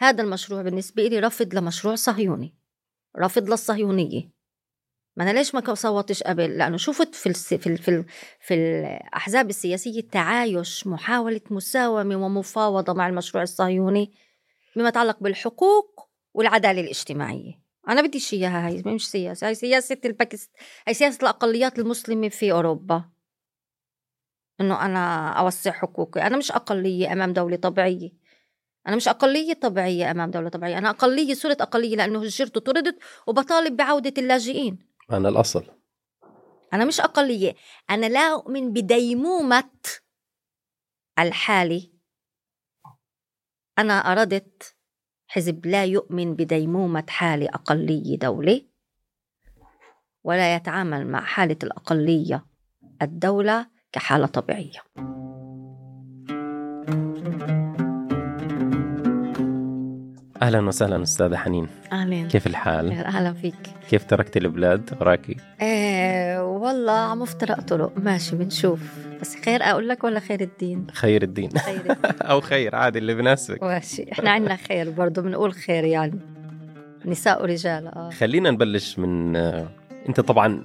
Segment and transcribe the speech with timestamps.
[0.00, 2.54] هذا المشروع بالنسبة لي رفض لمشروع صهيوني
[3.18, 4.30] رفض للصهيونية.
[5.16, 7.54] ما أنا ليش ما صوتش قبل؟ لأنه شفت في الس...
[7.54, 7.78] في ال...
[7.78, 8.04] في, ال...
[8.40, 14.12] في الأحزاب السياسية تعايش محاولة مساومة ومفاوضة مع المشروع الصهيوني
[14.76, 17.60] بما يتعلق بالحقوق والعدالة الاجتماعية.
[17.88, 20.50] أنا بديش إياها هاي مش سياسة هاي سياسة الباسك
[20.86, 23.04] هاي سياسة الأقليات المسلمة في أوروبا.
[24.60, 28.19] إنه أنا أوسع حقوقي أنا مش أقلية أمام دولة طبيعية.
[28.86, 33.76] أنا مش أقلية طبيعية أمام دولة طبيعية أنا أقلية صرت أقلية لأنه هجرت وطردت وبطالب
[33.76, 34.78] بعودة اللاجئين.
[35.10, 35.66] أنا الأصل.
[36.72, 37.54] أنا مش أقلية
[37.90, 39.70] أنا لا أؤمن بديمومة
[41.18, 41.92] الحالي.
[43.78, 44.76] أنا أردت
[45.26, 48.62] حزب لا يؤمن بديمومة حال أقلية دولة
[50.24, 52.46] ولا يتعامل مع حالة الأقلية
[53.02, 54.80] الدولة كحالة طبيعية.
[60.42, 61.68] أهلا وسهلا أستاذة حنين.
[61.92, 63.54] أهلا كيف الحال؟ أهلا فيك.
[63.90, 68.80] كيف تركت البلاد؟ وراكي إيه والله عم افترق طرق ماشي بنشوف.
[69.20, 71.50] بس خير أقول لك ولا خير الدين؟ خير الدين.
[71.58, 71.96] خير الدين.
[72.30, 73.62] أو خير عادي اللي بناسبك.
[73.62, 74.12] ماشي.
[74.12, 76.18] إحنا عندنا خير برضه بنقول خير يعني.
[77.04, 78.10] نساء ورجال آه.
[78.10, 79.68] خلينا نبلش من آه،
[80.08, 80.64] أنت طبعا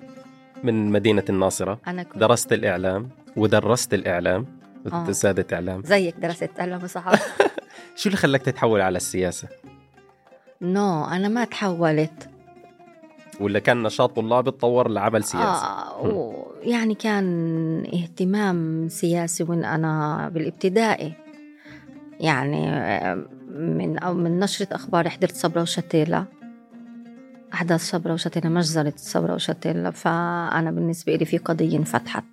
[0.64, 1.80] من مدينة الناصرة.
[1.88, 2.18] أنا كنت.
[2.18, 4.46] درست الإعلام ودرست الإعلام
[4.94, 5.12] آه.
[5.12, 5.82] سادة إعلام.
[5.86, 7.46] زيك درست إعلام وصحافة.
[7.96, 9.48] شو اللي خلاك تتحول على السياسة؟
[10.62, 12.30] نو أنا ما تحولت
[13.40, 17.26] ولا كان نشاط طلابي تطور لعمل سياسي؟ آه يعني كان
[17.94, 21.14] اهتمام سياسي وين أنا بالابتدائي
[22.20, 26.26] يعني آه، من أو من نشرة أخبار حضرت صبرا وشتيلة
[27.54, 32.24] أحداث صبرا وشتيلة مجزرة صبرا وشتيلة فأنا بالنسبة لي في قضية انفتحت.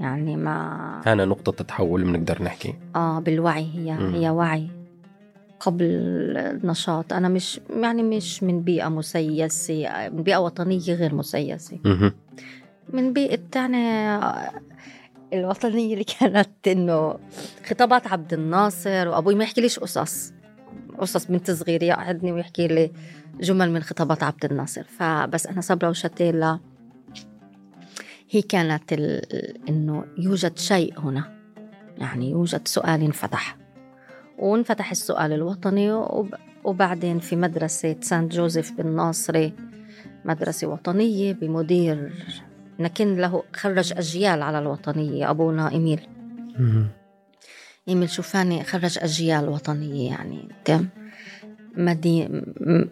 [0.00, 4.14] يعني ما هنا نقطة تحول بنقدر نحكي آه بالوعي هي مم.
[4.14, 4.68] هي وعي
[5.60, 5.84] قبل
[6.36, 7.12] النشاط.
[7.12, 11.78] أنا مش يعني مش من بيئة مسيسة من بيئة وطنية غير مسيسة.
[12.92, 14.20] من بيئة يعني
[15.32, 17.18] الوطنية اللي كانت إنه
[17.66, 20.32] خطابات عبد الناصر وأبوي ما يحكي ليش قصص.
[20.98, 22.92] قصص بنت صغيرة يقعدني ويحكي لي
[23.40, 24.82] جمل من خطابات عبد الناصر.
[24.82, 26.60] فبس أنا صبرا وشتيلة
[28.30, 31.36] هي كانت ال- إنه يوجد شيء هنا.
[31.98, 33.56] يعني يوجد سؤال انفتح
[34.38, 39.52] وانفتح السؤال الوطني وب- وبعدين في مدرسة سانت جوزيف بالناصري
[40.24, 42.12] مدرسة وطنية بمدير
[42.78, 46.08] لكن له خرج أجيال على الوطنية أبونا إيميل.
[47.88, 50.88] إيميل شوفاني خرج أجيال وطنية يعني تم؟
[51.76, 52.24] مدي...
[52.28, 52.88] م-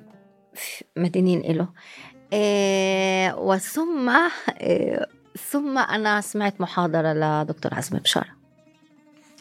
[0.97, 1.69] مدينين إله.
[2.33, 4.10] إيه وثم
[4.60, 5.06] إيه
[5.50, 8.31] ثم أنا سمعت محاضرة لدكتور عزمي بشارة.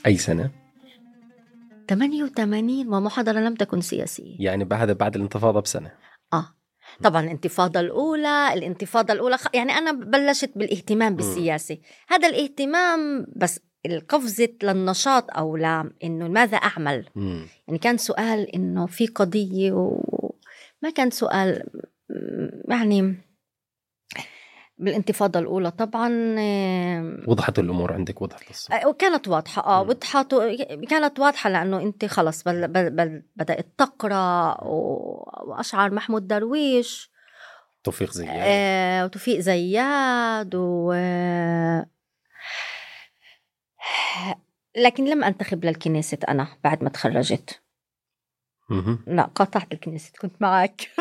[0.06, 0.50] أي سنة؟
[1.90, 4.36] 88 ومحاضرة لم تكن سياسية.
[4.40, 5.92] يعني بعد بعد الانتفاضة بسنة.
[6.34, 6.46] آه.
[7.04, 11.78] طبعا الانتفاضة الأولى الانتفاضة الأولى خ- يعني أنا بلشت بالاهتمام بالسياسة.
[12.08, 17.46] هذا الاهتمام بس القفزة للنشاط أو لا إنه ماذا أعمل؟ مم.
[17.68, 21.64] يعني كان سؤال إنه في قضية وما كان سؤال
[22.10, 23.16] م- يعني
[24.78, 25.72] بالانتفاضة الأولى.
[25.72, 28.88] طبعا آه، وضحت الأمور عندك وضحت الصورة.
[28.88, 29.64] وكانت واضحة.
[29.66, 29.82] آه.
[29.82, 30.36] وضحت
[30.90, 37.12] كانت واضحة لأنه أنت خلص بل بل بل بدأت تقرأ و- وأشعر محمود درويش.
[37.84, 38.30] توفيق زياد.
[38.48, 40.94] آه وتوفيق زياد و
[44.78, 47.60] لكن لم أنتخب للكنيسة أنا بعد ما تخرجت.
[49.08, 50.82] لا قاطعت الكنيسة كنت معك.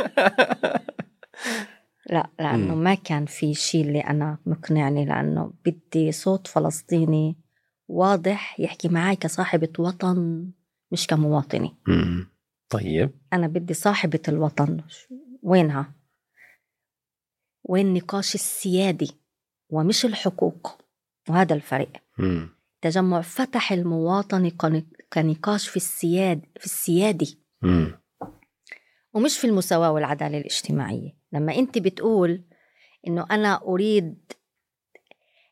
[2.11, 2.83] لا لأنه مم.
[2.85, 7.37] ما كان في شيء اللي أنا مقنعني لأنه بدي صوت فلسطيني
[7.89, 10.51] واضح يحكي معي كصاحبة وطن
[10.93, 12.27] مش كمواطنة مم.
[12.69, 14.81] طيب أنا بدي صاحبة الوطن
[15.43, 15.93] وينها؟
[17.65, 19.11] وين النقاش السيادي
[19.71, 20.79] ومش الحقوق
[21.29, 22.49] وهذا الفرق مم.
[22.81, 27.99] تجمع فتح المواطنة كن- كنقاش في السياد في السيادي مم.
[29.15, 31.17] ومش في المساواة والعدالة الاجتماعية.
[31.33, 32.45] لما أنت بتقول
[33.07, 34.33] إنه أنا أريد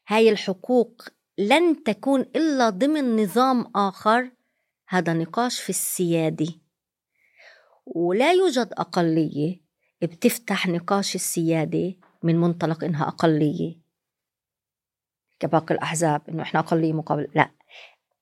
[0.08, 1.02] هاي الحقوق
[1.38, 4.30] لن تكون إلا ضمن نظام آخر
[4.88, 6.46] هذا نقاش في السيادة.
[7.86, 9.60] ولا يوجد أقلية
[10.02, 13.76] بتفتح نقاش السيادة من منطلق إنها أقلية.
[15.40, 17.50] كباقي الأحزاب إنه إحنا أقلية مقابل لا.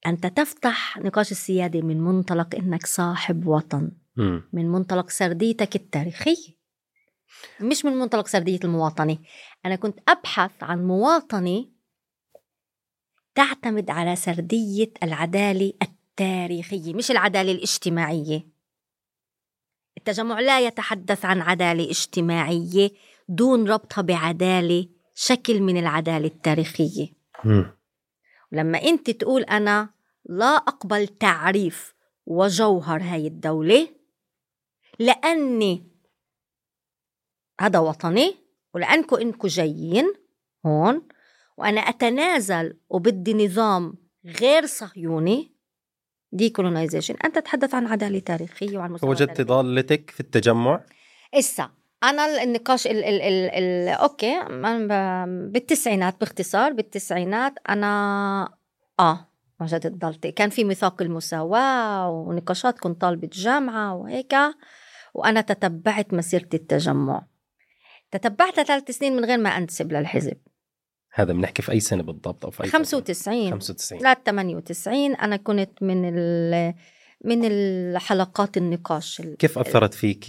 [0.06, 3.90] أنت تفتح نقاش السيادة من منطلق إنك صاحب وطن.
[4.52, 6.58] من منطلق سرديتك التاريخية
[7.60, 9.18] مش من منطلق سردية المواطنة.
[9.66, 11.66] أنا كنت أبحث عن مواطنة
[13.34, 18.46] تعتمد على سردية العدالة التاريخية مش العدالة الاجتماعية.
[19.98, 22.90] التجمع لا يتحدث عن عدالة اجتماعية
[23.28, 27.08] دون ربطها بعدالة شكل من العدالة التاريخية.
[27.44, 27.78] مم.
[28.52, 29.90] لما أنت تقول أنا
[30.24, 31.94] لا أقبل تعريف
[32.26, 33.97] وجوهر هاي الدولة
[34.98, 35.88] لأني
[37.60, 38.36] هذا وطني
[38.74, 40.12] ولأنكم إنكم جايين
[40.66, 41.08] هون
[41.56, 43.94] وأنا أتنازل وبدي نظام
[44.40, 45.54] غير صهيوني
[46.32, 50.84] decolonization أنت تتحدث عن عدالة تاريخية وعن فوجدت ضالتك في التجمع؟
[51.34, 51.70] إسا
[52.02, 54.40] أنا النقاش ال ال ال ال okay
[55.52, 58.58] بالتسعينات باختصار بالتسعينات أنا
[59.00, 59.28] آه
[59.60, 60.32] وجدت ضالتي.
[60.32, 64.34] كان في ميثاق المساواة ونقاشات كنت طالبة جامعة وهيك
[65.18, 67.26] وأنا تتبعت مسيرة التجمع.
[68.10, 70.36] تتبعتها ثلاث سنين من غير ما أنتسب للحزب.
[71.12, 75.82] هذا بنحكي في أي سنة بالضبط أو في أي 95 95 لا 98 أنا كنت
[75.82, 76.74] من ال
[77.24, 80.24] من الحلقات النقاش ال- كيف أثرت فيك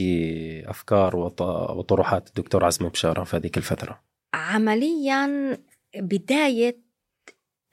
[0.69, 1.41] أفكار وط-
[1.77, 4.01] وطروحات الدكتور عزمي بشارة في هذيك الفترة؟
[4.33, 5.57] عمليا
[5.97, 6.79] بداية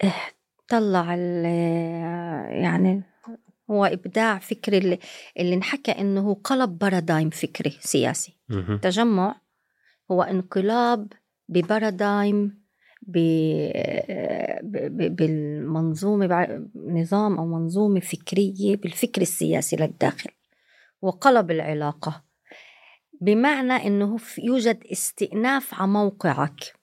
[0.04, 0.14] إيه،
[0.68, 1.44] طلع ال-
[2.62, 3.02] يعني
[3.70, 4.98] هو إبداع فكري اللي,
[5.38, 8.74] اللي انحكى إنه هو قلب بارادايم فكري سياسي مهم.
[8.74, 9.40] التجمع
[10.10, 11.12] هو انقلاب
[11.48, 12.66] ببارادايم.
[15.08, 20.30] بالمنظومة نظام أو منظومة فكرية بالفكر السياسي للداخل
[21.02, 22.24] وقلب العلاقة
[23.20, 26.74] بمعنى أنه يوجد استئناف على موقعك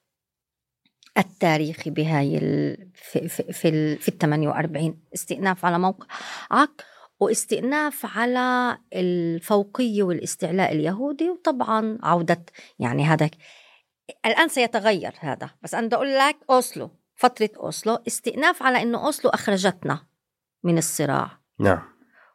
[1.18, 2.78] التاريخي بهاي ال...
[2.94, 3.98] في في في, ال...
[3.98, 6.84] في ال 48 استئناف على موقعك
[7.20, 12.46] واستئناف على الفوقية والاستعلاء اليهودي وطبعا عودة
[12.80, 13.30] يعني هذا
[14.26, 15.50] الآن سيتغير هذا.
[15.62, 20.08] بس أنا بدي أقول لك أوسلو فترة أوسلو استئناف على أنه أوسلو أخرجتنا
[20.64, 21.40] من الصراع.
[21.60, 21.82] نعم.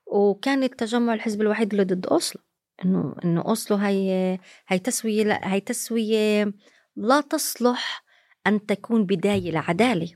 [0.06, 2.42] وكان التجمع الحزب الوحيد اللي ضد أوسلو.
[2.84, 4.38] إنه إنه أوسلو هي
[4.68, 6.52] هي تسوية لا هي تسوية
[6.96, 8.04] لا تصلح
[8.46, 10.12] أن تكون بداية لعدالة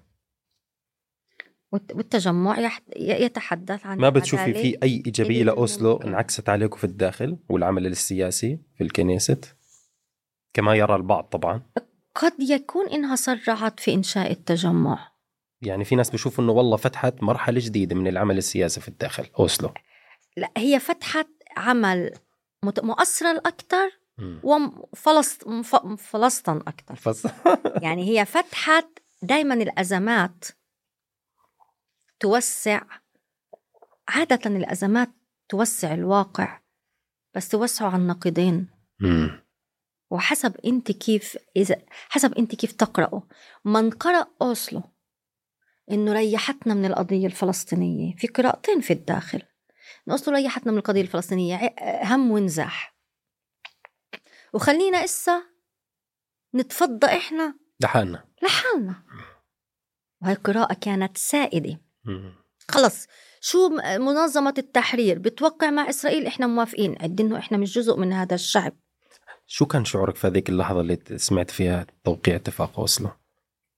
[1.73, 4.45] والت- والتجمع يتحدث عن ما بتشوفي.
[4.55, 4.79] في
[5.37, 6.09] اللي لأوسلو ممكن.
[6.09, 9.57] انعكست عليكم في الداخل والعمل السياسي في الكنيست
[10.55, 11.63] كما يرى البعض طبعا
[12.15, 15.13] قد يكون إنها سرعت في إنشاء التجمع
[15.63, 19.75] يعني في ناس بيشوفوا إنه والله فتحت مرحلة جديدة من العمل السياسي في الداخل أوسلو
[20.37, 22.13] لا هي فتحت عمل
[22.65, 24.41] مؤثرة أكثر مم.
[25.83, 26.95] وفلسطن أكثر.
[27.85, 28.87] يعني هي فتحت
[29.23, 30.45] دايما الأزمات
[32.21, 32.83] توسع
[34.09, 35.11] عادة الأزمات
[35.49, 36.61] توسع الواقع
[37.35, 38.69] بس توسعه على النقيضين.
[40.11, 41.77] وحسب أنت كيف اذا
[42.09, 43.23] حسب أنت كيف تقرأه
[43.65, 44.83] من قرأ أوسلو
[45.91, 49.43] إنه ريحتنا من القضية الفلسطينية في قراءتين في الداخل
[50.07, 52.92] إنه أوسلو ريحتنا من القضية الفلسطينية هم ونزاح
[54.53, 55.43] وخلينا إسا
[56.55, 58.25] نتفضى إحنا لحالنا.
[58.43, 59.03] لحالنا.
[60.23, 61.81] وهي قراءة كانت سائدة.
[62.69, 63.07] خلص
[63.41, 63.69] شو
[63.99, 66.97] منظمة التحرير؟ بتوقع مع إسرائيل إحنا موافقين.
[67.03, 68.73] عد إنه إحنا مش جزء من هذا الشعب.
[69.47, 73.11] شو كان شعورك في هذيك اللحظة اللي سمعت فيها توقيع اتفاق أوسلو؟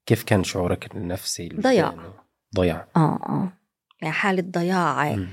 [0.07, 2.13] كيف كان شعورك النفسي؟ ضياع.
[2.57, 2.89] ضياع.
[2.97, 3.53] آه آه.
[4.03, 5.27] يعني حالة ضياع.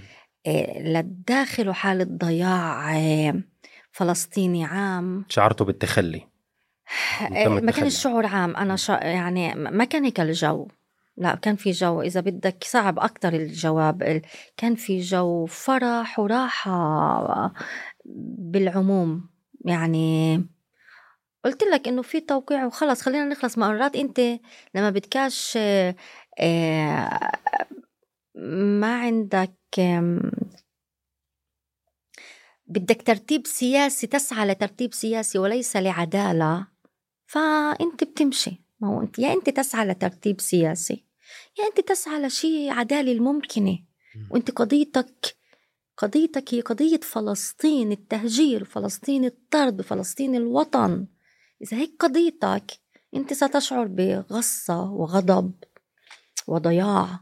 [0.45, 3.41] إيه، للداخل وحالة ضياع.
[3.91, 5.25] فلسطيني عام.
[5.29, 6.27] شعرته بالتخلي.
[7.47, 7.85] ما كان.
[7.85, 8.55] الشعور عام.
[8.55, 10.67] أنا شا يعني ما كان هيك الجو.
[11.17, 12.01] لا كان في جو.
[12.01, 14.03] إذا بدك صعب أكتر الجواب.
[14.03, 14.21] ال-
[14.57, 17.53] كان في جو فرح وراحة
[18.39, 19.29] بالعموم.
[19.65, 20.45] يعني
[21.45, 23.01] قلت لك إنه في توقيع وخلص.
[23.01, 23.95] خلينا نخلص مرات.
[23.95, 24.19] أنت
[24.75, 25.95] لما بدكاش آه،
[28.35, 29.51] ما عندك
[32.71, 36.67] بدك ترتيب سياسي تسعى لترتيب سياسي وليس لعدالة.
[37.25, 38.61] فأنت بتمشي.
[38.79, 41.05] ما هو أنت يا أنت تسعى لترتيب سياسي
[41.59, 43.79] يا أنت تسعى لشيء عدالة الممكنة.
[44.29, 45.35] وأنت قضيتك
[45.97, 51.07] قضيتك هي قضية فلسطين التهجير فلسطين الطرد فلسطين الوطن.
[51.61, 52.71] إذا هيك قضيتك
[53.15, 55.53] أنت ستشعر بغصة وغضب
[56.47, 57.19] وضياع.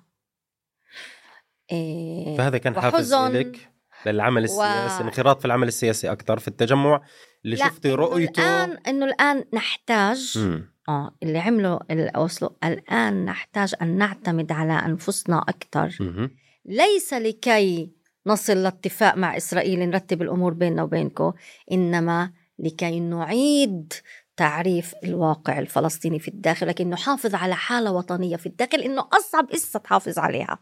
[1.72, 3.14] إيه، فهذا كان حافز.
[3.14, 3.72] لك
[4.06, 7.02] للعمل السياسي و- الانخراط في العمل السياسي أكثر في التجمع
[7.46, 10.38] اللي شفتي رؤيته الآن إنه الآن نحتاج.
[10.90, 16.32] آه اللي عملوا الأوسلو الآن نحتاج أن نعتمد على أنفسنا أكثر مهم.
[16.66, 17.92] ليس لكي
[18.28, 21.34] نصل لاتفاق مع إسرائيل نرتب الأمور بيننا وبينكم
[21.72, 23.94] إنما لكي نعيد
[24.38, 29.80] تعريف الواقع الفلسطيني في الداخل لكن نحافظ على حالة وطنية في الداخل إنه أصعب إسا
[29.80, 30.60] تحافظ عليها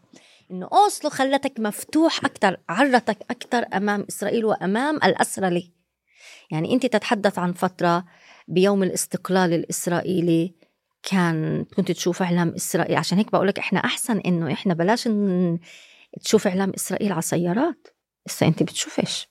[0.50, 5.72] إنه أوسلو خلتك مفتوح أكثر عرتك أكثر أمام إسرائيل وأمام الأسرى لي
[6.50, 8.04] يعني أنت تتحدث عن فترة
[8.48, 10.54] بيوم الاستقلال الإسرائيلي
[11.02, 15.08] كان كنت تشوف إعلام إسرائيل عشان هيك بقول لك إحنا أحسن إنه إحنا بلاش.
[16.22, 17.88] تشوف إعلام إسرائيل على سيارات
[18.28, 19.28] هسه أنت بتشوفش.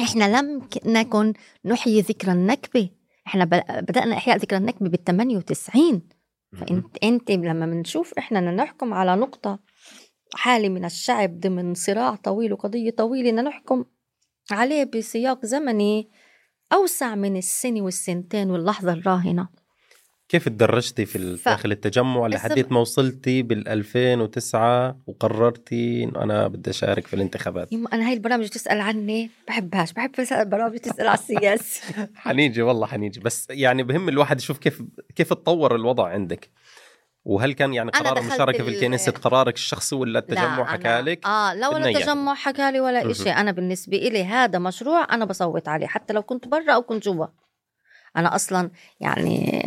[0.00, 1.32] إحنا لم نكن
[1.64, 2.90] نحيي ذكرى النكبة.
[3.26, 3.44] إحنا
[3.80, 6.02] بدأنا إحياء ذكرى النكبة بال 98
[6.52, 9.58] فانت أنت لما بنشوف إحنا نحكم على نقطة
[10.34, 13.84] حاله من الشعب ضمن صراع طويل وقضية طويلة بدنا نحكم
[14.50, 16.10] عليه بسياق زمني
[16.72, 19.48] أوسع من السنة والسنتين واللحظة الراهنة.
[20.28, 21.48] كيف تدرجتي في ف...
[21.48, 28.08] داخل التجمع لحديت ما وصلتي بال 2009 وقررتي إنه أنا بدي أشارك في الانتخابات؟ أنا
[28.08, 30.10] هاي البرامج تسال عني بحبهاش بحب
[30.50, 31.82] برامج تسال على السياسة.
[32.14, 34.82] حنيجي والله حنيجي بس يعني بهم الواحد يشوف كيف
[35.16, 36.50] كيف تطور الوضع عندك.
[37.24, 41.68] وهل كان يعني قرار المشاركه في الكنيسة قرارك الشخصي ولا التجمع حكى لك؟ آه لا
[41.68, 46.12] ولا التجمع حكى لي ولا شيء أنا بالنسبة لي هذا مشروع أنا بصوت عليه حتى
[46.12, 47.26] لو كنت برا أو كنت جوا.
[48.16, 49.60] أنا أصلا يعني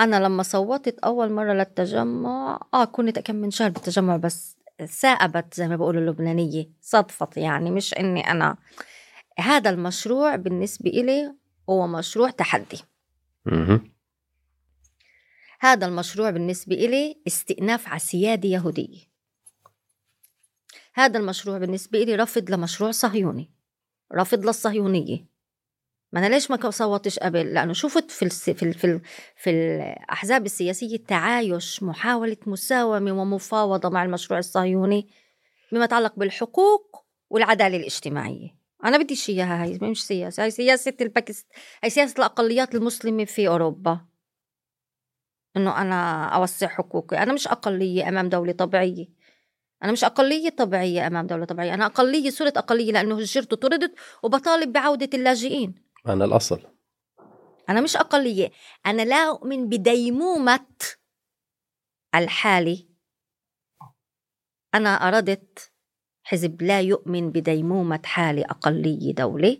[0.00, 5.68] أنا لما صوتت أول مرة للتجمع آه كنت كم من شهر بالتجمع بس سائبت زي
[5.68, 8.56] ما بقولوا اللبنانية صدفت يعني مش إني أنا.
[9.38, 11.34] هذا المشروع بالنسبة إلي
[11.70, 12.84] هو مشروع تحدي.
[15.62, 18.98] هذا المشروع بالنسبة إلي استئناف على سيادة يهودية
[20.94, 23.50] هذا المشروع بالنسبة إلي رفض لمشروع صهيوني
[24.14, 25.26] رفض للصهيونية.
[26.12, 28.50] ما أنا ليش ما صوتش قبل؟ لأنه شفت في الس...
[28.50, 28.74] في ال...
[28.74, 29.00] في, ال...
[29.36, 35.08] في الأحزاب السياسية تعايش محاولة مساومة ومفاوضة مع المشروع الصهيوني
[35.72, 38.56] بما يتعلق بالحقوق والعدالة الاجتماعية.
[38.84, 41.46] أنا بدي إياها هاي مش سياسة هاي سياسة الباكست
[41.82, 44.11] هاي سياسة الأقليات المسلمة في أوروبا.
[45.56, 47.22] إنه أنا أوسع حقوقي.
[47.22, 49.06] أنا مش أقلية أمام دولة طبيعية.
[49.82, 51.74] أنا مش أقلية طبيعية أمام دولة طبيعية.
[51.74, 55.74] أنا أقلية صرت أقلية لأنه هجرت وطردت وبطالب بعودة اللاجئين.
[56.08, 56.60] أنا الأصل.
[57.68, 58.50] أنا مش أقلية.
[58.86, 60.66] أنا لا أؤمن بديمومة
[62.14, 62.88] الحالي.
[64.74, 65.72] أنا أردت
[66.22, 69.58] حزب لا يؤمن بديمومة حالة أقلية دولة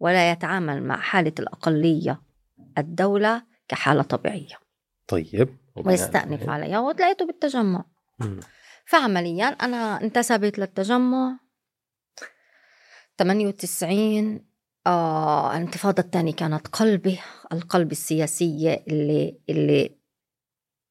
[0.00, 2.22] ولا يتعامل مع حالة الأقلية
[2.78, 4.56] الدولة كحالة طبيعية.
[5.08, 7.84] طيب ويستأنف عليها وتلاقيته بالتجمع.
[8.86, 11.38] فعمليا أنا انتسبت للتجمع.
[13.18, 14.44] 98
[14.86, 17.18] آه الانتفاضة الثانية كانت قلبي
[17.52, 19.96] القلب السياسية اللي اللي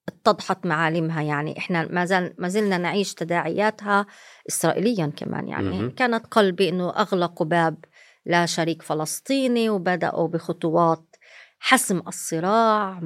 [0.08, 1.22] اتضحت معالمها.
[1.22, 4.06] يعني إحنا ما زال ما زلنا نعيش تداعياتها
[4.50, 5.48] اسرائيليا كمان.
[5.48, 7.86] يعني م- كانت قلبي إنه اغلقوا باب
[8.26, 11.11] لا شريك فلسطيني وبدأوا بخطوات
[11.64, 13.02] حسم الصراع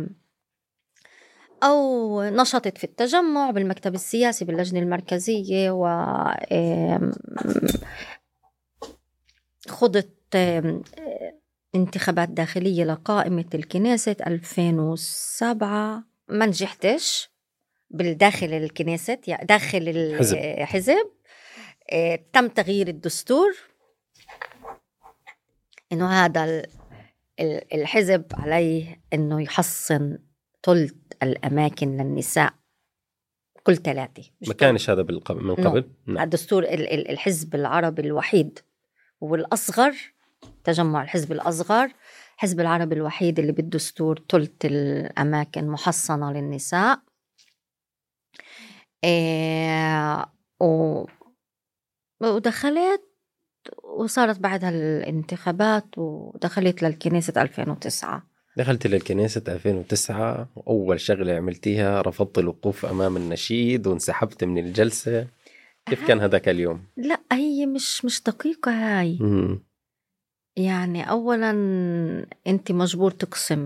[1.63, 5.87] أو نشطت في التجمع بالمكتب السياسي باللجنة المركزية و
[9.67, 10.35] خضت
[11.75, 17.29] انتخابات داخلية لقائمة الكنيسة 2007 ما نجحتش
[17.89, 21.11] بالداخل الكنيسة داخل الحزب
[21.91, 23.55] آه، تم تغيير الدستور.
[25.91, 26.63] إنه هذا
[27.39, 30.17] الحزب عليه إنه يحصن
[30.63, 32.53] ثلث الأماكن للنساء
[33.63, 36.23] كل ثلاثة ما كانش هذا من قبل؟ نعم.
[36.23, 38.59] الدستور الحزب العربي الوحيد
[39.21, 39.95] والأصغر
[40.63, 41.91] تجمع الحزب الأصغر
[42.37, 46.99] حزب العربي الوحيد اللي بالدستور ثلث الأماكن محصنة للنساء.
[49.03, 50.25] إيه
[50.59, 51.05] و...
[52.21, 53.14] ودخلت
[53.83, 58.23] وصارت بعدها الانتخابات ودخلت للكنيسة 2009
[58.57, 65.27] دخلت للكنيسة 2009 وأول شغلة عملتيها رفضت الوقوف أمام النشيد وانسحبت من الجلسة
[65.85, 69.59] كيف كان هذاك اليوم؟ لا هي مش مش دقيقة هاي مم.
[70.55, 71.51] يعني أولا
[72.47, 73.59] أنت مجبور تقسم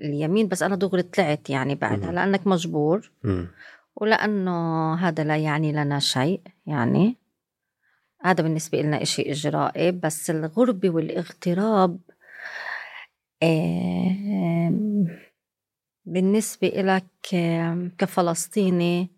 [0.00, 2.12] اليمين بس أنا دغري طلعت يعني بعدها.
[2.12, 3.48] لأنك مجبور مم.
[3.96, 7.16] ولأنه هذا لا يعني لنا شيء يعني
[8.22, 11.98] هذا بالنسبة لنا إشي إجرائي بس الغربة والاغتراب
[16.04, 17.06] بالنسبة لك
[17.98, 19.10] كفلسطيني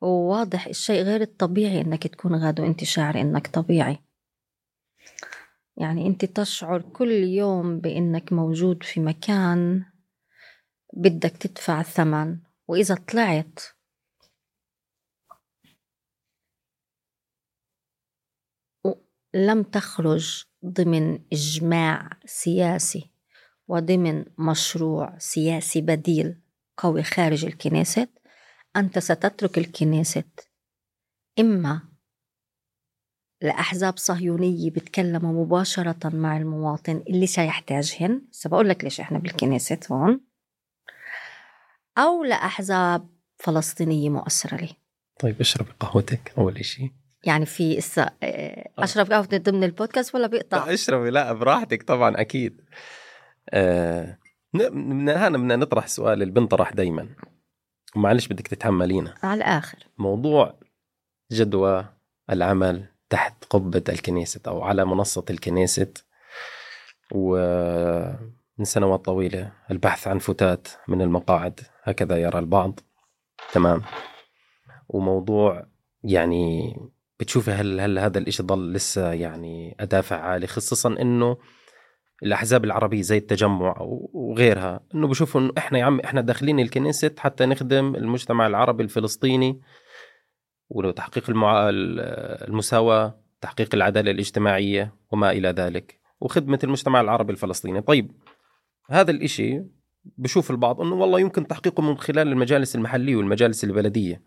[0.00, 3.98] وواضح الشيء غير الطبيعي إنك تكون غاد وإنت شاعر إنك طبيعي.
[5.76, 9.84] يعني إنت تشعر كل يوم بإنك موجود في مكان
[10.92, 12.38] بدك تدفع الثمن
[12.68, 13.58] وإذا طلعت
[19.34, 23.10] لم تخرج ضمن إجماع سياسي
[23.68, 26.40] وضمن مشروع سياسي بديل
[26.76, 28.08] قوي خارج الكنيسة
[28.76, 30.24] أنت ستترك الكنيسة
[31.38, 31.82] إما
[33.42, 40.20] لأحزاب صهيونية بتكلموا مباشرة مع المواطن اللي سيحتاجهن سبقول لك ليش إحنا بالكنيسة هون
[41.98, 44.76] أو لأحزاب فلسطينية مؤثرة لي.
[45.20, 46.90] طيب اشربي قهوتك أول شيء
[47.24, 48.02] يعني في إسا...
[48.02, 48.84] آه، آه.
[48.84, 51.10] أشرب قهوة ضمن البودكاست ولا بيقطع؟ اشربي.
[51.10, 52.60] لا براحتك طبعا أكيد.
[53.50, 54.18] آه
[54.72, 57.08] من هنا بدنا نطرح سؤال اللي بنطرح دائما
[57.96, 59.78] ومعلش بدك تتحملينا على الآخر.
[59.98, 60.54] موضوع
[61.32, 61.84] جدوى
[62.30, 65.92] العمل تحت قبة الكنيسة أو على منصة الكنيسة
[67.12, 71.60] ومن سنوات طويلة البحث عن فتات من المقاعد.
[71.82, 72.80] هكذا يرى البعض.
[73.52, 73.82] تمام.
[74.88, 75.66] وموضوع
[76.04, 76.76] يعني
[77.20, 81.36] بتشوفي هل هل هذا الإشي ضل لسه يعني أداة فعالة خصوصا إنه
[82.22, 83.76] الأحزاب العربية زي التجمع
[84.12, 89.60] وغيرها إنه بشوفوا إنه إحنا يا عم إحنا داخلين الكنيسة حتى نخدم المجتمع العربي الفلسطيني
[90.68, 91.68] وتحقيق المع...
[91.68, 97.80] المساواة تحقيق العدالة الاجتماعية وما إلى ذلك وخدمة المجتمع العربي الفلسطيني.
[97.80, 98.12] طيب
[98.90, 99.62] هذا الإشي
[100.04, 104.22] بشوف البعض أنه والله يمكن تحقيقه من خلال المجالس المحلية والمجالس البلدية.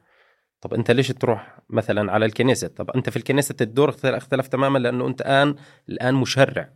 [0.63, 5.07] طب أنت ليش تروح مثلا على الكنيسة؟ طب أنت في الكنيسة الدور اختلف تماما لأنه
[5.07, 5.55] أنت الان
[5.89, 6.69] الآن مشرع.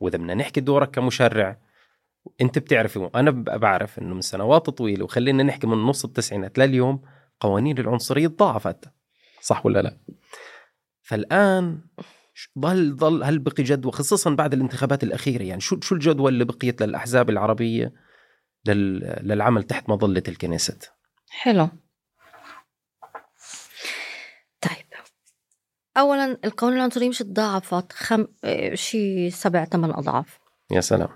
[0.00, 1.58] وإذا بدنا نحكي دورك كمشرع
[2.40, 7.02] أنت بتعرف وأنا بعرف إنه من سنوات طويلة وخلينا نحكي من نص التسعينات لليوم
[7.40, 8.84] قوانين العنصرية تضاعفت
[9.40, 9.96] صح ولا لا؟
[11.02, 11.80] فالآن
[12.58, 16.82] ضل ضل هل بقي جدوى خصوصا بعد الانتخابات الأخيرة يعني شو شو الجدوى اللي بقيت
[16.82, 17.92] للأحزاب العربية
[18.66, 20.78] للعمل تحت مظلة الكنيسة؟
[21.30, 21.68] حلو.
[25.96, 28.26] اولا القوانين العنصرية مش تضاعفت خم...
[28.74, 30.38] شي سبع ثمان أضعاف.
[30.70, 31.08] يا سلام.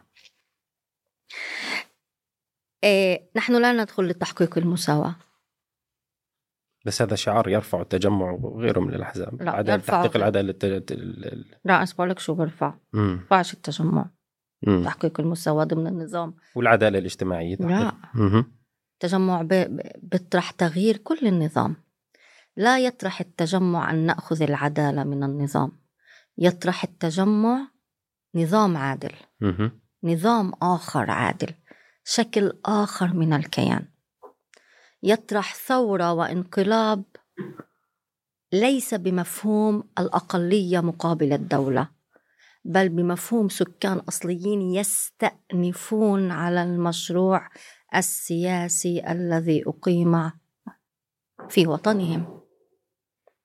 [2.84, 5.16] إيه نحن لا ندخل لتحقيق المساواة.
[6.86, 9.42] بس هذا شعار يرفع التجمع وغيره من الأحزاب.
[9.42, 10.54] لا عدالة تحقيق العدالة
[11.64, 12.74] لا اسمع لك شو برفع.
[12.92, 14.10] برفعش التجمع؟
[14.66, 14.84] مم.
[14.84, 16.36] تحقيق المساواة ضمن النظام.
[16.54, 17.94] والعدالة الاجتماعية تحقيق.
[18.14, 18.44] لا
[18.94, 19.78] التجمع ب...
[20.02, 21.76] بيطرح تغيير كل النظام.
[22.56, 25.72] لا يطرح التجمع أن نأخذ العدالة من النظام.
[26.38, 27.68] يطرح التجمع
[28.34, 29.12] نظام عادل.
[30.04, 31.54] نظام آخر عادل.
[32.04, 33.88] شكل آخر من الكيان.
[35.02, 37.02] يطرح ثورة وانقلاب
[38.52, 41.88] ليس بمفهوم الأقلية مقابل الدولة
[42.64, 47.48] بل بمفهوم سكان أصليين يستأنفون على المشروع
[47.94, 50.30] السياسي الذي أقيم
[51.48, 52.45] في وطنهم.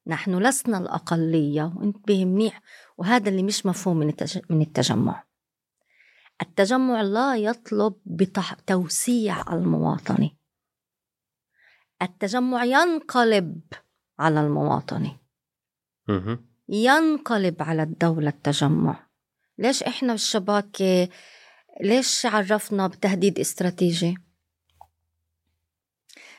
[0.08, 2.62] نحن لسنا الأقلية وانتبه منيح
[2.98, 4.14] وهذا اللي مش مفهوم من
[4.50, 5.24] من التجمع.
[6.42, 10.32] التجمع لا يطلب بتوسيع المواطنة.
[12.02, 13.62] التجمع ينقلب
[14.20, 15.18] على المواطنة.
[16.70, 19.08] ينقلب على الدولة التجمع.
[19.58, 21.10] ليش إحنا بالشباكة
[21.82, 24.18] ليش عرفنا بتهديد استراتيجي؟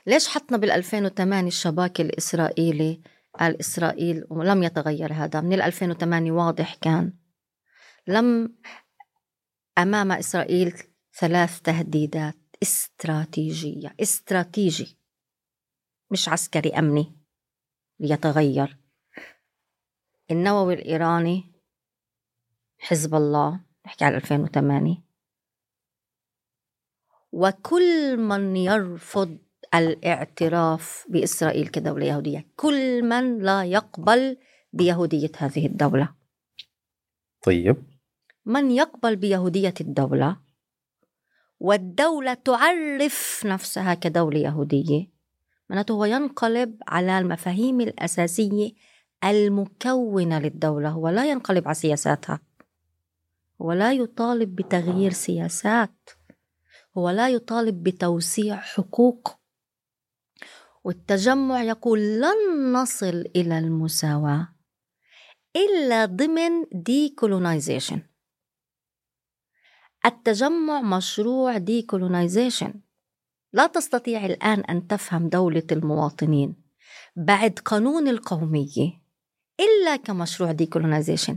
[0.07, 3.01] ليش حطنا بال 2008 الشباك الإسرائيلي
[3.35, 7.13] قال إسرائيل ولم يتغير هذا من 2008 واضح كان.
[8.07, 8.57] لم
[9.79, 10.83] أمام إسرائيل
[11.15, 14.99] ثلاث تهديدات استراتيجية استراتيجي
[16.11, 17.17] مش عسكري أمني
[18.01, 18.79] ليتغير.
[20.31, 21.53] النووي الإيراني
[22.79, 25.03] حزب الله نحكي على 2008
[27.33, 29.39] وكل من يرفض
[29.75, 32.47] الاعتراف بإسرائيل كدولة يهودية.
[32.57, 34.37] كل من لا يقبل
[34.73, 36.09] بيهودية هذه الدولة.
[37.43, 37.77] طيب.
[38.47, 40.37] من يقبل بيهودية الدولة؟
[41.61, 45.07] والدولة تعرف نفسها كدولة يهودية.
[45.71, 48.73] معناته هو ينقلب على المفاهيم الأساسية
[49.25, 52.41] المكونة للدولة هو لا ينقلب على سياساتها.
[53.63, 56.11] هو لا يطالب بتغيير سياسات.
[56.99, 59.42] هو لا يطالب بتوسيع حقوق
[60.85, 64.49] والتجمع يقول لن نصل إلى المساواة
[65.57, 68.03] إلا ضمن ديكولونايزيشن
[70.07, 72.75] التجمع مشروع decolonization
[73.53, 76.57] لا تستطيع الآن أن تفهم دولة المواطنين
[77.17, 79.03] بعد قانون القومية
[79.61, 81.37] إلا كمشروع decolonization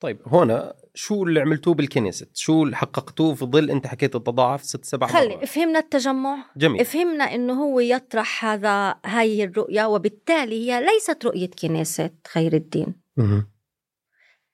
[0.00, 4.84] طيب هنا شو اللي عملتوه بالكنيست شو اللي حققتوه في ظل انت حكيت التضاعف ست
[4.84, 5.44] سبع خلي مرات.
[5.48, 12.10] فهمنا التجمع جميل فهمنا إنه هو يطرح هذا هاي الرؤية وبالتالي هي ليست رؤية كنيست
[12.28, 13.46] خير الدين مه.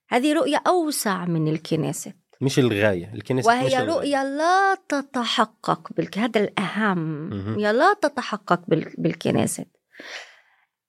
[0.09, 3.97] هذه رؤية أوسع من الكنيست مش الغاية الكنيسه مش وهي الغاية.
[3.97, 7.55] رؤية لا تتحقق بالك هذا الأهم مهم.
[7.55, 9.65] رؤية لا تتحقق بال- بالكنيسة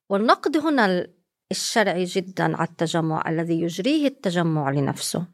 [0.10, 1.08] والنقد هنا
[1.52, 5.28] الشرعي جدا على التجمع الذي يجريه التجمع لنفسه.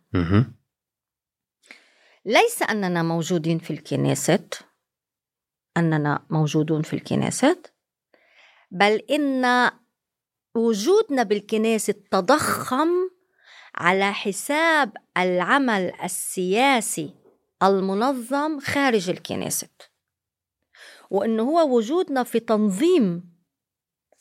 [2.26, 4.50] ليس أننا موجودين في الكنيسة
[5.78, 7.58] أننا موجودون في الكنيسة
[8.72, 9.72] بل إن
[10.56, 12.90] وجودنا بالكنيسة تضخم
[13.76, 17.14] على حساب العمل السياسي
[17.64, 19.70] المنظم خارج الكنيسة
[21.10, 23.36] وإنه هو وجودنا في تنظيم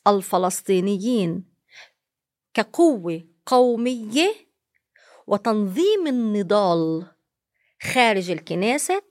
[0.06, 1.53] الفلسطينيين
[2.54, 4.34] كقوة قومية
[5.26, 7.06] وتنظيم النضال
[7.82, 9.02] خارج الكنيسة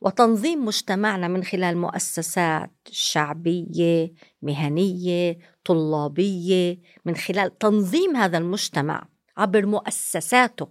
[0.00, 10.68] وتنظيم مجتمعنا من خلال مؤسسات شعبية مهنية طلابية من خلال تنظيم هذا المجتمع عبر مؤسساته.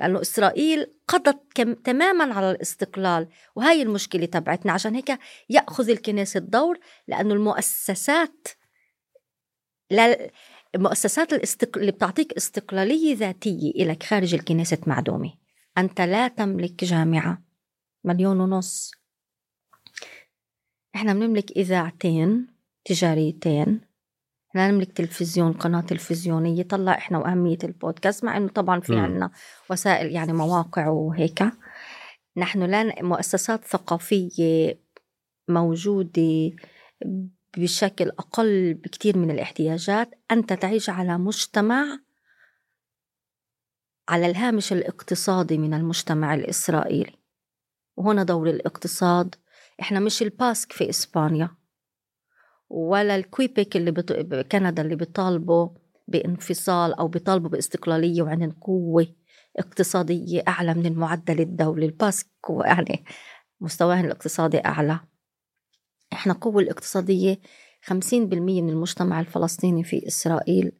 [0.00, 4.72] لأنه إسرائيل قضت كم تماما على الاستقلال وهي المشكلة تبعتنا.
[4.72, 8.48] عشان هيك يأخذ الكنيسة الدور لأنه المؤسسات
[9.90, 10.30] لا
[10.74, 11.78] المؤسسات الاستق...
[11.78, 15.32] اللي بتعطيك استقلالية ذاتية إلك خارج الكنيسة معدومة.
[15.78, 17.42] أنت لا تملك جامعة.
[18.04, 18.90] مليون ونص.
[20.94, 22.46] إحنا بنملك إذاعتين
[22.84, 23.80] تجاريتين.
[24.50, 26.62] إحنا نملك تلفزيون قناة تلفزيونية.
[26.62, 28.24] طلع إحنا وأهمية البودكاست.
[28.24, 28.98] مع إنه طبعا في.
[28.98, 29.30] عنا
[29.70, 31.44] وسائل يعني مواقع وهيك.
[32.36, 34.78] نحن لا مؤسسات ثقافية
[35.48, 36.50] موجودة
[37.56, 41.98] بشكل أقل بكثير من الاحتياجات أنت تعيش على مجتمع
[44.08, 47.12] على الهامش الاقتصادي من المجتمع الإسرائيلي.
[47.96, 49.34] وهنا دور الاقتصاد.
[49.80, 51.50] إحنا مش الباسك في إسبانيا
[52.68, 54.12] ولا الكويبك اللي بط...
[54.52, 55.68] كندا اللي بيطالبوا
[56.08, 59.06] بانفصال أو بيطالبوا باستقلالية وعندهم قوة
[59.56, 61.86] اقتصادية أعلى من المعدل الدولي.
[61.86, 62.26] الباسك
[62.64, 63.04] يعني
[63.60, 65.00] مستواهم الاقتصادي أعلى.
[66.12, 67.40] إحنا قوة الاقتصادية
[67.90, 70.72] 50% من المجتمع الفلسطيني في إسرائيل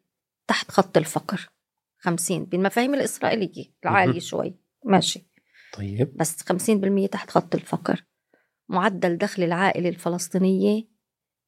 [0.46, 1.50] تحت خط الفقر.
[1.98, 4.20] 50 بالمفاهيم الإسرائيلية العالية.
[4.20, 4.54] شوي.
[4.84, 5.26] ماشي.
[5.76, 6.16] طيب.
[6.16, 8.04] بس 50% تحت خط الفقر.
[8.68, 10.88] معدل دخل العائلة الفلسطينية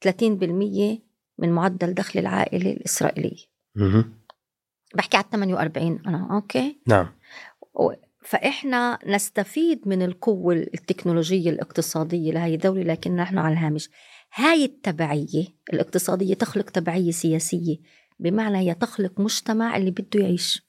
[0.00, 1.02] 30%
[1.38, 3.44] من معدل دخل العائلة الإسرائيلية.
[4.94, 7.12] بحكي على 48 أنا أوكي؟ نعم.
[8.28, 13.90] فإحنا نستفيد من القوة التكنولوجية الاقتصادية لهي الدولة لكن نحن على الهامش.
[14.34, 17.76] هاي التبعية الاقتصادية تخلق تبعية سياسية
[18.18, 20.68] بمعنى هي تخلق مجتمع اللي بده يعيش.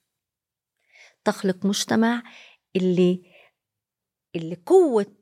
[1.24, 2.24] تخلق مجتمع
[2.76, 3.24] اللي
[4.36, 5.16] اللي قوة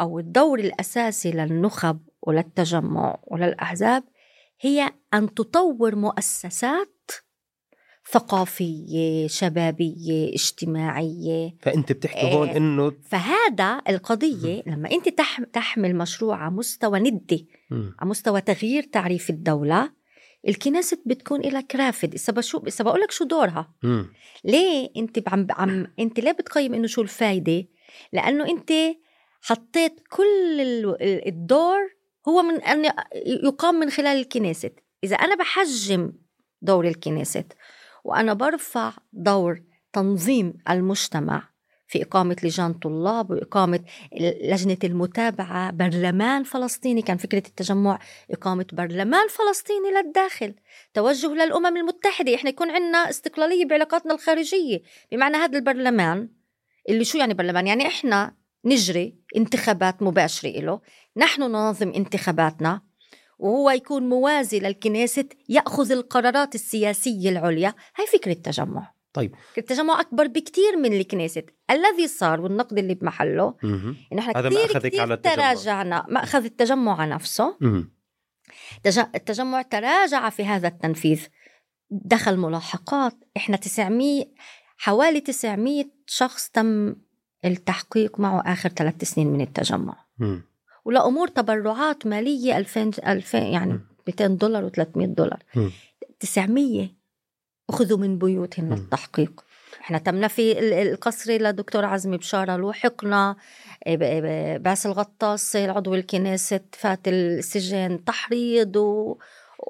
[0.00, 4.04] أو الدور الأساسي للنخب وللتجمع وللأحزاب
[4.60, 6.93] هي أن تطور مؤسسات
[8.10, 12.34] ثقافية شبابية اجتماعية فأنت بتحكي إيه.
[12.34, 17.48] هون إنه فهذا القضية لما أنت تح- تحمل مشروع على مستوى ندي.
[17.72, 19.92] على مستوى تغيير تعريف الدولة
[20.48, 24.12] الكنيسة بتكون لك رافد إذا بشو إذا بقول لك شو دورها مم.
[24.44, 27.64] ليه أنت عم عم أنت ليه بتقيم إنه شو الفايدة
[28.12, 28.72] لأنه أنت
[29.42, 31.78] حطيت كل ال- ال- الدور
[32.28, 32.84] هو من أن
[33.44, 34.70] يقام من خلال الكنيسة
[35.04, 36.12] إذا أنا بحجم
[36.62, 37.44] دور الكنيسة
[38.04, 39.62] وأنا برفع دور
[39.92, 41.48] تنظيم المجتمع
[41.86, 43.80] في إقامة لجان طلاب وإقامة
[44.20, 47.02] لجنة المتابعة برلمان فلسطيني.
[47.02, 47.98] كان فكرة التجمع
[48.30, 50.54] إقامة برلمان فلسطيني للداخل.
[50.94, 52.34] توجه للأمم المتحدة.
[52.34, 54.82] إحنا يكون عندنا استقلالية بعلاقاتنا الخارجية.
[55.12, 56.28] بمعنى هذا البرلمان
[56.88, 60.80] اللي شو يعني برلمان؟ يعني إحنا نجري انتخابات مباشرة له
[61.16, 62.82] نحن ننظم انتخاباتنا
[63.38, 67.74] وهو يكون موازي للكنيسة يأخذ القرارات السياسية العليا.
[67.96, 68.94] هاي فكرة التجمع.
[69.12, 69.34] طيب.
[69.58, 73.54] التجمع أكبر بكتير من الكنيسة الذي صار والنقد اللي بمحله.
[73.64, 75.34] إنه إحنا هذا كتير كتير على التجمع.
[75.34, 76.06] تراجعنا.
[76.08, 77.56] ما أخذ التجمع نفسه.
[78.84, 81.26] تج- التجمع تراجع في هذا التنفيذ.
[81.90, 83.14] دخل ملاحقات.
[83.36, 84.24] إحنا 900
[84.76, 86.96] حوالي 900 شخص تم
[87.44, 90.04] التحقيق معه آخر ثلاث سنين من التجمع.
[90.18, 90.42] مم.
[90.84, 93.80] ولامور تبرعات مالية 2000 2000 يعني مم.
[94.06, 95.70] 200 دولار و300 دولار مم.
[96.20, 96.88] 900
[97.70, 98.74] أخذوا من بيوتهم.
[98.74, 99.44] للتحقيق
[99.80, 103.36] إحنا تمنا في ال- القصري لدكتور عزمي بشارة لوحقنا
[103.86, 109.18] إيه، باسل غطاس العضو الكنيسة فات السجن تحريض و...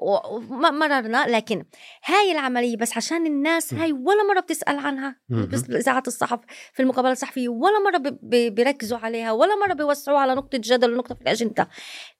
[0.01, 1.65] ومررنا لكن
[2.05, 3.73] هاي العملية بس عشان الناس.
[3.73, 5.15] هاي ولا مرة بتسأل عنها.
[5.29, 6.39] بس إذاعات الصحف
[6.73, 8.17] في المقابلة الصحفية ولا مرة
[8.49, 11.69] بيركزوا عليها ولا مرة بيوسعوا على نقطة جدل ونقطة في الأجندة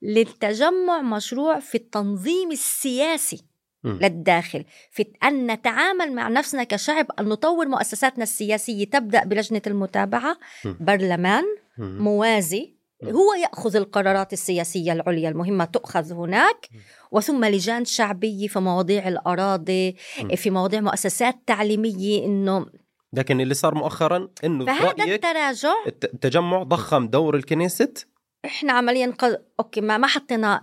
[0.02, 3.46] للتجمع مشروع في التنظيم السياسي.
[3.84, 10.38] للداخل في أن نتعامل مع نفسنا كشعب أن نطور مؤسساتنا السياسية تبدأ بلجنة المتابعة.
[10.66, 11.44] برلمان.
[11.78, 12.75] موازي.
[13.12, 16.70] هو يأخذ القرارات السياسية العليا المهمة تؤخذ هناك.
[17.12, 20.36] وثم لجان شعبية في مواضيع الأراضي مم.
[20.36, 22.66] في مواضيع مؤسسات تعليمية إنه
[23.14, 28.08] لكن اللي صار مؤخرا إنه فهذا التراجع الت- التجمع ضخم دور الكنيست
[28.46, 29.42] إحنا عمليا ق...
[29.60, 30.62] okay ما ما حطينا.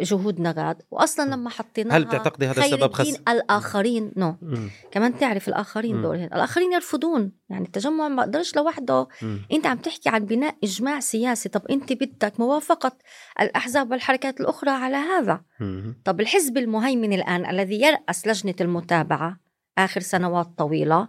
[0.00, 4.70] جهودنا غاد واصلا لما حطيناها هل تعتقدي هذا السبب خس- الآخرين نو مم.
[4.90, 6.02] كمان تعرف الآخرين.
[6.02, 9.40] دورهم الآخرين يرفضون يعني التجمع ما بقدرش لوحده مم.
[9.52, 12.92] أنت عم تحكي عن بناء إجماع سياسي طب أنت بدك موافقة
[13.40, 16.02] الأحزاب والحركات الأخرى على هذا مم.
[16.04, 19.40] طب الحزب المهيمن الآن الذي يرأس لجنة المتابعة
[19.78, 21.08] آخر سنوات طويلة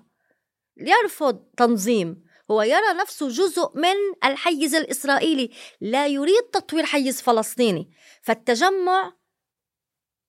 [0.78, 5.50] يرفض تنظيم هو يرى نفسه جزء من الحيز الإسرائيلي
[5.82, 7.92] لا يريد تطوير حيز فلسطيني.
[8.22, 9.14] فالتجمع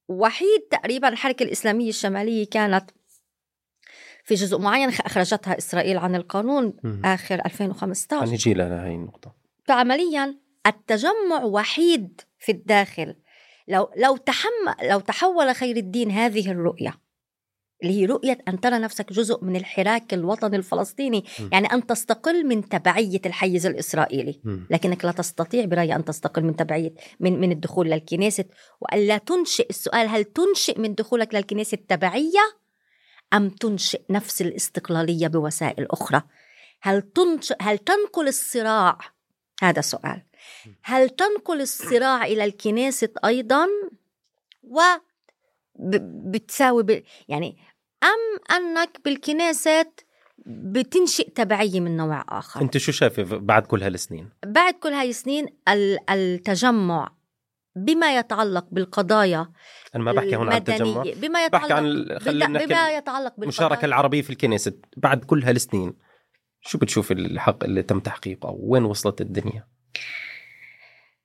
[0.09, 2.91] وحيد تقريبا الحركة الإسلامية الشمالية كانت
[4.25, 6.77] في جزء معين أخرجتها إسرائيل عن القانون.
[7.05, 9.35] آخر 2015 نجي لها هي النقطة.
[9.65, 13.17] فعمليا التجمع وحيد في الداخل.
[13.69, 17.01] لو لو تحمل لو تحول خير الدين هذه الرؤية.
[17.83, 21.49] اللي هي رؤية أن ترى نفسك جزء من الحراك الوطني الفلسطيني م.
[21.53, 24.41] يعني أن تستقل من تبعية الحيز الإسرائيلي.
[24.45, 24.67] مم.
[24.71, 28.45] لكنك لا تستطيع برأيي أن تستقل من تبعية من, من الدخول للكنيسة
[28.81, 32.61] وألا تنشئ السؤال هل تنشئ من دخولك للكنيسة تبعية
[33.33, 36.23] أم تنشئ نفس الاستقلالية بوسائل أخرى؟
[36.83, 38.99] هل تنشئ هل تنقل الصراع؟
[39.63, 40.23] هذا سؤال.
[40.83, 43.67] هل تنقل الصراع إلى الكنيسة أيضا؟
[44.63, 44.81] و
[46.31, 47.03] بتساوي ب...
[47.29, 47.57] يعني
[48.05, 49.87] أم أنك بالكنيسة
[50.47, 55.47] بتنشئ تبعية من نوع آخر أنت شو شايفة بعد كل هالسنين؟ بعد كل هاي السنين
[55.69, 57.13] ال- التجمع
[57.77, 59.53] بما يتعلق بالقضايا
[59.95, 63.87] أنا ما بحكي هون عن التجمع بما يتعلق بحكي عن خلينا بما يتعلق المشاركة بالقضايا
[63.89, 65.95] العربية في الكنيسة بعد كل هالسنين
[66.61, 69.67] شو بتشوف الحق اللي تم تحقيقه وين وصلت الدنيا؟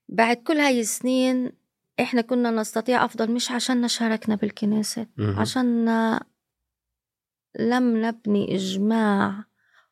[0.10, 1.52] بعد كل هاي السنين
[2.00, 5.08] إحنا كنا نستطيع أفضل مش عشان شاركنا بالكنيسة.
[5.20, 5.90] عشان
[7.60, 9.44] لم نبني إجماع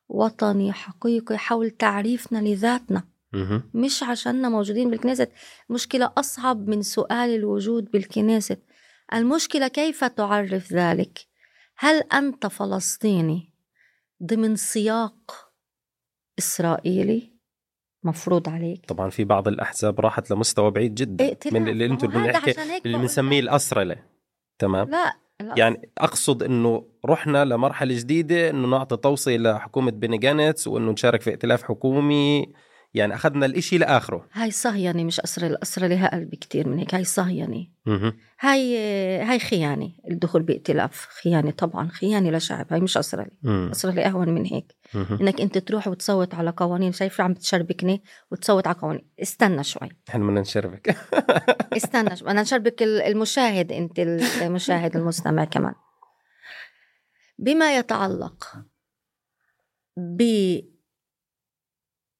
[0.09, 3.03] وطني حقيقي حول تعريفنا لذاتنا.
[3.73, 5.27] مش عشاننا موجودين بالكنيسة.
[5.69, 8.57] مشكلة أصعب من سؤال الوجود بالكنيسة.
[9.13, 11.19] المشكلة كيف تعرف ذلك؟
[11.77, 13.53] هل أنت فلسطيني
[14.23, 15.51] ضمن سياق
[16.39, 17.33] إسرائيلي؟
[18.03, 18.85] مفروض عليك.
[18.85, 21.25] طبعا في بعض الأحزاب راحت لمستوى بعيد جدا.
[21.25, 21.55] ائتلاف.
[21.55, 24.03] من اللي أنتم بنحكي اللي بنسميه الأسرلة.
[24.59, 25.22] تمام؟ لا.
[25.57, 31.29] يعني أقصد إنه رحنا لمرحلة جديدة إنه نعطي توصية لحكومة بني جانتس وإنه نشارك في
[31.29, 32.53] ائتلاف حكومي.
[32.93, 34.27] يعني أخذنا الإشي لآخره.
[34.33, 36.95] هاي صهينة مش أسرة الأسرة لها قلب كتير من هيك.
[36.95, 38.13] هاي صهينة مهم.
[38.39, 38.77] هاي
[39.21, 41.07] هاي خيانة الدخول بائتلاف.
[41.23, 42.65] خيانة طبعا خيانة لشعب.
[42.71, 43.69] هاي مش أسرة مم.
[43.71, 44.75] أسرة أهون من هيك.
[44.95, 49.11] إنك أنت تروح وتصوت على قوانين شايف عم تشربكني؟ وتصوت على قوانين.
[49.21, 49.89] استنى شوي.
[50.09, 50.89] إحنا بدنا نشربك.
[51.77, 52.27] استنى شوي.
[52.27, 53.99] بدنا نشربك ال- المشاهد أنت
[54.41, 55.75] المشاهد المستمع كمان.
[57.39, 58.55] بما يتعلق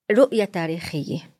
[0.09, 1.33] برؤية تاريخية?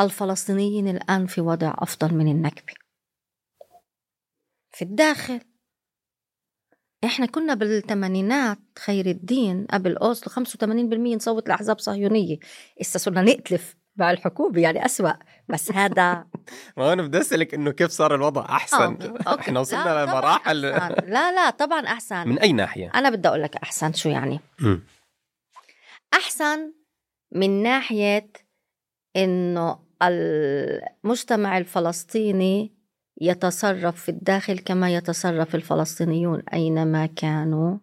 [0.00, 2.74] الفلسطينيين الآن في وضع أفضل من النكبة.
[4.70, 5.40] في الداخل
[7.04, 12.36] إحنا كنا بالثمانينات خير الدين قبل اوسلو 85% نصوت لاحزاب صهيونية.
[12.80, 15.12] هسه صرنا نقتلف مع الحكومة يعني أسوأ.
[15.48, 16.24] بس هذا
[16.76, 18.76] ما أنا بدي أسألك إنه كيف صار الوضع؟ أحسن.
[19.02, 19.40] آه، أوكي.
[19.40, 20.64] إحنا لا، وصلنا لمراحل.
[20.64, 20.94] أحسن.
[21.10, 22.28] لا لا طبعا أحسن.
[22.28, 24.40] من أي ناحية؟ أنا بدي أقول لك أحسن شو يعني.
[26.14, 26.72] أحسن
[27.32, 28.30] من ناحية
[29.16, 32.73] إنه المجتمع الفلسطيني
[33.20, 37.78] يتصرف في الداخل كما يتصرف الفلسطينيون أينما كانوا.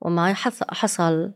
[0.00, 0.34] وما
[0.70, 1.32] حصل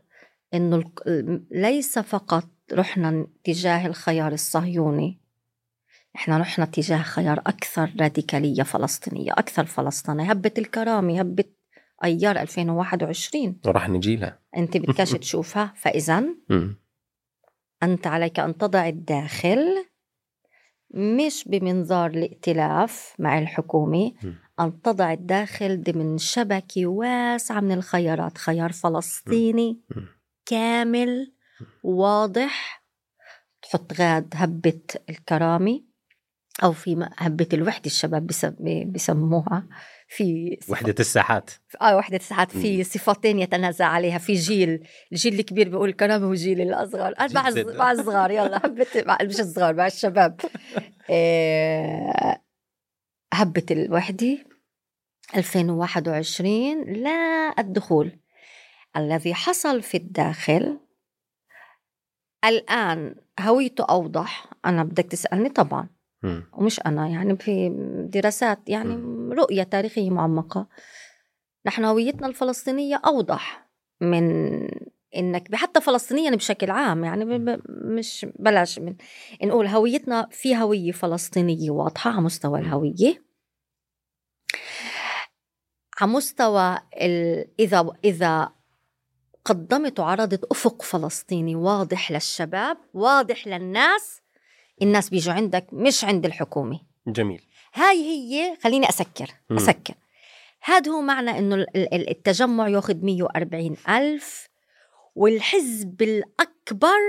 [0.53, 1.03] الق-
[1.51, 5.19] ليس فقط رحنا تجاه الخيار الصهيوني
[6.15, 11.43] إحنا رحنا تجاه خيار أكثر راديكالية فلسطينية أكثر فلسطينية هبة الكرامه هبة
[12.03, 16.75] أيار 2021 وراح نجي لها أنت بدكش تشوفها فاذا مم.
[17.83, 19.85] أنت عليك أن تضع الداخل
[20.95, 24.31] مش بمنظار الائتلاف مع الحكومة م.
[24.59, 29.79] أن تضع الداخل ضمن شبكة واسعة من الخيارات خيار فلسطيني.
[30.45, 31.33] كامل
[31.83, 32.83] واضح
[33.61, 35.81] تحط غاد هبة الكرامة
[36.63, 39.63] أو في هبة الوحدة الشباب بسم- بسموها
[40.15, 41.49] في صف- وحدة الساحات.
[41.81, 44.17] آه وحدة ساعات في صفتين يتنازع عليها.
[44.17, 47.07] في جيل الجيل الكبير بيقول الكرامة والجيل الأصغر.
[47.19, 47.75] أنا مع الص- زد.
[47.75, 48.31] مع الصغار.
[48.31, 48.61] يلا
[49.07, 50.41] مع مش الصغار مع الشباب.
[51.09, 52.41] إيه
[53.33, 54.37] هبة الوحدة
[55.35, 58.19] 2021 لا الدخول.
[58.97, 60.79] الذي حصل في الداخل.
[62.45, 64.47] الآن هويته أوضح.
[64.65, 65.89] أنا بدك تسألني؟ طبعا.
[66.53, 67.69] ومش أنا يعني في
[68.13, 68.95] دراسات يعني
[69.33, 70.67] رؤية تاريخية معمقة.
[71.65, 73.67] نحن هويتنا الفلسطينية أوضح
[74.01, 74.25] من
[75.15, 77.25] إنك حتى فلسطينيا بشكل عام يعني
[77.69, 78.95] مش بلاش من
[79.43, 83.25] نقول هويتنا في هوية فلسطينية واضحة على مستوى الهوية.
[85.99, 87.47] على مستوى ال...
[87.59, 88.51] إذا إذا
[89.45, 94.21] قدمت وعرضت أفق فلسطيني واضح للشباب واضح للناس
[94.81, 96.79] الناس بيجوا عندك مش عند الحكومة.
[97.07, 97.41] جميل.
[97.73, 99.57] هاي هي خليني أسكر مم.
[99.57, 99.93] أسكر.
[100.63, 104.49] هذا هو معنى ال- التجمع ياخذ 140 ألف
[105.15, 106.99] والحزب الأكبر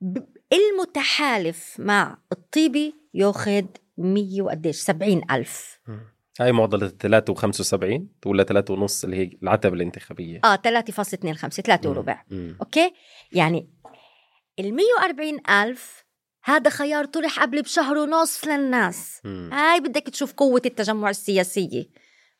[0.00, 0.18] ب-
[0.52, 3.64] المتحالف مع الطيبي ياخذ
[3.98, 5.80] 100 وقديش؟ 70 ألف.
[5.88, 6.00] مم.
[6.40, 10.40] هاي معضلة 3 و75 ولا 3 ونص اللي هي العتبة الانتخابية.
[10.44, 12.22] آه 3.25 3 وربع.
[12.30, 12.56] مم.
[12.60, 12.92] أوكي؟
[13.32, 13.68] يعني
[14.58, 16.05] ال 140 ألف
[16.46, 19.20] هذا خيار طرح قبل بشهر ونص للناس.
[19.52, 21.88] هاي بدك تشوف قوة التجمع السياسية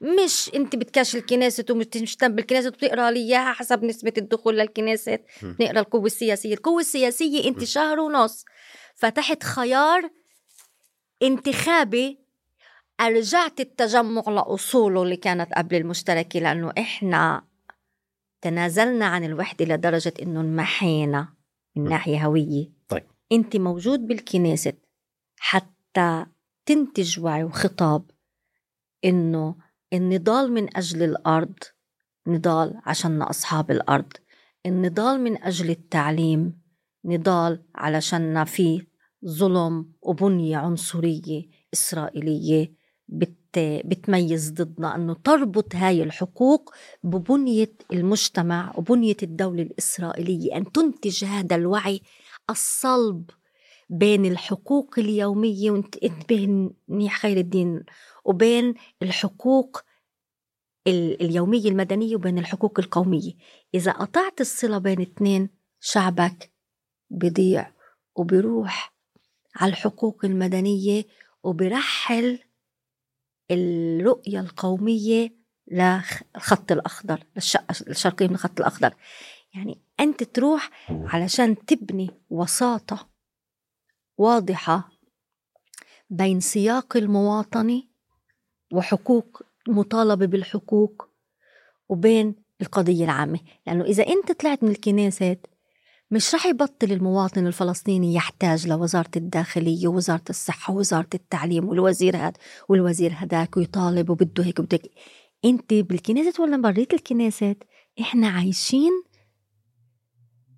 [0.00, 5.18] مش انت بتكاش الكنيسة ومش مهتم بالكنيسة وبتقرأ لي إياها حسب نسبة الدخول للكنيسة.
[5.42, 8.44] نقرا القوة السياسية القوة السياسية انت شهر ونص
[8.94, 10.10] فتحت خيار
[11.22, 12.18] انتخابي
[13.00, 17.44] أرجعت التجمع لأصوله اللي كانت قبل المشتركة لأنه إحنا
[18.42, 21.28] تنازلنا عن الوحدة لدرجة إنه انمحينا
[21.76, 21.88] من م.
[21.88, 22.75] ناحية هوية.
[23.32, 24.72] أنت موجود بالكنيسة
[25.38, 26.26] حتى
[26.66, 28.10] تنتج وعي وخطاب
[29.04, 29.56] إنه
[29.92, 31.54] النضال من أجل الأرض
[32.26, 34.12] نضال عشاننا أصحاب الأرض.
[34.66, 36.60] النضال من أجل التعليم
[37.04, 38.86] نضال علشاننا في
[39.26, 42.72] ظلم وبنية عنصرية إسرائيلية
[43.08, 51.56] بت بتميز ضدنا أنه تربط هاي الحقوق ببنية المجتمع وبنية الدولة الإسرائيلية أن تنتج هذا
[51.56, 52.00] الوعي
[52.50, 53.30] الصلب
[53.90, 55.82] بين الحقوق اليومية
[56.88, 57.84] منيح خير الدين
[58.24, 59.80] وبين الحقوق
[60.86, 63.32] ال- اليومية المدنية وبين الحقوق القومية.
[63.74, 65.48] إذا قطعت الصلة بين اثنين
[65.80, 66.52] شعبك
[67.10, 67.72] بضيع
[68.16, 68.94] وبيروح
[69.56, 71.04] على الحقوق المدنية
[71.42, 72.38] وبرحل
[73.50, 75.36] الرؤية القومية
[75.70, 78.94] للخط الأخضر للشقة الشرقية من الخط الأخضر.
[79.56, 83.08] يعني أنت تروح علشان تبني وساطة
[84.18, 84.88] واضحة
[86.10, 87.82] بين سياق المواطنة
[88.72, 91.08] وحقوق مطالبة بالحقوق
[91.88, 95.36] وبين القضية العامة لأنه إذا أنت طلعت من الكنيسة
[96.10, 102.32] مش رح يبطل المواطن الفلسطيني يحتاج لوزارة الداخلية ووزارة الصحة ووزارة التعليم والوزير هذا
[102.68, 104.92] والوزير هداك ويطالب وبده هيك وبده هيك.
[105.44, 107.56] أنت بالكنيسة ولا بريت الكنيسة
[108.00, 108.92] إحنا عايشين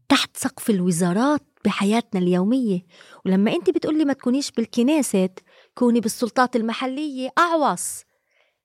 [0.09, 2.81] تحت سقف الوزارات بحياتنا اليومية.
[3.27, 5.29] ولما انت بتقولي ما تكونيش بالكنيسة
[5.75, 8.03] كوني بالسلطات المحلية أعوص.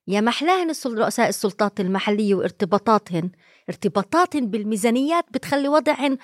[0.08, 3.32] يا محلاهن رؤساء السلطات المحلية وارتباطاتهن.
[3.70, 6.18] ارتباطاتهن بالميزانيات بتخلي وضعهن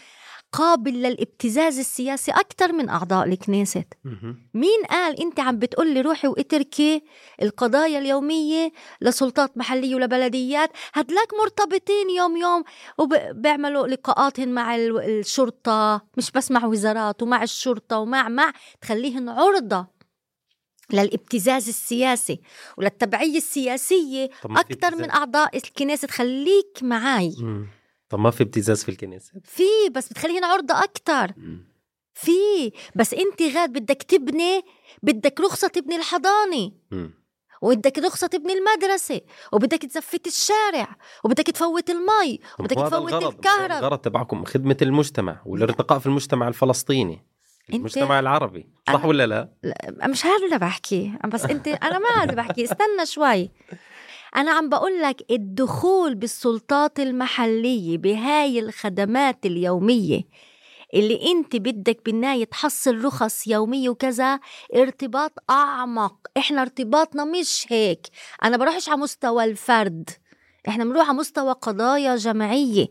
[0.51, 3.83] قابل للابتزاز السياسي أكثر من أعضاء الكنيسة.
[4.53, 7.03] مين قال أنت عم بتقولي روحي واتركي
[7.41, 12.63] القضايا اليومية لسلطات محلية ولبلديات هدلاك مرتبطين يوم يوم
[12.97, 19.87] وبيعملوا لقاءاتهم مع ال- الشرطة مش بس مع وزارات ومع الشرطة ومع مع تخليهن عرضة
[20.93, 22.41] للابتزاز السياسي
[22.77, 27.67] وللتبعية السياسية أكثر من؟ أعضاء الكنيسة خليك معاي مم.
[28.09, 31.69] طب ما في ابتزاز في الكنيسة؟ في بس بتخليهن عرضة أكثر مم.
[32.13, 34.61] في بس أنت غاد بدك تبني
[35.03, 36.71] بدك رخصة تبني الحضانة.
[37.61, 39.21] وبدك رخصة تبني المدرسة.
[39.53, 40.95] وبدك تزفت الشارع.
[41.25, 42.39] وبدك تفوت المي.
[42.59, 43.71] وبدك تفوت الغرض الكهرب.
[43.71, 47.15] الغرض تبعكم خدمة المجتمع والارتقاء في المجتمع الفلسطيني
[47.71, 48.69] أنت- المجتمع العربي.
[48.87, 49.49] صح ولا لا؟
[50.07, 53.49] مش هذا اللي بحكي بس أنت أنا ما هذا بحكي استنى شوي.
[54.35, 60.21] أنا عم بقول لك الدخول بالسلطات المحلية بهاي الخدمات اليومية
[60.93, 64.39] اللي أنت بدك بالنهاية تحصل رخص يومية وكذا
[64.75, 66.15] ارتباط أعمق.
[66.37, 68.07] إحنا ارتباطنا مش هيك.
[68.43, 70.09] أنا بروحش على مستوى الفرد.
[70.67, 72.87] إحنا بنروح على مستوى قضايا جماعية.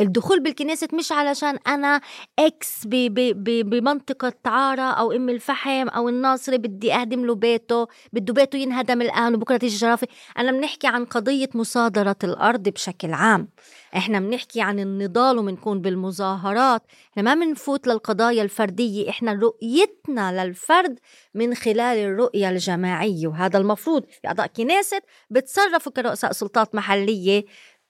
[0.00, 2.00] الدخول بالكنيسة مش علشان أنا
[2.38, 7.86] إكس ب- ب- ب- بمنطقة عارة أو أم الفحم أو الناصري بدي أهدم له بيته
[8.12, 13.48] بده بيته ينهدم الآن وبكرة تيجي جرافة أنا بنحكي عن قضية مصادرة الأرض بشكل عام.
[13.96, 16.82] إحنا بنحكي عن النضال وبنكون بالمظاهرات.
[17.12, 20.98] إحنا ما بنفوت للقضايا الفردية إحنا رؤيتنا للفرد
[21.34, 23.26] من خلال الرؤية الجماعية.
[23.26, 27.44] وهذا المفروض أعضاء كنيسة بتصرفوا كرؤساء سلطات محلية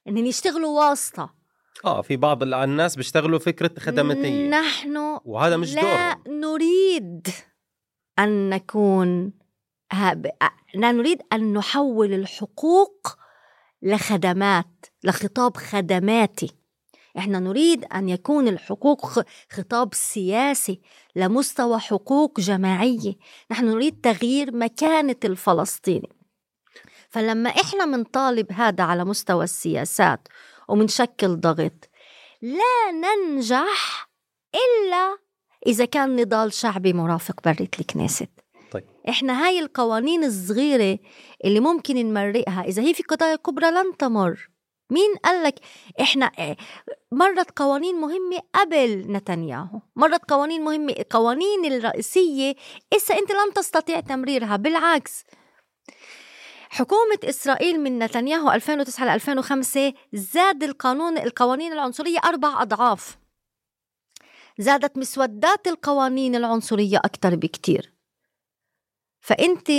[0.09, 1.44] إنهم يشتغلوا واسطة.
[1.85, 4.49] آه في بعض الناس بيشتغلوا فكرة خدماتية.
[4.49, 6.41] نحن وهذا مش لا دورهم.
[6.41, 7.29] نريد
[8.19, 9.33] أن نكون
[9.93, 10.31] ها- ب-
[10.75, 13.09] لا نريد أن نحول الحقوق
[13.83, 16.51] لخدمات لخطاب خدماتي.
[17.19, 19.07] إحنا نريد أن يكون الحقوق
[19.53, 20.81] خطاب سياسي
[21.17, 23.15] لمستوى حقوق جماعية.
[23.51, 26.09] نحن نريد تغيير مكانة الفلسطيني.
[27.09, 30.29] فلما إحنا منطالب هذا على مستوى السياسات
[30.69, 31.91] ومنشكل ضغط.
[32.43, 34.09] لا ننجح
[34.55, 35.19] إلا
[35.67, 38.29] إذا كان نضال شعبي مرافق برة الكنيست.
[38.73, 38.85] طيب.
[39.09, 40.99] إحنا هاي القوانين الصغيرة
[41.45, 42.65] اللي ممكن نمرقها.
[42.65, 44.49] إذا هي في قضايا كبرى لن تمر.
[44.91, 45.55] مين قال لك
[46.01, 46.57] إحنا إيه،
[47.13, 49.81] مرت قوانين مهمة قبل نتنياهو.
[49.97, 52.55] مرت قوانين مهمة قوانين الرئيسية.
[52.97, 54.57] إسا أنت لم تستطيع تمريرها.
[54.57, 55.25] بالعكس
[56.75, 63.19] حكومة إسرائيل من نتنياهو 2009 ل 2005 زاد القانون القوانين العنصرية أربع أضعاف.
[64.59, 67.93] زادت مسودات القوانين العنصرية أكثر بكتير.
[69.21, 69.71] فأنت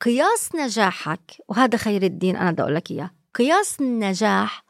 [0.00, 3.10] قياس نجاحك وهذا خير الدين أنا بدي أقول لك إياه.
[3.34, 4.64] قياس النجاح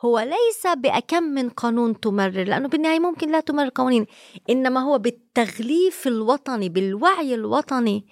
[0.00, 4.06] هو ليس بأكم من قانون تمرر لأنه بالنهاية ممكن لا تمرر قوانين
[4.50, 8.06] إنما هو بالتغليف الوطني بالوعي الوطني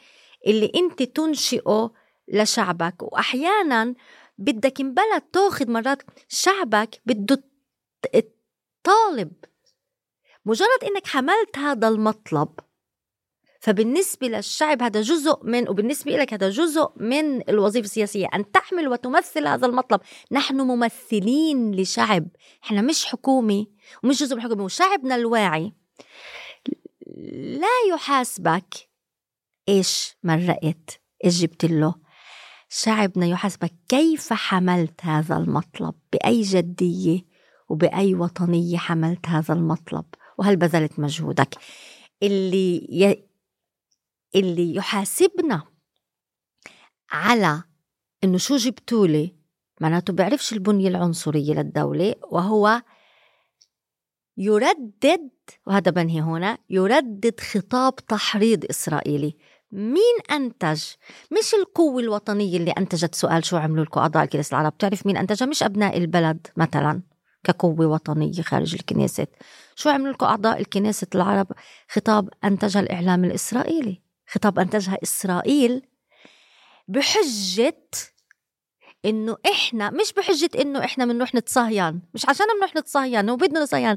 [0.47, 3.03] اللي أنت تنشئه لشعبك.
[3.03, 3.95] وأحيانا
[4.39, 7.45] بدك بلد تاخذ مرات شعبك بده
[8.83, 9.33] طالب
[10.45, 12.49] مجرد إنك حملت هذا المطلب.
[13.61, 19.47] فبالنسبة للشعب هذا جزء من وبالنسبة لك هذا جزء من الوظيفة السياسية أن تحمل وتمثل
[19.47, 20.01] هذا المطلب.
[20.33, 22.29] نحن ممثلين لشعب.
[22.65, 23.67] إحنا مش حكومة
[24.05, 25.73] ومش جزء من الحكومة وشعبنا الواعي.
[27.37, 28.75] لا يحاسبك
[29.69, 31.95] إيش مرقت إيش جبت له
[32.69, 37.25] شعبنا يحاسبك كيف حملت هذا المطلب؟ بأي جدية
[37.69, 40.05] وبأي وطنية حملت هذا المطلب؟
[40.39, 41.55] وهل بذلت مجهودك؟
[42.23, 43.25] اللي ي...
[44.35, 45.63] اللي يحاسبنا
[47.11, 47.63] على
[48.25, 49.35] إنه شو جبتولي
[49.81, 52.83] معناته بيعرفش البنية العنصرية للدولة وهو
[54.37, 55.31] يردد
[55.67, 59.37] وهذا بنهي هنا يردد خطاب تحريض إسرائيلي.
[59.73, 60.83] مين أنتج؟
[61.39, 65.47] مش القوة الوطنية اللي أنتجت سؤال شو عملوا لكم أعضاء الكنيسة العرب؟ بتعرف مين أنتجها؟
[65.47, 67.03] مش أبناء البلد مثلا
[67.45, 69.27] كقوة وطنية خارج الكنيسة.
[69.77, 71.47] شو عملوا لكم أعضاء الكنيسة العرب
[71.89, 74.03] خطاب أنتجها الإعلام الإسرائيلي.
[74.29, 75.83] خطاب أنتجها إسرائيل
[76.89, 77.77] بحجة
[79.05, 83.97] إنه إحنا مش بحجة إنه إحنا بنروح نتصهين مش عشان بنروح نتصهين وبدنا نتصهين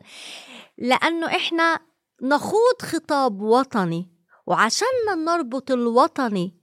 [0.77, 1.79] لأنه إحنا
[2.21, 4.18] نخوض خطاب وطني.
[4.49, 6.53] وعشان نربط الوطني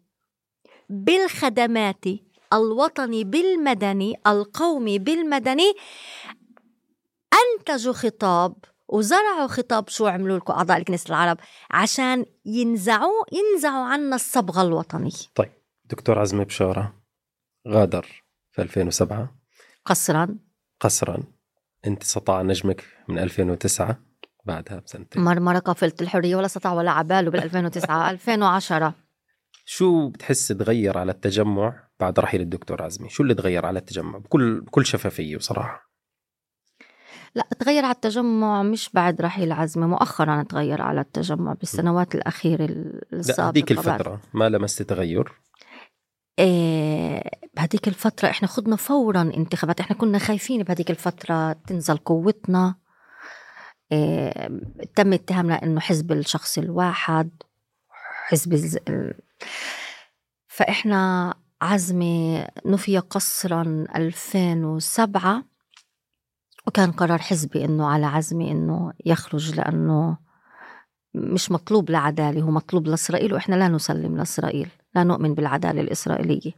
[0.91, 2.05] بالخدمات
[2.53, 5.72] الوطني بالمدني القومي بالمدني
[7.34, 8.57] أنتجوا خطاب
[8.89, 11.39] وزرعوا خطاب شو عملوا لكم أعضاء الكنيسة العرب
[11.70, 15.11] عشان ينزعوا ينزعوا عنا الصبغة الوطنية.
[15.34, 15.53] طيب
[15.84, 17.03] دكتور عزمي بشارة
[17.68, 19.37] غادر في 2007
[19.84, 20.39] قصرا.
[20.80, 21.22] قسرا
[21.87, 24.05] أنت سطع نجمك من 2009
[24.47, 25.22] بعدها بسنتين.
[25.22, 28.94] مرمرة قافلة الحرية ولا استطاع ولا عباله بال 2009 2010
[29.64, 34.61] شو بتحس تغير على التجمع بعد رحيل الدكتور عزمي؟ شو اللي تغير على التجمع؟ بكل
[34.61, 35.86] بكل شفافية بصراحة
[37.34, 42.64] لا تغير على التجمع مش بعد رحيل عزمي مؤخرا تغير على التجمع بالسنوات الأخيرة
[43.12, 43.88] السابقة هذيك بعد.
[43.88, 45.32] الفترة ما لمست تغير؟
[46.38, 47.22] إيه
[47.57, 52.74] بهديك الفترة إحنا خدنا فورا انتخابات إحنا كنا خايفين بهديك الفترة تنزل قوتنا.
[54.95, 57.30] تم اتهامنا إنه حزب الشخص الواحد
[58.28, 58.78] حزب
[60.49, 65.45] فإحنا عزمي نفي قصرا 2007
[66.66, 70.18] وكان قرار حزبي إنه على عزمي إنه يخرج لأنه
[71.14, 76.53] مش مطلوب لعدالة هو مطلوب لإسرائيل وإحنا لا نسلم لإسرائيل لا نؤمن بالعدالة الإسرائيلية.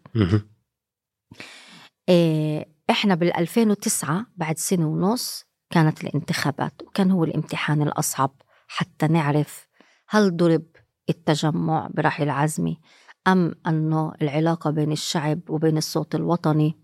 [2.09, 8.31] إيه، إحنا بال 2009 بعد سنة ونص كانت الانتخابات وكان هو الامتحان الأصعب
[8.69, 9.69] حتى نعرف
[10.09, 10.65] هل ضرب
[11.11, 12.79] التجمع برحيل عزمي
[13.27, 16.75] أم انه العلاقة بين الشعب وبين الصوت الوطني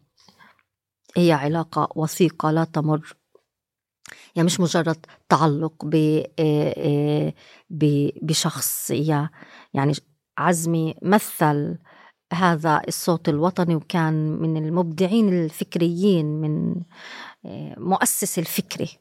[1.17, 3.17] هي علاقة وثيقة لا تمر.
[4.37, 7.35] يعني مش مجرد تعلق آه، آه،
[8.23, 8.91] بشخص
[9.75, 9.93] يعني
[10.39, 11.79] عزمي مثل
[12.33, 16.75] هذا الصوت الوطني وكان من المبدعين الفكريين من
[17.77, 18.99] مؤسس الفكري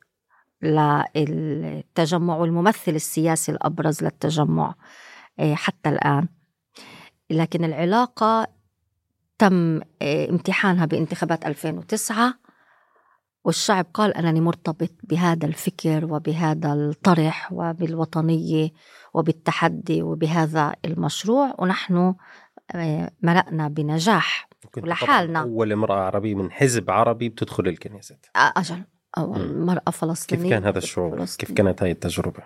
[1.15, 4.75] للتجمع والممثل السياسي الأبرز للتجمع
[5.39, 6.27] آه، حتى الآن.
[7.29, 8.47] لكن العلاقة
[9.37, 12.33] تم آه، امتحانها بانتخابات 2009
[13.45, 18.69] والشعب قال أنني مرتبط بهذا الفكر وبهذا الطرح وبالوطنية
[19.13, 22.13] وبالتحدي وبهذا المشروع ونحن
[23.21, 25.39] مرقنا بنجاح ولحالنا.
[25.39, 28.83] أول امرأة عربية من حزب عربي بتدخل الكنيسة آه، أجل
[29.17, 29.57] أول.
[29.57, 31.47] مرأة كيف فلسطينية كان هذا الشعور؟ فلسطين.
[31.47, 32.43] كيف كانت هاي التجربة؟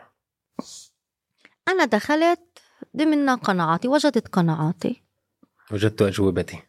[1.67, 2.59] أنا دخلت
[2.97, 5.03] ضمن قناعاتي وجدت قناعاتي
[5.71, 6.59] وجدت أجوبتي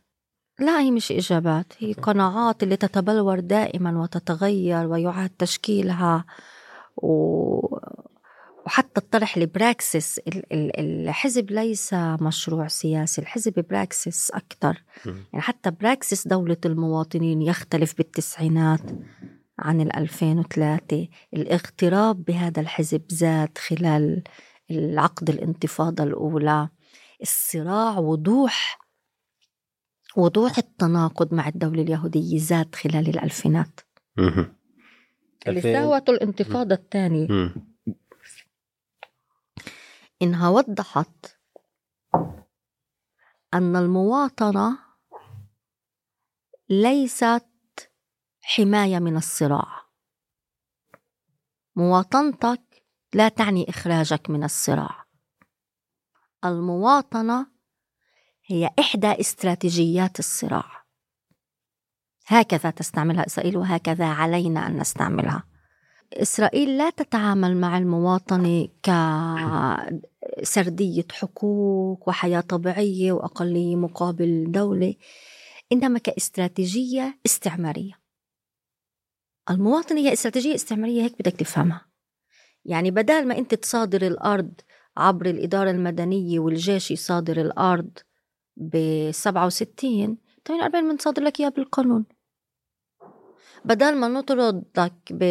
[0.59, 6.25] لا هي مش إجابات هي قناعات اللي تتبلور دائما وتتغير ويعاد تشكيلها
[6.97, 7.68] و...
[8.69, 9.37] وحتى الطرح
[10.53, 14.83] ال- الحزب ليس مشروع سياسي الحزب praxis أكثر.
[15.07, 18.81] يعني حتى praxis دولة المواطنين يختلف بالتسعينات
[19.59, 24.23] عن ال 2003 الاغتراب بهذا الحزب زاد خلال
[24.71, 26.69] العقد الانتفاضة الأولى
[27.23, 28.79] الصراع وضوح
[30.17, 33.81] وضوح التناقض مع الدولة اليهودية زاد خلال الألفينات.
[34.19, 37.27] اللي 2000 ساوته الانتفاضة الثانية.
[40.23, 41.39] إنها وضحت
[43.55, 44.79] أن المواطنة
[46.69, 47.49] ليست
[48.41, 49.89] حماية من الصراع.
[51.77, 55.05] مواطنتك لا تعني إخراجك من الصراع.
[56.45, 57.47] المواطنة
[58.47, 60.85] هي إحدى استراتيجيات الصراع.
[62.27, 65.48] هكذا تستعملها إسرائيل وهكذا علينا أن نستعملها.
[66.13, 68.69] إسرائيل لا تتعامل مع المواطنة
[70.43, 74.95] كسردية حقوق وحياة طبيعية وأقلية مقابل دولة
[75.73, 78.01] إنما كاستراتيجية استعمارية.
[79.51, 81.87] المواطنة هي استراتيجية استعمارية هيك بدك تفهمها.
[82.65, 84.53] يعني بدل ما أنت تصادر الأرض
[84.97, 87.99] عبر الإدارة المدنية والجيش يصادر الأرض
[88.57, 88.77] ب
[89.11, 92.05] 67 48 بنصادر لك إياها بالقانون.
[93.65, 95.23] بدل ما نطردك ب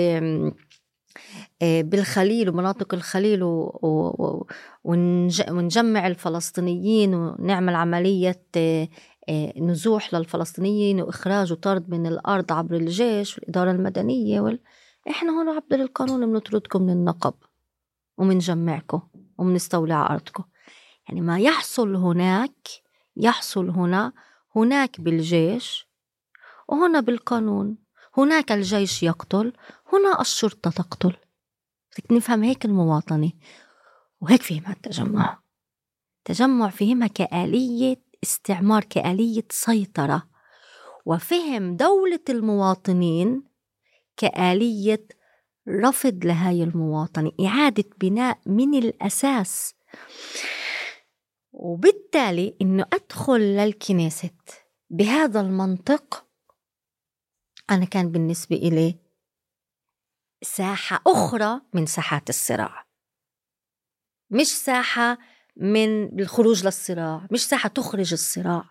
[1.61, 3.79] بالخليل ومناطق الخليل و...
[3.83, 4.47] و...
[4.83, 5.41] ونج...
[5.49, 8.87] ونجمع الفلسطينيين ونعمل عملية آه،
[9.29, 14.59] آه، نزوح للفلسطينيين وإخراج وطرد من الأرض عبر الجيش والإدارة المدنية وال...
[15.09, 17.33] إحنا هون عبر القانون بنطردكم من النقب
[18.17, 19.01] ومنجمعكم
[19.93, 20.43] على أرضكم.
[21.07, 22.67] يعني ما يحصل هناك
[23.17, 24.13] يحصل هنا
[24.55, 25.87] هناك بالجيش
[26.67, 27.86] وهنا بالقانون.
[28.17, 29.53] هناك الجيش يقتل
[29.93, 31.15] هنا الشرطة تقتل.
[31.91, 33.31] بدك نفهم هيك المواطنة.
[34.21, 35.39] وهيك فهمها التجمع.
[36.17, 40.27] التجمع فهمها كآلية استعمار كآلية سيطرة.
[41.05, 43.43] وفهم دولة المواطنين
[44.17, 45.07] كآلية
[45.69, 49.73] رفض لهاي المواطنة إعادة بناء من الأساس.
[51.51, 54.29] وبالتالي إنه أدخل للكنيسة
[54.89, 56.26] بهذا المنطق
[57.69, 58.95] أنا كان بالنسبة إلي
[60.43, 62.87] ساحة أخرى من ساحات الصراع.
[64.29, 65.17] مش ساحة
[65.57, 68.63] من الخروج للصراع مش ساحة تخرج الصراع.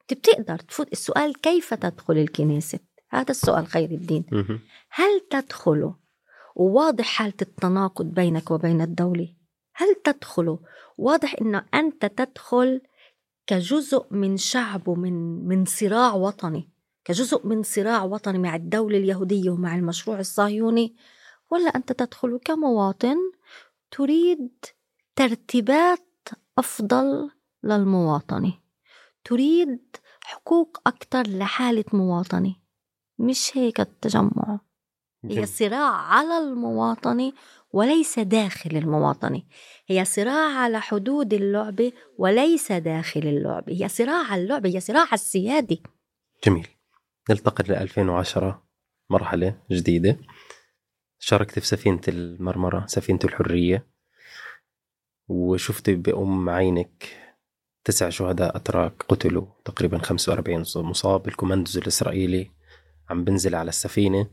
[0.00, 0.92] أنت بتقدر تفوت.
[0.92, 2.78] السؤال كيف تدخل الكنيسة؟
[3.10, 4.24] هذا السؤال خير الدين.
[4.90, 5.94] هل تدخل
[6.56, 9.34] وواضح حالة التناقض بينك وبين الدولة؟
[9.74, 10.58] هل تدخل
[10.98, 12.80] واضح إنه أنت تدخل
[13.46, 16.70] كجزء من شعب ومن من صراع وطني؟
[17.08, 20.96] كجزء من صراع وطني مع الدولة اليهودية ومع المشروع الصهيوني
[21.50, 23.16] ولا أنت تدخل كمواطن
[23.90, 24.50] تريد
[25.16, 26.28] ترتيبات
[26.58, 27.30] أفضل
[27.62, 28.52] للمواطنة
[29.24, 32.54] تريد حقوق أكثر لحالة مواطنة؟
[33.18, 34.60] مش هيك التجمع.
[35.24, 35.46] هي.
[35.46, 37.32] صراع على المواطنة
[37.72, 39.42] وليس داخل المواطنة.
[39.86, 43.72] هي صراع على حدود اللعبة وليس داخل اللعبة.
[43.72, 45.78] هي صراع على اللعبة هي صراع على السيادة.
[46.44, 46.77] جميل.
[47.30, 48.62] نلتقي ل 2010
[49.10, 50.16] مرحلة جديدة.
[51.18, 53.86] شاركت في سفينة المرمرة سفينة الحرية.
[55.28, 57.04] وشفت بأم عينك
[57.84, 61.28] تسع شهداء أتراك قتلوا تقريبا 45 مصاب.
[61.28, 62.50] الكوماندوز الإسرائيلي
[63.10, 64.30] عم بنزل على السفينة.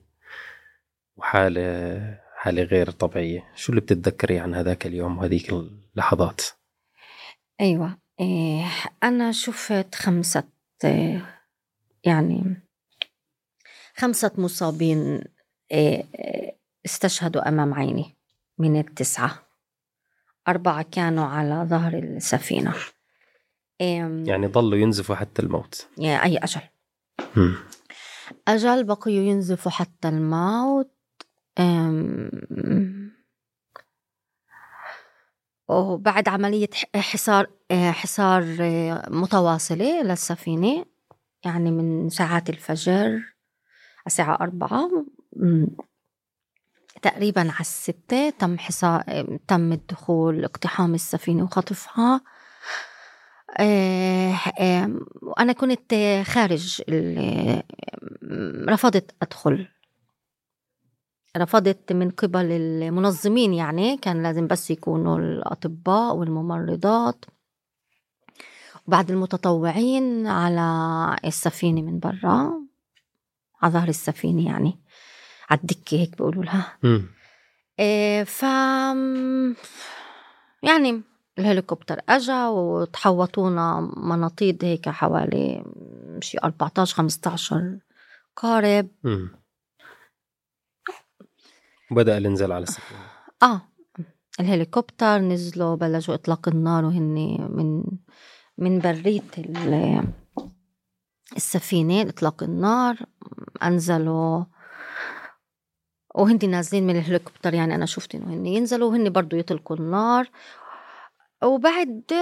[1.18, 3.52] وحالة حالة غير طبيعية.
[3.56, 6.42] شو اللي بتتذكري عن هذاك اليوم وهذيك اللحظات؟
[7.62, 8.66] أيوة إيه
[9.04, 10.44] أنا شفت خمسة
[12.04, 12.65] يعني
[13.98, 15.24] خمسة مصابين
[15.72, 18.16] إيه إيه استشهدوا أمام عيني
[18.58, 19.48] من التسعة.
[20.48, 22.74] أربعة كانوا على ظهر السفينة.
[24.28, 25.88] يعني ضلوا ينزفوا حتى الموت.
[26.00, 26.62] أي أجل.
[27.36, 27.56] مم.
[28.48, 30.92] أجل بقيوا ينزفوا حتى الموت.
[35.68, 40.86] وبعد عملية حصار آه، حصار آه، متواصلة للسفينة
[41.46, 43.35] يعني من ساعات الفجر.
[44.08, 44.90] الساعة أربعة.
[47.02, 49.04] تقريبا على الستة تم حصار
[49.48, 52.22] تم الدخول اقتحام السفينة وخطفها.
[53.60, 54.36] آه،
[55.22, 55.96] وأنا كنت
[56.26, 56.82] خارج
[58.70, 59.68] رفضت أدخل.
[61.38, 67.26] رفضت من قبل المنظمين يعني كان لازم بس يكونوا الأطباء والممرضات.
[68.88, 72.66] وبعد المتطوعين على السفينة من برا.
[73.66, 74.78] على ظهر السفينة يعني
[75.50, 76.78] على الدكة هيك بيقولوا لها.
[77.80, 78.44] إيه ف
[80.64, 81.02] يعني
[81.40, 85.66] الهليكوبتر اجا وتحوطونا مناطيد هيك حوالي
[86.22, 87.78] شي 14 15
[88.36, 88.88] قارب.
[91.92, 93.00] بدأ الانزال على السفينة
[93.44, 93.62] آه
[94.40, 97.84] الهليكوبتر نزلوا بلشوا إطلاق النار وهن من
[98.58, 100.04] من برية ال-
[101.36, 102.98] السفينة إطلاق النار
[103.64, 104.44] انزلوا
[106.16, 110.30] وهن نازلين من الهليكوبتر يعني أنا شفت إنه هن ينزلوا وهن برضو يطلقوا النار.
[111.44, 112.14] وبعد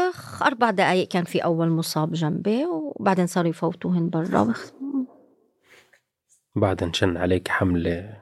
[0.42, 4.42] أربع دقائق كان في أول مصاب جنبي وبعدين صاروا يفوتوهن برا.
[4.42, 4.72] وخ-
[6.56, 8.22] بعد انشن عليك حملة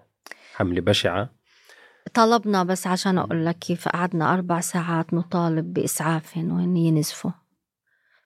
[0.56, 1.30] حملة بشعة؟
[2.14, 7.32] طلبنا بس عشان أقول لك كيف قعدنا أربع ساعات نطالب باسعافهن وهن ينزفوا.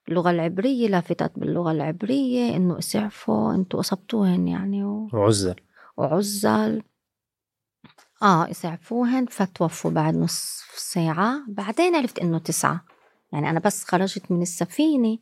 [0.08, 5.10] باللغة العبرية لافتت باللغة العبرية إنه اسعفوا إنتوا أصبتوهن يعني و...
[5.14, 5.56] وعزل.
[5.98, 6.84] وعزل.
[8.22, 11.44] آه اسعفوهن فتوفوا بعد نص ساعة.
[11.48, 12.86] بعدين عرفت إنه تسعة.
[13.34, 15.18] يعني أنا بس خرجت من السفينة.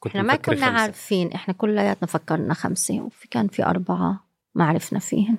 [0.00, 0.80] كنت إحنا ما كنا خمسة.
[0.80, 1.32] عارفين.
[1.32, 3.00] إحنا كلياتنا فكرنا خمسة.
[3.00, 5.38] وفي كان في أربعة ما عرفنا فيهن.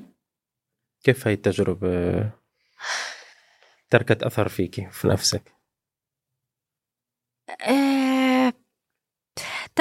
[1.03, 2.29] كيف هاي التجربة؟
[3.89, 5.53] تركت أثر فيكي في نفسك؟
[7.61, 8.10] آه،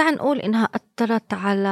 [0.01, 1.69] تعال نقول إنها أثرت على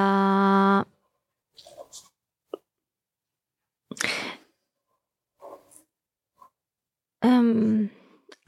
[7.25, 7.89] أم،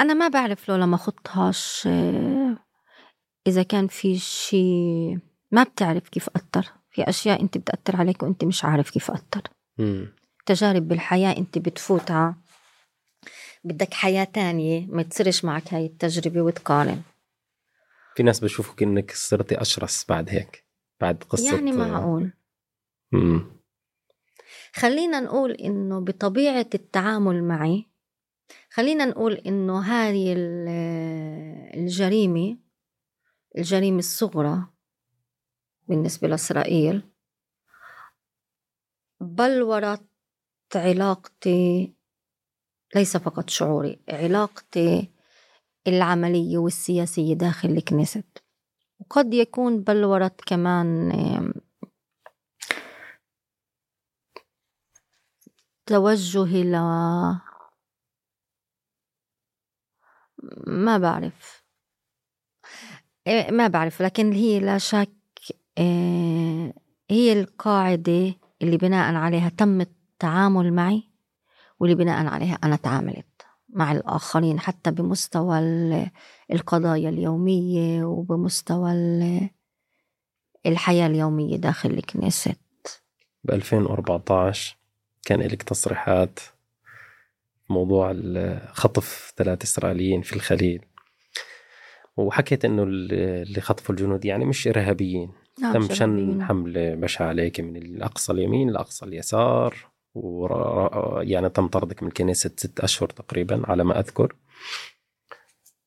[0.00, 2.56] أنا ما بعرف لو لما خطهاش آه،
[3.46, 5.18] إذا كان في شيء
[5.50, 6.72] ما بتعرف كيف أثر.
[6.90, 9.42] في أشياء أنت بتأثر عليك وأنت مش عارف كيف أثر.
[10.46, 12.36] تجارب بالحياة أنت بتفوتها.
[13.64, 17.02] بدك حياة تانية ما تصيرش معك هاي التجربة وتقارن.
[18.16, 20.64] في ناس بشوفك إنك صرتي أشرس بعد هيك
[21.00, 22.32] بعد قصة يعني معقول
[23.12, 23.60] مم.
[24.74, 27.86] خلينا نقول إنه بطبيعة التعامل معي
[28.72, 30.68] خلينا نقول إنه هذه ال-
[31.80, 32.58] الجريمة
[33.58, 34.66] الجريمة الصغرى
[35.88, 37.02] بالنسبة لإسرائيل
[39.20, 40.06] بلورت
[40.74, 41.92] علاقتي
[42.94, 45.10] ليس فقط شعوري علاقتي
[45.86, 48.24] العملية والسياسية داخل الكنيست
[49.00, 51.12] وقد يكون بلورت كمان
[55.86, 56.76] توجهي ل
[60.66, 61.64] ما بعرف.
[63.26, 65.10] إيه، ما بعرف لكن هي لا شك
[65.78, 66.72] آه،
[67.10, 71.02] هي القاعدة اللي بناء عليها تم التعامل معي
[71.80, 73.29] واللي بناء عليها أنا تعاملت.
[73.72, 76.10] مع الآخرين حتى بمستوى ال-
[76.52, 79.50] القضايا اليومية وبمستوى ال-
[80.66, 82.54] الحياة اليومية داخل الكنيسة
[83.44, 84.76] ب 2014
[85.24, 86.40] كان لك تصريحات
[87.68, 88.16] موضوع
[88.72, 90.84] خطف ثلاث إسرائيليين في الخليل.
[92.16, 93.12] وحكيت إنه ال-
[93.48, 95.32] اللي خطفوا الجنود يعني مش إرهابيين.
[95.60, 95.94] نعم، تم.
[95.94, 99.89] شن حملة بشعة عليك من الأقصى اليمين لأقصى اليسار.
[100.14, 101.22] ور...
[101.22, 104.36] يعني تم طردك من الكنيسة ست أشهر تقريبا على ما أذكر.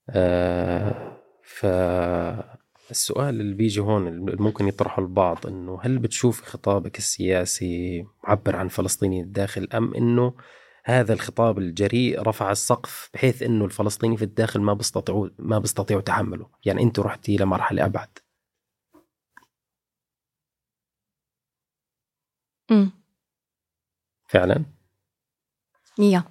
[0.10, 8.56] آه فالسؤال اللي بيجي هون اللي ممكن يطرحه البعض إنه هل بتشوف خطابك السياسي معبر
[8.56, 10.34] عن فلسطيني الداخل أم إنه
[10.86, 16.50] هذا الخطاب الجريء رفع السقف بحيث إنه الفلسطيني في الداخل ما بيستطيعوا ما بيستطيعوا تحمله؟
[16.66, 18.10] يعني أنتوا رحتي لمرحلة أبعد.
[22.72, 22.92] أمم،
[24.34, 24.66] فعلا؟
[26.00, 26.24] يا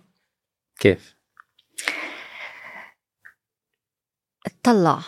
[0.80, 1.16] كيف؟
[4.46, 5.02] اطلع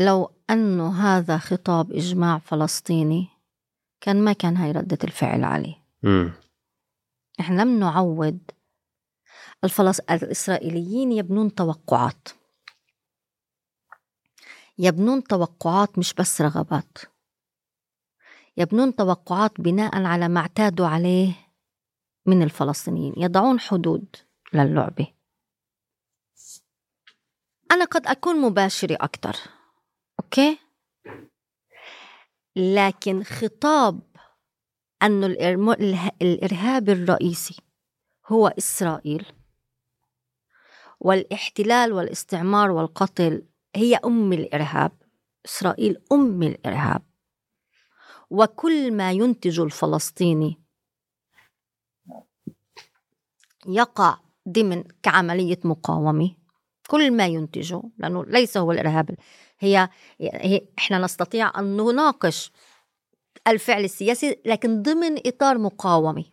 [0.00, 3.28] لو أنه هذا خطاب إجماع فلسطيني
[4.00, 6.32] كان ما كان هاي ردة الفعل عليه امم
[7.40, 8.50] إحنا لم نعود.
[9.64, 10.00] الفلس...
[10.00, 12.28] الإسرائيليين يبنون توقعات.
[14.78, 16.98] يبنون توقعات مش بس رغبات.
[18.56, 21.41] يبنون توقعات بناء على ما اعتادوا عليه
[22.26, 24.16] من الفلسطينيين يضعون حدود
[24.52, 25.06] للعبة
[27.70, 29.36] أنا قد أكون مباشرة أكثر
[30.20, 30.58] أوكي؟
[32.56, 34.00] لكن خطاب
[35.02, 35.24] أن
[36.22, 37.56] الإرهاب الرئيسي
[38.26, 39.26] هو إسرائيل
[41.00, 43.46] والاحتلال والاستعمار والقتل
[43.76, 44.92] هي أم الإرهاب
[45.46, 47.02] إسرائيل أم الإرهاب.
[48.30, 50.61] وكل ما ينتج الفلسطيني
[53.68, 54.16] يقع
[54.48, 56.30] ضمن كعملية مقاومة.
[56.88, 59.10] كل ما ينتجه لأنه ليس هو الإرهاب.
[59.58, 59.88] هي,
[60.20, 62.52] هي إحنا نستطيع أن نناقش
[63.48, 66.24] الفعل السياسي لكن ضمن إطار مقاومة.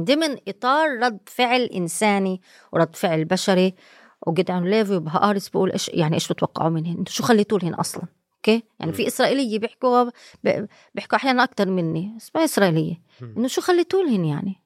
[0.00, 2.40] ضمن إطار رد فعل إنساني
[2.72, 3.74] ورد فعل بشري.
[4.26, 8.02] وجدعون ليفي بهآرتس بقول إيش يعني إيش بتوقعوا منهن؟ أنتوا شو خليتوا لهن أصلا؟
[8.36, 10.10] okay؟ يعني في إسرائيلية بيحكوا
[10.94, 13.00] بيحكوا أحيانا أكثر مني اسمها إسرائيلية.
[13.22, 14.63] إنه شو خليتوا لهن يعني؟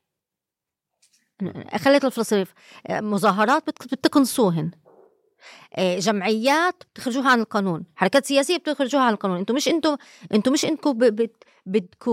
[1.77, 2.47] خليت الفلسطينيين
[2.91, 4.71] مظاهرات بتقنصوهن.
[5.77, 7.85] آه، جمعيات بتخرجوها عن القانون.
[7.97, 9.39] حركات سياسية بتخرجوها عن القانون.
[9.39, 9.97] أنتم مش أنتم
[10.35, 10.99] أنتم مش انكم
[11.67, 12.11] بدكم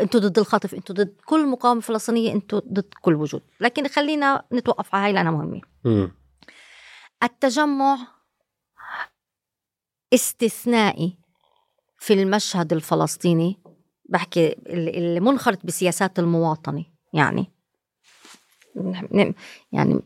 [0.00, 3.42] أنتم ضد الخطف أنتم ضد كل مقاومة فلسطينية أنتم ضد كل وجود.
[3.60, 5.60] لكن خلينا نتوقف على هاي لأنها مهمة.
[7.22, 7.98] التجمع
[10.14, 11.18] استثنائي
[11.98, 13.60] في المشهد الفلسطيني
[14.08, 17.52] بحكي اللي منخرط بسياسات المواطنة يعني.
[19.72, 20.02] يعني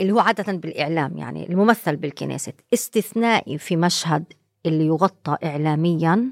[0.00, 4.32] اللي هو عادة بالإعلام يعني الممثل بالكنيسة استثنائي في مشهد
[4.66, 6.30] اللي يغطى إعلاميا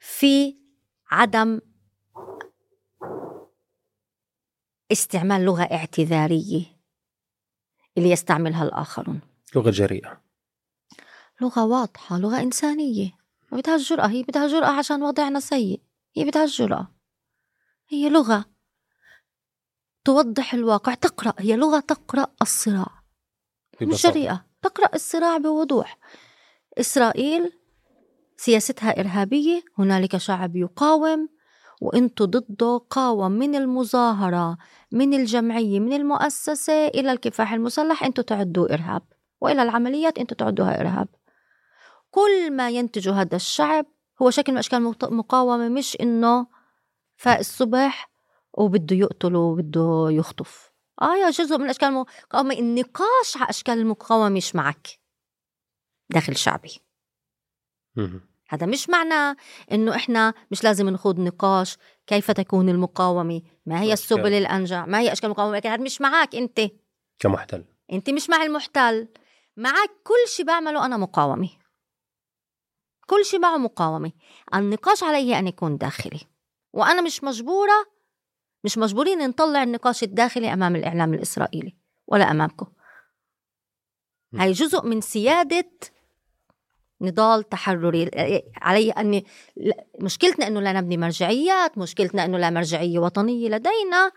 [0.00, 0.56] في
[1.10, 1.60] عدم
[4.92, 6.62] استعمال لغة اعتذارية
[7.98, 9.20] اللي يستعملها الآخرون.
[9.56, 10.20] لغة جريئة.
[11.40, 13.10] لغة واضحة لغة إنسانية.
[13.52, 15.80] ما بدهاش جرأة هي بدها جرأة عشان وضعنا سيء.
[16.16, 16.88] هي بدها جرأة.
[17.88, 18.44] هي لغة.
[20.04, 20.94] توضح الواقع.
[20.94, 23.02] تقرأ هي لغة تقرأ الصراع.
[23.82, 25.98] مش جريئة تقرأ الصراع بوضوح.
[26.78, 27.52] إسرائيل
[28.36, 29.62] سياستها إرهابية.
[29.78, 31.28] هنالك شعب يقاوم.
[31.80, 34.58] وإنتو ضده قاوم من المظاهرة
[34.92, 38.04] من الجمعية من المؤسسة إلى الكفاح المسلح.
[38.04, 39.02] إنتو تعدوا إرهاب.
[39.40, 41.08] وإلى العمليات إنتو تعدوها إرهاب.
[42.10, 43.86] كل ما ينتجه هذا الشعب
[44.22, 46.46] هو شكل من أشكال المقاومة مش إنه
[47.16, 48.09] فاق الصبح
[48.58, 50.72] وبده يقتل وبده يخطف.
[51.02, 54.88] آه يا جزء من أشكال المقاومه النقاش على أشكال المقاومة مش معك.
[56.10, 56.80] داخل شعبي.
[58.48, 59.36] هذا مش معنى
[59.72, 61.76] إنه إحنا مش لازم نخوض نقاش
[62.06, 63.42] كيف تكون المقاومة.
[63.66, 65.56] ما هي السبل الانجع ما هي أشكال المقاومة.
[65.56, 66.60] لكن هذا مش معك أنت.
[67.18, 67.64] كمحتل.
[67.92, 69.08] أنت مش مع المحتل.
[69.56, 71.50] معك كل شيء بعمله أنا مقاومة.
[73.06, 74.12] كل شيء معه مقاومة.
[74.54, 76.20] النقاش عليه أن يكون داخلي.
[76.72, 77.86] وأنا مش مجبورة
[78.64, 82.66] مش مجبورين نطلع النقاش الداخلي أمام الإعلام الإسرائيلي ولا أمامكم.
[84.34, 85.70] هاي جزء من سيادة
[87.00, 88.10] نضال تحرري.
[88.56, 89.26] علي أني
[90.00, 94.12] مشكلتنا أنه لا نبني مرجعيات مشكلتنا أنه لا مرجعية وطنية لدينا.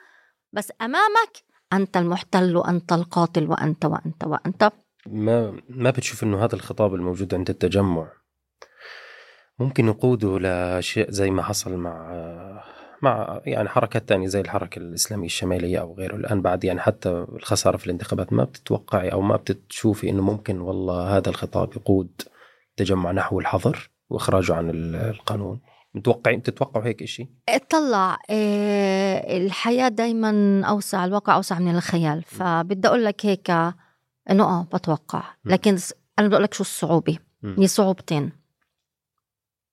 [0.54, 4.72] بس أمامك أنت المحتل وأنت القاتل وأنت وأنت وأنت.
[5.08, 8.12] ما ما بتشوف أنه هذا الخطاب الموجود عند التجمع؟
[9.60, 12.14] ممكن يقوده لشيء زي ما حصل مع
[13.04, 16.16] مع يعني حركات تانية زي الحركة الإسلامية الشمالية أو غيره.
[16.16, 21.18] الآن بعد يعني حتى الخسارة في الانتخابات ما بتتوقعي أو ما بتشوفي إنه ممكن والله
[21.18, 22.22] هذا الخطاب يقود
[22.78, 25.62] تجمع نحو الحظر وإخراجه عن القانون؟
[25.96, 32.24] متوقعين بتتوقعوا هيك شيء؟ اطلع إيه الحياة دايما أوسع الواقع أوسع من الخيال.
[32.24, 33.50] فبدي أقول لك هيك
[34.30, 35.24] إنه آه بتوقع.
[35.46, 35.78] لكن
[36.20, 37.18] أنا بدي أقول لك شو الصعوبة.
[37.58, 38.43] هي صعوبتين.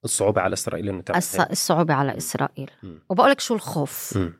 [0.04, 1.18] الصعوبة على إسرائيل إنه تعمل.
[1.50, 2.70] الصعوبة على إسرائيل.
[3.10, 4.16] وبقول لك شو الخوف.
[4.16, 4.32] م.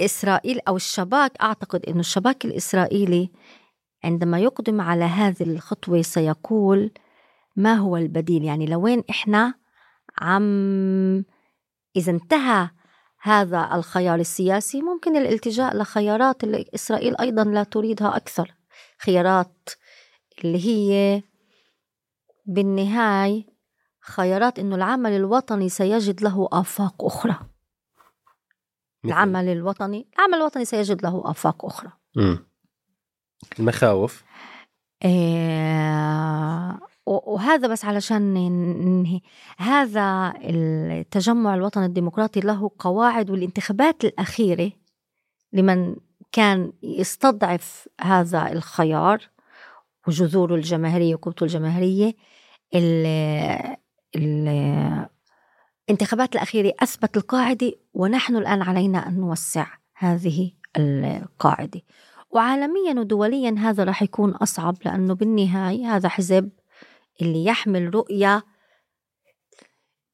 [0.00, 3.30] إسرائيل أو الشباك أعتقد إنه الشباك الإسرائيلي
[4.04, 6.90] عندما يقدم على هذه الخطوة سيقول
[7.56, 9.54] ما هو البديل؟ يعني لوين إحنا
[10.18, 11.24] عم
[11.96, 12.70] إذا انتهى
[13.22, 18.54] هذا الخيار السياسي ممكن الالتجاء لخيارات اللي إسرائيل أيضا لا تريدها أكثر.
[18.98, 19.68] خيارات
[20.44, 21.22] اللي هي
[22.46, 23.57] بالنهاية
[24.08, 27.36] خيارات إنه العمل الوطني سيجد له آفاق أخرى.
[29.04, 31.92] العمل الوطني العمل الوطني سيجد له آفاق أخرى.
[32.16, 32.38] مم.
[33.58, 34.24] المخاوف؟
[35.04, 39.20] إيه وهذا بس علشان ننهي.
[39.58, 44.72] هذا التجمع الوطني الديمقراطي له قواعد والانتخابات الأخيرة
[45.52, 45.96] لمن
[46.32, 49.28] كان يستضعف هذا الخيار
[50.08, 52.14] وجذوره الجماهيرية وقوته الجماهيرية
[54.16, 61.80] الانتخابات الأخيرة أثبت القاعدة ونحن الآن علينا أن نوسع هذه القاعدة.
[62.30, 66.50] وعالميا ودوليا هذا راح يكون أصعب لأنه بالنهاية هذا حزب
[67.22, 68.44] اللي يحمل رؤية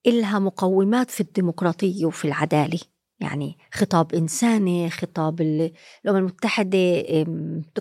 [0.06, 2.80] إلها مقومات في الديمقراطية وفي العدالة.
[3.20, 7.04] يعني خطاب إنساني خطاب الأمم المتحدة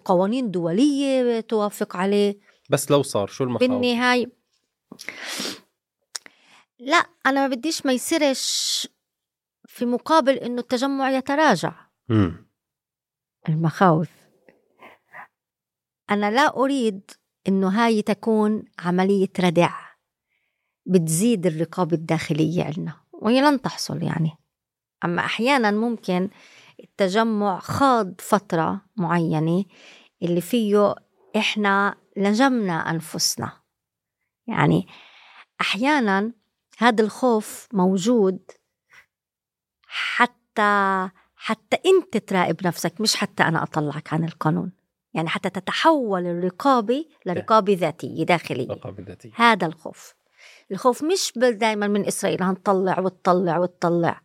[0.05, 2.39] قوانين دولية توافق عليه.
[2.69, 4.31] بس لو صار شو المخاوف؟ بالنهاية
[6.85, 8.87] لا أنا ما بديش ما يصيرش
[9.65, 11.73] في مقابل إنه التجمع يتراجع.
[12.09, 12.31] م.
[13.49, 14.09] المخاوف.
[16.11, 17.11] أنا لا أريد
[17.47, 19.73] إنه هاي تكون عملية ردع.
[20.85, 24.31] بتزيد الرقابة الداخلية عنا وهي لن تحصل يعني.
[25.05, 26.29] أما أحيانا ممكن
[26.83, 29.65] التجمع خاض فترة معينة
[30.21, 30.95] اللي فيه
[31.35, 33.51] إحنا لجمنا أنفسنا.
[34.47, 34.87] يعني
[35.61, 36.33] أحيانا
[36.83, 38.39] هذا الخوف موجود
[39.87, 44.71] حتى حتى أنت تراقب نفسك مش حتى أنا أطلعك عن القانون.
[45.13, 48.67] يعني حتى تتحول الرقابة لرقابة ذاتية داخلية.
[48.67, 49.31] رقابة ذاتية.
[49.35, 50.15] هذا الخوف.
[50.71, 54.21] الخوف مش دائما من إسرائيل هنطلع وتطلع وتطلع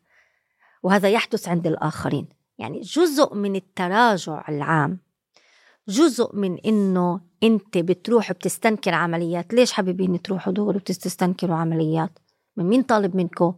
[0.83, 2.29] وهذا يحدث عند الآخرين.
[2.59, 4.99] يعني جزء من التراجع العام
[5.89, 9.55] جزء من إنه أنت بتروح بتستنكر عمليات.
[9.55, 12.19] ليش حبيبين تروحوا دغري وبتستنكروا عمليات؟
[12.59, 13.55] من مين طالب منكم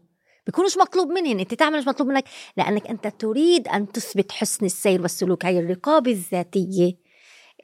[0.47, 2.25] بيكونش مطلوب منهن انت تعمل مش مطلوب منك.
[2.57, 5.47] لأنك أنت تريد أن تثبت حسن السير والسلوك.
[5.47, 6.97] هي الرقابة الذاتية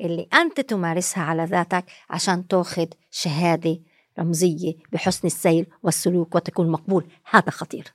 [0.01, 3.81] اللي أنت تمارسها على ذاتك عشان تاخذ شهادة
[4.19, 7.07] رمزية بحسن السير والسلوك وتكون مقبول.
[7.31, 7.95] هذا خطير.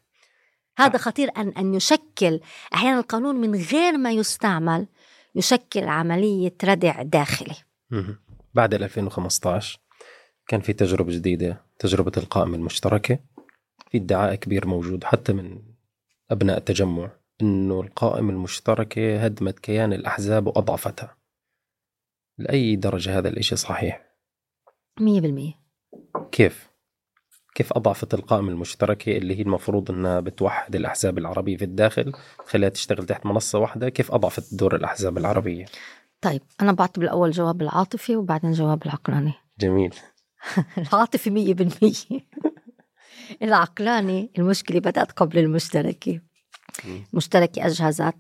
[0.78, 2.40] هذا خطير ان أن يشكل
[2.74, 4.88] أحيانا القانون من غير ما يستعمل
[5.36, 7.56] يشكل عملية ردع داخلي.
[8.54, 9.80] بعد 2015
[10.48, 13.20] كان في تجربة جديدة تجربة القائمه المشتركه
[13.92, 15.62] في ادعاء كبير موجود حتى من
[16.32, 17.12] أبناء التجمع
[17.42, 21.18] إنه القائمه المشتركة هدمت كيان الأحزاب وأضعفتها.
[22.38, 24.02] لأي درجة هذا الإشي صحيح؟
[25.00, 25.04] 100%
[26.32, 26.72] كيف؟
[27.56, 32.14] كيف أضعفت القائمة المشتركة اللي هي المفروض أنها بتوحد الأحزاب العربية في الداخل
[32.46, 35.66] تخليها تشتغل تحت منصة واحدة؟ كيف أضعفت دور الأحزاب العربية؟
[36.22, 39.34] طيب أنا بعطي بالأول جواب العاطفي وبعدين جواب العقلاني.
[39.60, 39.96] جميل.
[40.78, 42.28] العاطفي مية بالمية.
[43.44, 46.22] العقلاني المشكلة بدأت قبل المشتركة.
[47.14, 48.16] المشتركة أجهزت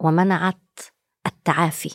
[0.00, 0.80] ومنعت
[1.26, 1.90] التعافي.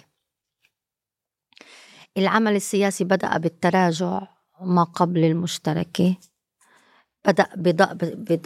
[2.17, 4.27] العمل السياسي بدأ بالتراجع
[4.61, 6.15] ما قبل المشتركة.
[7.55, 7.93] بدأ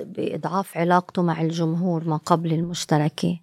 [0.06, 3.40] بإضعاف علاقته مع الجمهور ما قبل المشتركة.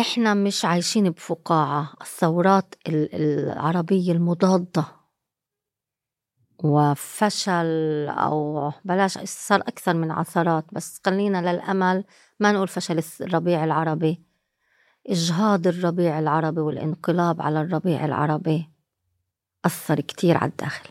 [0.00, 4.84] إحنا مش عايشين بفقاعة الثورات العربية المضادة.
[6.64, 12.04] وفشل أو بلاش صار أكثر من عثرات بس خلينا للأمل
[12.40, 14.22] ما نقول فشل الربيع العربي.
[15.06, 18.70] إجهاض الربيع العربي والانقلاب على الربيع العربي
[19.64, 20.90] أثر كتير على الداخل.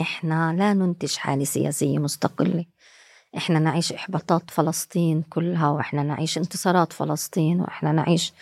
[0.00, 2.64] إحنا لا ننتج حالة سياسية مستقلة.
[3.36, 8.32] إحنا نعيش إحباطات فلسطين كلها وإحنا نعيش انتصارات فلسطين وإحنا نعيش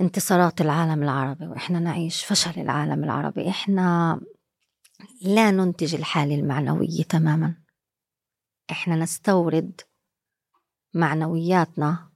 [0.00, 3.48] انتصارات العالم العربي وإحنا نعيش فشل العالم العربي.
[3.48, 4.20] إحنا
[5.22, 7.54] لا ننتج الحالة المعنوية تماما.
[8.70, 9.80] إحنا نستورد
[10.94, 12.08] معنوياتنا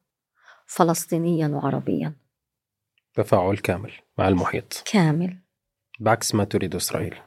[0.67, 2.15] فلسطينيا وعربيا.
[3.15, 4.83] تفاعل كامل مع المحيط.
[4.93, 5.39] كامل.
[6.01, 7.19] بعكس ما تريد إسرائيل.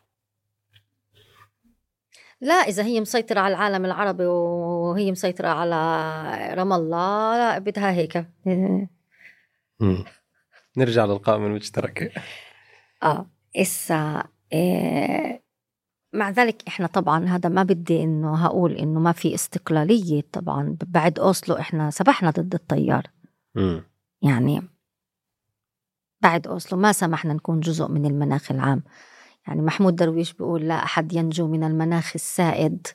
[2.42, 5.76] لا إذا هي مسيطرة على العالم العربي وهي مسيطرة على
[6.54, 8.28] رام الله لا بدها هيك.
[10.78, 12.10] نرجع للقائمة المشتركة.
[13.04, 13.26] آه
[13.56, 14.24] إسا
[14.54, 15.42] إيه
[16.14, 20.78] مع ذلك إحنا طبعا هذا ما بدي إنه هقول إنه ما في استقلالية طبعا.
[20.88, 23.04] بعد أوسلو إحنا سبحنا ضد التيار
[23.56, 23.80] م.
[24.22, 24.62] يعني
[26.22, 28.84] بعد أوسلو ما سمحنا نكون جزء من المناخ العام.
[29.48, 32.88] يعني محمود درويش بيقول لا أحد ينجو من المناخ السائد.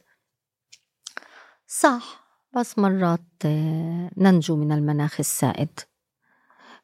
[1.67, 2.27] صح
[2.57, 5.81] بس مرات آه، ننجو من المناخ السائد.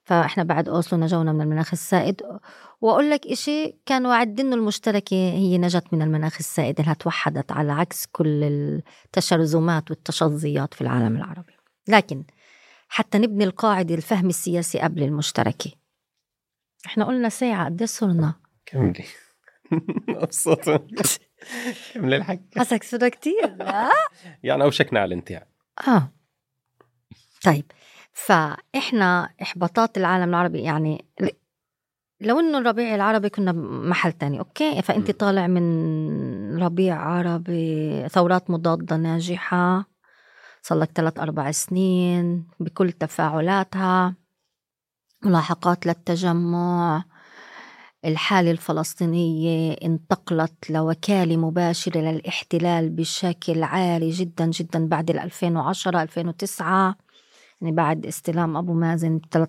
[0.05, 2.23] فإحنا بعد أوسلو نجونا من المناخ السائد.
[2.81, 7.73] وأقول لك إشي كان وعد إنه المشتركة هي نجت من المناخ السائد إنها توحدت على
[7.73, 11.53] عكس كل التشرذمات والتشظيات في العالم العربي.
[11.89, 12.25] لكن
[12.89, 15.71] حتى نبني القاعدة الفهم السياسي قبل المشتركة.
[16.87, 18.35] إحنا قلنا ساعة قد صرنا؟
[18.67, 19.05] كملي
[20.09, 20.69] مبسوط
[21.95, 23.57] كملي الحكي حسك كتير.
[23.57, 23.91] لا.
[24.43, 25.47] يعني أوشكنا على الانتهاء.
[25.89, 26.13] آه.
[27.45, 27.65] طيب.
[28.13, 31.05] فإحنا إحباطات العالم العربي يعني
[32.21, 35.13] لو إنه الربيع العربي كنا بمحل تاني أوكي؟ فأنت م.
[35.13, 39.85] طالع من ربيع عربي ثورات مضادة ناجحة
[40.63, 44.15] صار لك ثلاث أربع سنين بكل تفاعلاتها
[45.25, 47.05] ملاحقات للتجمع
[48.05, 56.97] الحالة الفلسطينية انتقلت لوكالة مباشرة للاحتلال بشكل عالي جدا جدا بعد ال 2010 2009
[57.61, 59.49] يعني بعد استلام أبو مازن بثلاث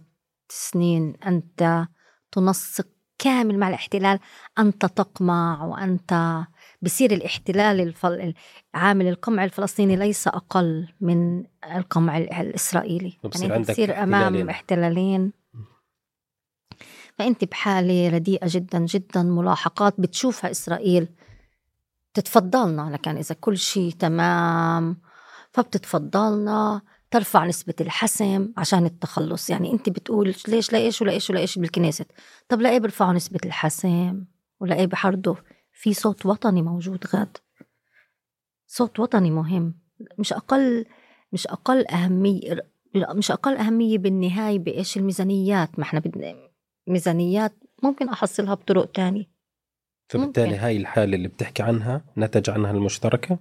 [0.49, 1.85] سنين أنت
[2.31, 2.87] تنسق
[3.19, 4.19] كامل مع الاحتلال
[4.59, 6.41] أنت تقمع وأنت
[6.81, 8.33] بصير الاحتلال الفل...
[8.73, 11.43] عامل القمع الفلسطيني ليس أقل من
[11.75, 15.33] القمع ال- الإسرائيلي يعني عندك بتصير أمام احتلالين.
[17.17, 21.07] فأنت بحالة رديئة جدا جدا ملاحقات بتشوفها إسرائيل.
[22.13, 24.97] تتفضلنا لكن إذا كل شيء تمام
[25.51, 26.81] فبتتفضلنا.
[27.11, 29.49] ترفع نسبة الحسم عشان التخلص.
[29.49, 32.05] يعني أنت بتقول ليش لا إيش ولا إيش ولا إيش بالكنيسة؟
[32.49, 34.25] طب لا إيه بيرفعوا نسبة الحسم؟
[34.59, 35.35] ولا إيه بحرضوا
[35.73, 37.37] في صوت وطني موجود غاد.
[38.67, 39.73] صوت وطني مهم.
[40.17, 40.85] مش أقل
[41.33, 45.79] مش أقل أهمية مش أقل أهمية بالنهاية بإيش؟ الميزانيات.
[45.79, 46.52] ما إحنا بدنا
[46.87, 47.53] ميزانيات
[47.83, 49.25] ممكن أحصلها بطرق تانية.
[50.09, 50.59] فبالتالي ممكن.
[50.59, 53.39] هاي الحالة اللي بتحكي عنها نتج عنها المشتركة؟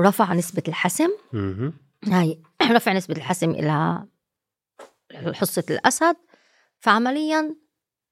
[0.00, 1.10] رفع نسبة الحسم.
[1.32, 1.72] مهم.
[2.04, 2.42] هاي
[2.76, 4.06] رفع نسبة الحسم إلى
[5.14, 6.16] حصة الأسد.
[6.78, 7.56] فعمليا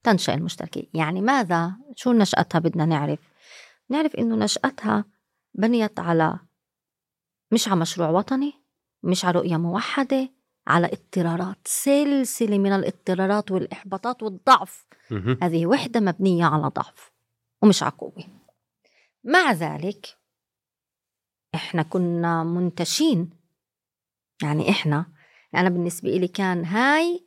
[0.02, 0.86] تنشأ المشتركة.
[0.94, 3.18] يعني ماذا؟ شو نشأتها بدنا نعرف؟
[3.90, 5.04] نعرف إنه نشأتها
[5.54, 6.38] بنيت على
[7.52, 8.52] مش على مشروع وطني
[9.02, 10.28] مش على رؤية موحدة
[10.68, 14.86] على اضطرارات سلسلة من الاضطرارات والإحباطات والضعف.
[15.42, 17.12] هذه وحدة مبنية على ضعف
[17.62, 18.24] ومش على قوة.
[19.24, 20.06] مع ذلك
[21.54, 23.30] إحنا كنا منتشين.
[24.42, 25.06] يعني إحنا
[25.54, 27.24] أنا بالنسبة لي كان هاي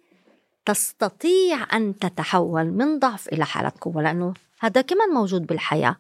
[0.66, 5.96] تستطيع أن تتحول من ضعف إلى حالة قوة لأنه هذا كمان موجود بالحياة.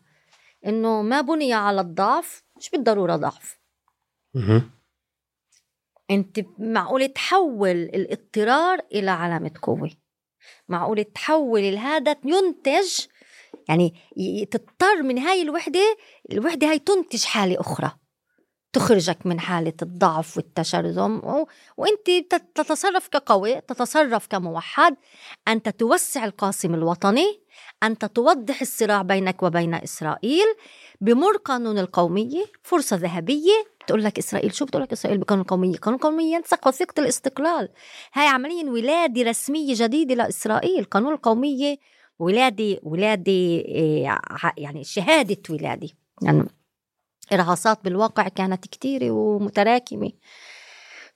[0.66, 3.60] إنه ما بني على الضعف مش بالضرورة ضعف.
[6.12, 9.92] انت معقول تحول الاضطرار إلى علامة قوة
[10.70, 13.06] معقول تحول الهذا ينتج
[13.70, 13.94] يعني
[14.52, 15.98] تضطر من هاي الوحدة
[16.32, 17.92] الوحدة هاي تنتج حالة أخرى
[18.74, 21.22] تخرجك من حالة الضعف والتشرذم.
[21.78, 24.96] وانت تت- تتصرف كقوي تتصرف كموحد
[25.48, 27.41] أنت توسع القاسم الوطني
[27.84, 30.46] أنت توضح الصراع بينك وبين إسرائيل
[31.02, 33.66] بمر قانون القومية فرصة ذهبية.
[33.84, 37.70] بتقول لك إسرائيل شو بتقول لك إسرائيل بقانون القومية قانون القومية ينسخ وثيقة الاستقلال.
[38.14, 40.84] هاي عمليا ولادة رسمية جديدة لإسرائيل.
[40.84, 41.78] قانون القومية
[42.20, 43.64] ولادة ولادة
[44.08, 45.90] ع- يعني شهادة ولادة.
[46.22, 46.44] يعني
[47.34, 50.12] إرهاصات بالواقع كانت كتيرة ومتراكمة.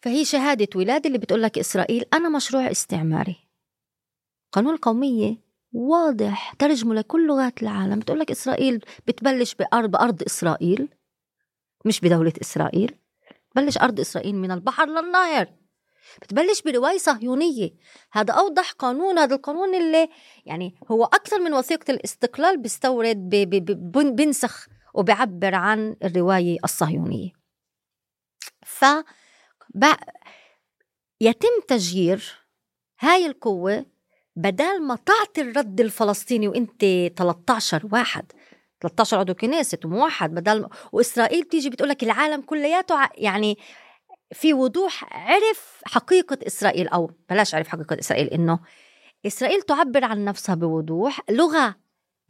[0.02, 3.36] فهي شهادة ولادة اللي بتقول لك إسرائيل أنا مشروع استعماري.
[4.52, 5.45] قانون القومية
[5.76, 8.00] واضح ترجمه لكل لغات العالم.
[8.00, 10.90] بتقول لك إسرائيل بتبلش بأرض بأرض إسرائيل
[11.86, 12.96] مش بدولة إسرائيل.
[13.56, 15.54] بلش أرض إسرائيل من البحر للنهر.
[16.22, 17.70] بتبلش برواية صهيونية.
[18.12, 20.10] هذا أوضح قانون هذا القانون اللي
[20.46, 23.30] يعني هو أكثر من وثيقة الاستقلال بيستورد
[23.96, 27.32] بنسخ وبيعبر عن الرواية الصهيونية.
[28.66, 28.86] ف
[31.22, 32.46] يتم تجيير
[33.00, 33.86] هاي القوة
[34.36, 36.82] بدال ما تعطي الرد الفلسطيني وانت
[37.18, 38.32] 13 واحد
[38.82, 43.58] 13 عضو كنيسة وموحد بدل وإسرائيل بتيجي بتقول لك العالم كلياته يعني
[44.32, 48.60] في وضوح عرف حقيقة إسرائيل أو بلاش عرف حقيقة إسرائيل إنه
[49.26, 51.76] إسرائيل تعبر عن نفسها بوضوح لغة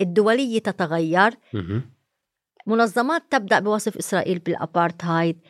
[0.02, 1.34] الدولية تتغير.
[2.68, 5.44] منظمات تبدأ بوصف إسرائيل بالأبارتهايد ال-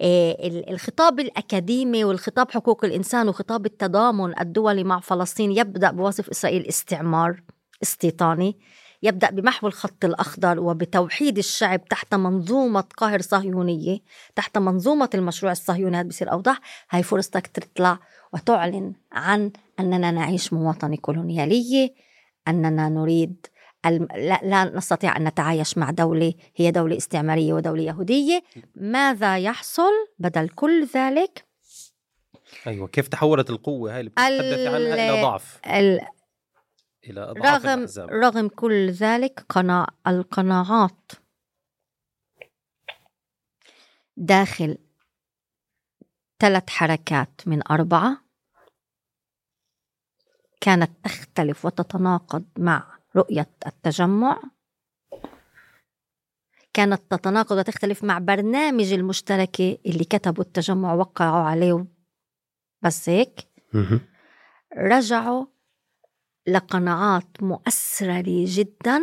[0.00, 7.42] الخطاب الأكاديمي والخطاب حقوق الإنسان وخطاب التضامن الدولي مع فلسطين يبدأ بوصف إسرائيل استعمار
[7.82, 8.58] استيطاني
[9.02, 13.98] يبدأ بمحو الخط الأخضر وبتوحيد الشعب تحت منظومة قهر صهيونية
[14.36, 17.98] تحت منظومة المشروع الصهيوني هذا بصير أوضح هاي فرصتك تطلع
[18.32, 21.94] وتعلن عن أننا نعيش مواطنة كولونيالية
[22.48, 23.46] أننا نريد.
[23.90, 28.42] لا, لا نستطيع أن نتعايش مع دولة هي دولة استعمارية ودولة يهودية.
[28.74, 31.44] ماذا يحصل بدل كل ذلك؟
[32.66, 36.00] أيوه كيف تحولت القوة هاي اللي بتتحدثي عنها إلى ال- ضعف؟ ال...
[37.04, 38.10] إلى اضعاف رغم الأحزاب.
[38.10, 41.12] رغم كل ذلك قناع القناعات
[44.16, 44.78] داخل
[46.38, 48.24] ثلاث حركات من أربعة
[50.60, 54.42] كانت تختلف وتتناقض مع رؤية التجمع.
[56.74, 61.86] كانت تتناقض وتختلف مع برنامج المشتركة اللي كتبوا التجمع وقعوا عليه.
[62.82, 63.48] بس هيك.
[64.76, 65.46] رجعوا
[66.46, 69.00] لقناعات مؤثرة جدا.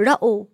[0.00, 0.44] رأوا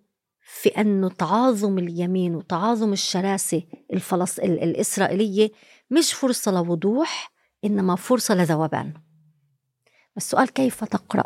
[0.41, 3.63] في أنه تعاظم اليمين وتعاظم الشراسة
[3.93, 4.39] الفلس...
[4.39, 5.51] الإسرائيلية
[5.91, 7.31] مش فرصة لوضوح
[7.65, 8.93] إنما فرصة لذوبان.
[10.17, 11.23] السؤال كيف تقرأ؟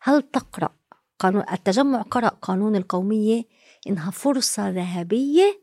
[0.00, 0.74] هل تقرأ
[1.18, 3.44] قانون التجمع قرأ قانون القومية
[3.86, 5.60] إنها فرصة ذهبية؟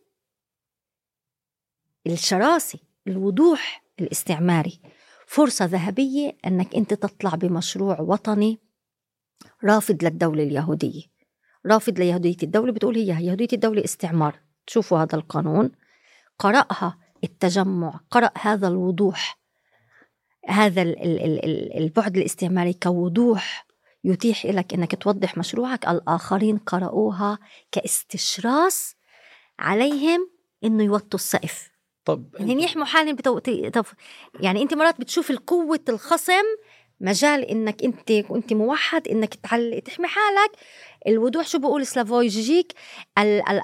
[2.08, 4.80] الشراسة الوضوح الاستعماري.
[5.28, 8.60] فرصة ذهبية أنك أنت تطلع بمشروع وطني
[9.64, 11.04] رافض للدولة اليهودية.
[11.66, 14.40] رافض ليهودية الدولة بتقول هي يهودية الدولة استعمار.
[14.68, 15.72] تشوفوا هذا القانون.
[16.40, 19.40] قرأها التجمع قرأ هذا الوضوح
[20.48, 20.82] هذا
[21.78, 23.67] البعد الاستعماري كوضوح.
[24.08, 27.40] يتيح لك إنك توضح مشروعك الآخرين قرأوها
[27.72, 28.96] كاستشراس
[29.60, 30.30] عليهم
[30.64, 31.70] إنه يوطوا السقف.
[32.06, 33.40] طب يعني يحموا حالهم بتو...
[34.40, 36.44] يعني أنت مرات بتشوف القوة الخصم
[37.02, 39.82] مجال إنك أنت وأنت موحد إنك تعل...
[39.86, 40.52] تحمي حالك.
[41.08, 42.74] الوضوح شو بقول سلافوي جيجيك؟
[43.18, 43.50] ال...
[43.50, 43.60] ال...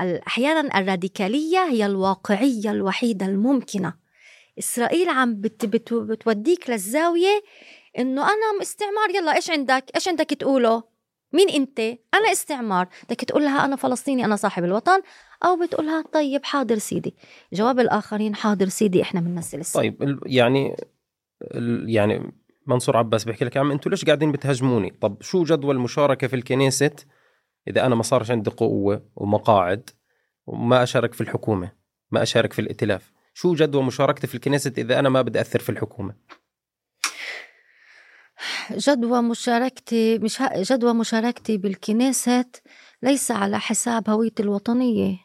[0.00, 0.20] ال...
[0.26, 3.94] أحيانا الراديكالية هي الواقعية الوحيدة الممكنة.
[4.58, 5.66] إسرائيل عم بت...
[5.66, 5.94] بت...
[5.94, 7.42] بتوديك للزاوية
[7.98, 10.82] إنه أنا استعمار يلا إيش عندك؟ إيش عندك تقوله؟
[11.32, 11.80] مين أنت؟
[12.14, 12.88] أنا استعمار.
[13.04, 15.00] بدك تقول لها أنا فلسطيني أنا صاحب الوطن.
[15.44, 17.14] أو بتقولها طيب حاضر سيدي.
[17.52, 19.96] جواب الآخرين حاضر سيدي إحنا بنمثل السيد.
[19.98, 20.76] طيب يعني
[21.86, 22.32] يعني
[22.66, 26.36] منصور عباس بيحكي لك يا عم أنتوا ليش قاعدين بتهاجموني طب شو جدول المشاركه في
[26.36, 26.90] الكنيسة؟
[27.68, 29.90] إذا أنا ما صارش عندي قوة ومقاعد
[30.46, 31.72] وما أشارك في الحكومة
[32.10, 33.12] ما أشارك في الائتلاف.
[33.34, 36.14] شو جدول مشاركتي في الكنيسة إذا أنا ما بدي أثر في الحكومة؟
[38.72, 42.44] جدوى مشاركتي مش جدوى مشاركتي بالكنيسة
[43.02, 45.18] ليس على حساب هويتي الوطنية.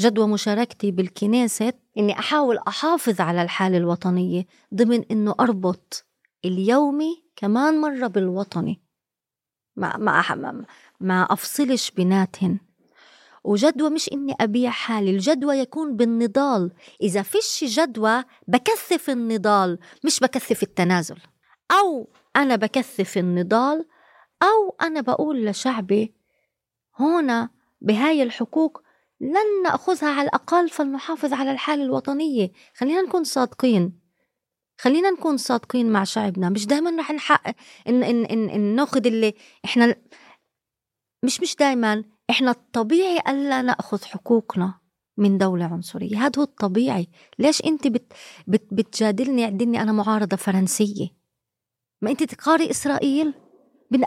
[0.00, 6.06] جدوى مشاركتي بالكنيسة إني أحاول أحافظ على الحالة الوطنية ضمن إنه أربط
[6.44, 8.80] اليومي كمان مرة بالوطني.
[9.76, 10.64] ما ما
[11.00, 12.58] ما أفصلش بيناتهن.
[13.44, 16.72] وجدوى مش إني أبيع حالي الجدوى يكون بالنضال.
[17.02, 21.18] إذا فيش جدوى بكثف النضال مش بكثف التنازل.
[21.70, 23.86] أو أنا بكثف النضال
[24.42, 26.14] أو أنا بقول لشعبي
[26.98, 27.50] هنا
[27.80, 28.82] بهاي الحقوق
[29.20, 32.52] لن نأخذها على الأقل فلنحافظ على الحالة الوطنية.
[32.74, 34.00] خلينا نكون صادقين.
[34.80, 36.48] خلينا نكون صادقين مع شعبنا.
[36.48, 37.54] مش دائما رح نحقق
[37.88, 39.96] إن, إن, إن, إن ناخذ اللي إحنا
[41.24, 44.80] مش مش دائما إحنا الطبيعي ألا نأخذ حقوقنا
[45.16, 46.16] من دولة عنصرية.
[46.16, 47.08] هذا هو الطبيعي.
[47.38, 48.12] ليش أنت بت
[48.46, 51.17] بت بتجادلني؟ عدني أنا معارضة فرنسية.
[52.02, 53.34] ما أنت تقاري إسرائيل؟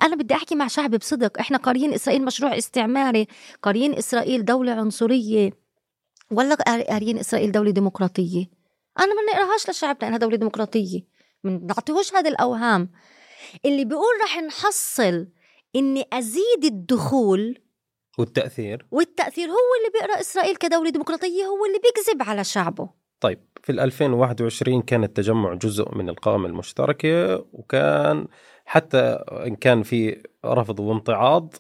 [0.03, 1.39] أنا بدي أحكي مع شعبي بصدق.
[1.39, 3.27] إحنا قاريين إسرائيل مشروع استعماري
[3.61, 5.51] قاريين إسرائيل دولة عنصرية
[6.31, 8.45] ولا قاريين إسرائيل دولة ديمقراطية؟
[8.99, 11.01] أنا ما نقراهاش لشعبنا انها دولة ديمقراطية.
[11.43, 12.91] من نعطيهوش هذه الأوهام.
[13.65, 15.27] اللي بيقول رح نحصل
[15.75, 17.59] إني أزيد الدخول
[18.17, 18.87] والتأثير.
[18.91, 23.01] والتأثير هو اللي بيقرأ إسرائيل كدولة ديمقراطية هو اللي بيكذب على شعبه.
[23.22, 28.28] طيب في 2021 كان التجمع جزء من القائمة المشتركة وكان
[28.65, 28.99] حتى
[29.32, 31.53] إن كان في رفض وامتعاض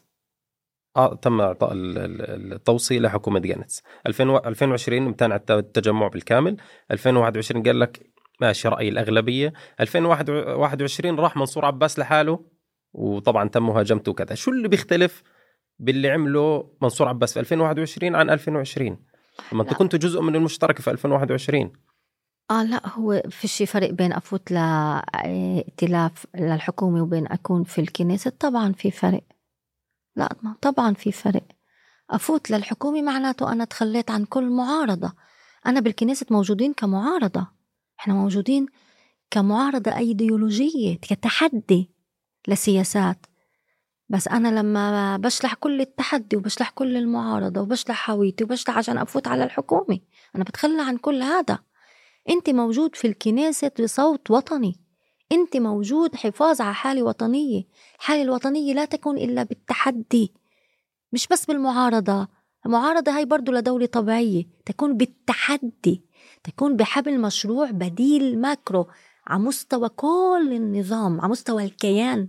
[0.97, 6.57] آه، تم إعطاء التوصية لحكومة جانتس 2020 امتنع التجمع بالكامل.
[6.91, 9.53] 2021 قال لك ماشي رأي الأغلبية.
[9.79, 12.45] 2021 راح منصور عباس لحاله
[12.93, 14.35] وطبعا تم مهاجمته وكذا.
[14.35, 15.23] شو اللي بيختلف
[15.79, 19.10] باللي عمله منصور عباس في 2021 عن 2020
[19.53, 21.71] لما أنتم كنتوا جزء من المشتركه في 2021
[22.51, 28.73] آه لا هو في شي فرق بين أفوت لائتلاف للحكومة وبين أكون في الكنيسة طبعا
[28.73, 29.23] في فرق
[30.15, 31.43] لا طبعا في فرق
[32.11, 35.13] أفوت للحكومة معناته أنا تخليت عن كل معارضة.
[35.65, 37.47] أنا بالكنيسة موجودين كمعارضة.
[37.99, 38.65] إحنا موجودين
[39.31, 41.91] كمعارضة أيديولوجية كتحدي
[42.47, 43.25] لسياسات.
[44.11, 49.43] بس أنا لما بشلح كل التحدي وبشلح كل المعارضة وبشلح هويتي وبشلح عشان أفوت على
[49.43, 49.99] الحكومة
[50.35, 51.59] أنا بتخلى عن كل هذا.
[52.29, 54.75] أنت موجود في الكنيسة بصوت وطني.
[55.31, 57.63] أنت موجود حفاظ على حالة وطنية.
[57.99, 60.33] الحالة الوطنية لا تكون إلا بالتحدي.
[61.13, 62.27] مش بس بالمعارضة.
[62.65, 64.43] المعارضة هاي برضو لدولة طبيعية.
[64.65, 66.01] تكون بالتحدي.
[66.43, 68.87] تكون بحبل مشروع بديل ماكرو
[69.27, 72.27] على مستوى كل النظام على مستوى الكيان.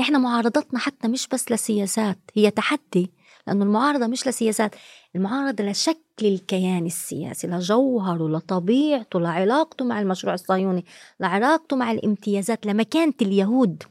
[0.00, 3.10] إحنا معارضتنا حتى مش بس لسياسات هي تحدي
[3.46, 4.74] لأنه المعارضة مش لسياسات
[5.16, 10.84] المعارضة لشكل الكيان السياسي لجوهره لطبيعته لعلاقته مع المشروع الصهيوني
[11.20, 13.82] لعلاقته مع الامتيازات لمكانة اليهود.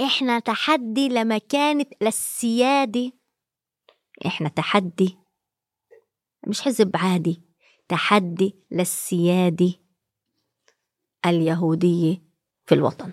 [0.00, 3.12] إحنا تحدي لمكانة للسيادة.
[4.26, 5.18] إحنا تحدي
[6.46, 7.42] مش حزب عادي
[7.88, 9.72] تحدي للسيادة
[11.26, 12.22] اليهودية
[12.66, 13.12] في الوطن.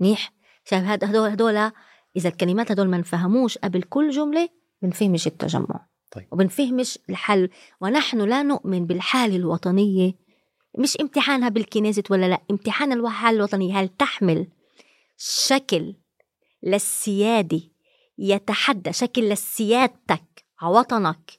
[0.00, 0.32] منيح؟
[0.64, 1.72] شايف هدول هدول
[2.16, 4.48] إذا الكلمات هدول ما نفهموش قبل كل جملة
[4.82, 6.26] بنفهمش التجمع طيب.
[6.32, 7.50] وبنفهمش الحل
[7.80, 10.12] ونحن لا نؤمن بالحالة الوطنية.
[10.78, 13.80] مش امتحانها بالكنيست ولا لا امتحان الحالة الوطنية.
[13.80, 14.46] هل تحمل
[15.16, 15.94] شكل
[16.62, 17.60] للسيادة
[18.18, 21.32] يتحدى شكل لسيادتك على وطنك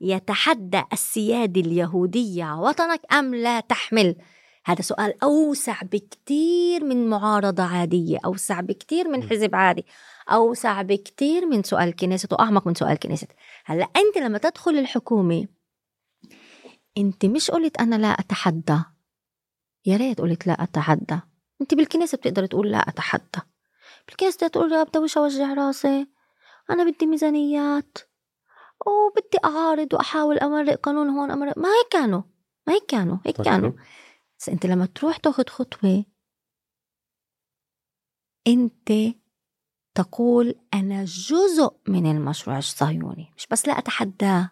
[0.00, 4.16] يتحدى السيادة اليهودية على وطنك أم لا تحمل؟
[4.64, 9.86] هذا سؤال أوسع بكتير من معارضة عادية أوسع بكتير من حزب عادي
[10.28, 13.28] أوسع بكتير من سؤال الكنيست وأعمق من سؤال الكنيست
[13.64, 15.46] هلأ أنت لما تدخل الحكومة
[16.98, 18.78] أنت مش قلت أنا لا أتحدى.
[19.86, 21.20] يا ريت قلت لا أتحدى.
[21.60, 23.40] أنت بالكنيسة بتقدر تقول لا أتحدى.
[24.06, 26.06] بالكنيسة تقول يا بدي أوجع راسي.
[26.70, 27.98] أنا بدي ميزانيات.
[28.86, 31.58] وبدي أعارض وأحاول أمرق قانون هون أمرق.
[31.58, 32.22] ما هيك كانوا
[32.66, 33.72] ما هيك كانوا هيك كانوا.
[34.42, 36.04] بس انت لما تروح تاخد خطوة
[38.46, 38.92] انت
[39.94, 43.32] تقول أنا جزء من المشروع الصهيوني.
[43.36, 44.50] مش بس لا اتحداه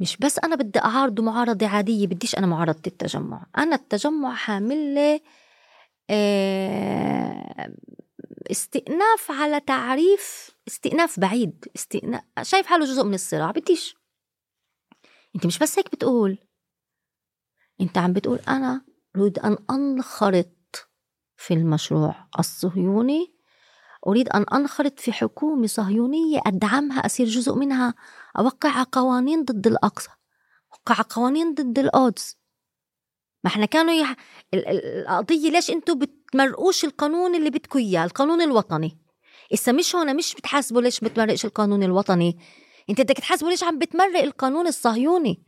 [0.00, 3.46] مش بس أنا بدي أعارضه معارضة عادية بديش أنا معارضة التجمع.
[3.58, 5.20] أنا التجمع حامل
[6.10, 7.74] آه،
[8.50, 13.96] استئناف على تعريف استئناف بعيد استئناف شايف حاله جزء من الصراع بديش.
[15.36, 16.38] انت مش بس هيك بتقول.
[17.80, 18.84] انت عم بتقول أنا
[19.16, 20.48] أريد أن أنخرط
[21.36, 23.34] في المشروع الصهيوني
[24.06, 27.94] أريد أن أنخرط في حكومة صهيونية أدعمها أصير جزء منها
[28.38, 30.10] أوقع قوانين ضد الأقصى
[30.72, 32.36] أوقع قوانين ضد القدس
[33.44, 34.16] ما إحنا كانوا يح...
[34.54, 38.98] ال- ال- القضية ليش أنتم بتمرقوش القانون اللي بدكم إياه القانون الوطني؟
[39.54, 42.38] إسا مش هون مش بتحاسبوا ليش بتمرقش القانون الوطني؟
[42.90, 45.42] أنت بدك تحاسبوا ليش عم بتمرق القانون الصهيوني؟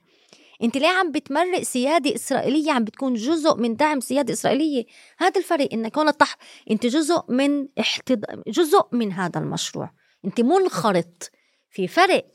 [0.62, 4.84] انت ليه عم بتمرق سيادة إسرائيلية؟ عم بتكون جزء من دعم سيادة إسرائيلية.
[5.18, 6.36] هذا الفرق انك هون تح...
[6.70, 8.24] انت جزء من احتض...
[8.48, 9.90] جزء من هذا المشروع.
[10.24, 11.30] انت منخرط
[11.70, 12.26] في فرق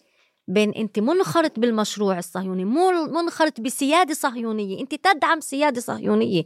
[0.47, 4.81] بين انت منخرط بالمشروع الصهيوني منخرط بسيادة صهيونية.
[4.81, 6.43] انت تدعم سيادة صهيونية.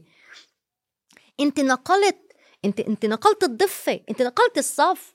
[1.39, 2.17] انت نقلت
[2.65, 5.13] انت انت نقلت الضفة انت نقلت الصف.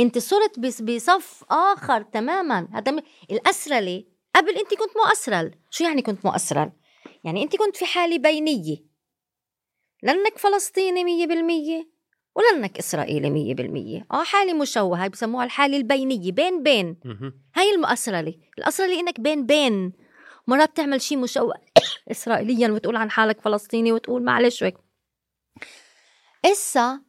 [0.00, 2.68] انت صرت بصف آخر تماما.
[2.72, 4.04] هذا الاسرله
[4.36, 6.72] قبل أنت كنت مؤسرل شو يعني كنت مؤسرل
[7.24, 8.76] يعني أنت كنت في حالة بينية.
[10.02, 11.90] لانك فلسطيني مية بالمية
[12.34, 14.06] ولانك إسرائيلي مية بالمية.
[14.12, 15.02] آه حالة مشوهة.
[15.02, 16.32] هاي بسموها الحالة البينية.
[16.32, 16.96] بين بين.
[17.56, 19.92] هاي المؤسرلة الأسرلة إنك بين بين.
[20.46, 21.54] مرات بتعمل شيء مشوه.
[22.10, 24.74] إسرائيليا وتقول عن حالك فلسطيني وتقول معلش هيك
[26.44, 27.00] إسا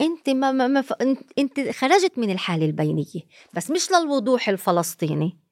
[0.00, 0.92] أنت ما ما ما ف-
[1.38, 3.20] أنت خرجت من الحالة البينية.
[3.54, 5.43] بس مش للوضوح الفلسطيني.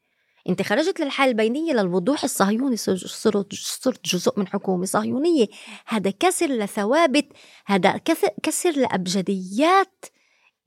[0.49, 5.47] أنت خرجت للحالة البينية للوضوح الصهيوني صر- صرت صرت جزء من حكومة صهيونية.
[5.87, 7.27] هذا كسر لثوابت
[7.67, 7.97] هذا
[8.43, 10.05] كسر, لأبجديات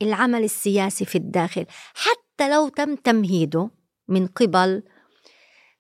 [0.02, 1.66] العمل السياسي في الداخل.
[1.94, 3.70] حتى لو تم تمهيده
[4.08, 4.84] من قبل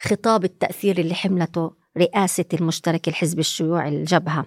[0.03, 4.45] خطاب التأثير اللي حملته رئاسة المشترك الحزب الشيوعي الجبهة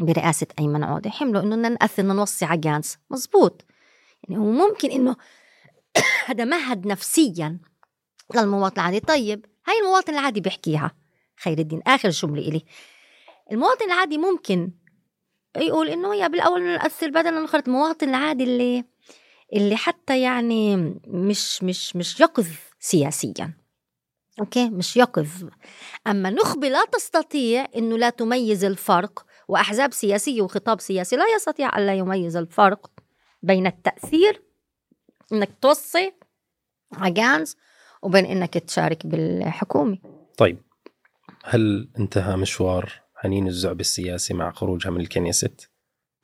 [0.00, 1.10] برئاسة أيمن عودة.
[1.10, 3.64] حملوا إنه بدنا نأثر بدنا نوصي على جانس مزبوط.
[4.28, 5.16] يعني هو ممكن إنه
[6.26, 7.58] هذا مهد نفسيا
[8.34, 10.96] للمواطن العادي طيب هاي المواطن العادي بيحكيها.
[11.36, 12.64] خير الدين آخر جملة إلي.
[13.52, 14.70] المواطن العادي ممكن
[15.56, 18.84] يقول إنه يا بالأول نأثر بدل نخرط المواطن العادي اللي
[19.52, 20.76] اللي حتى يعني
[21.06, 22.46] مش مش مش يقظ
[22.80, 23.52] سياسيا.
[24.40, 25.44] أوكي؟ مش يقظ.
[26.06, 31.94] أما نخبه لا تستطيع إنه لا تميز الفرق وأحزاب سياسية وخطاب سياسي لا يستطيع الا
[31.94, 32.90] يميز الفرق
[33.42, 34.42] بين التأثير
[35.32, 36.12] إنك توصي
[36.92, 37.56] عجانز
[38.06, 39.98] وبين إنك تشارك بالحكومة
[40.38, 40.58] طيب
[41.44, 45.70] هل انتهى مشوار حنين الزعب السياسي مع خروجها من الكنيست؟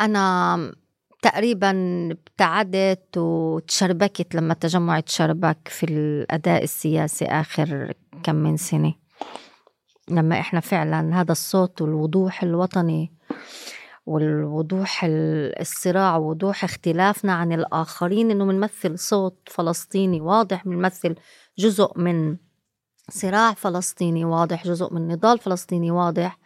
[0.00, 0.74] أنا
[1.22, 1.70] تقريبا
[2.10, 7.92] ابتعدت وتشربكت لما التجمع تشربك في الأداء السياسي آخر
[8.22, 8.94] كم من سنة
[10.10, 13.12] لما إحنا فعلا هذا الصوت والوضوح الوطني
[14.06, 21.14] والوضوح ال- الصراع ووضوح اختلافنا عن الآخرين إنه بنمثل صوت فلسطيني واضح بنمثل
[21.58, 22.36] جزء من
[23.10, 26.38] صراع فلسطيني واضح جزء من نضال فلسطيني واضح.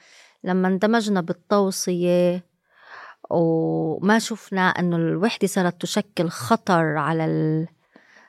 [0.44, 2.46] لما اندمجنا بالتوصية
[3.30, 7.68] وما شفنا إنه الوحدة صارت تشكل خطر على ال...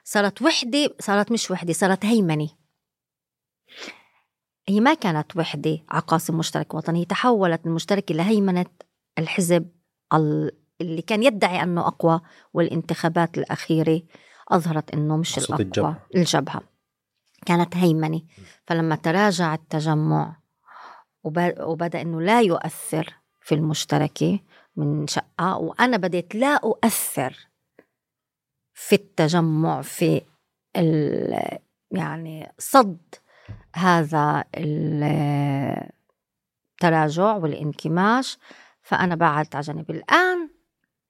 [0.04, 2.49] صارت وحدة صارت مش وحدة صارت هيمنة.
[4.70, 8.66] هي ما كانت وحدة عقاصم مشترك وطني تحولت المشتركه لهيمنه
[9.18, 9.70] الحزب
[10.14, 10.52] ال-
[10.82, 12.22] اللي كان يدعي أنه أقوى
[12.54, 14.02] والانتخابات الأخيرة.
[14.48, 15.65] أظهرت أنه مش الأقوى.
[15.65, 16.07] الجبهة.
[16.15, 16.61] الجبهة.
[17.45, 18.22] كانت هيمنة.
[18.68, 20.36] فلما تراجع التجمع
[21.24, 24.40] وب- وبدأ أنه لا يؤثر في المشتركة
[24.76, 27.48] من شقة وأنا بديت لا أؤثر
[28.74, 30.22] في التجمع في
[30.76, 31.57] ال-
[31.91, 33.15] يعني صد
[33.76, 34.44] هذا
[36.76, 38.38] التراجع والانكماش.
[38.82, 39.91] فأنا بعدت على جنب.
[39.91, 40.49] الآن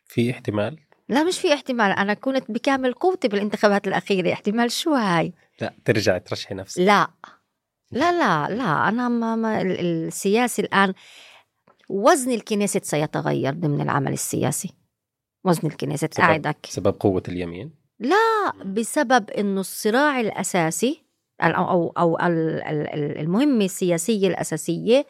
[0.05, 1.91] في احتمال؟ لا مش في احتمال.
[1.91, 4.34] أنا كنت بكامل قوتي بالانتخابات الأخيرة.
[4.34, 6.81] احتمال شو هاي؟ لا ترجع ترشحي نفسك.
[6.81, 7.07] لا.
[7.91, 8.89] لا لا لا.
[8.89, 10.93] أنا ما, ما ال- السياسي الآن
[11.89, 14.69] وزن الكنيست سيتغير ضمن العمل السياسي.
[15.43, 17.71] وزن الكنيست سبب- أعدك بسبب قوة اليمين؟
[18.65, 21.03] بسبب إنه الصراع الأساسي
[21.41, 22.17] أو أو,
[23.19, 25.05] المهمة السياسية الأساسية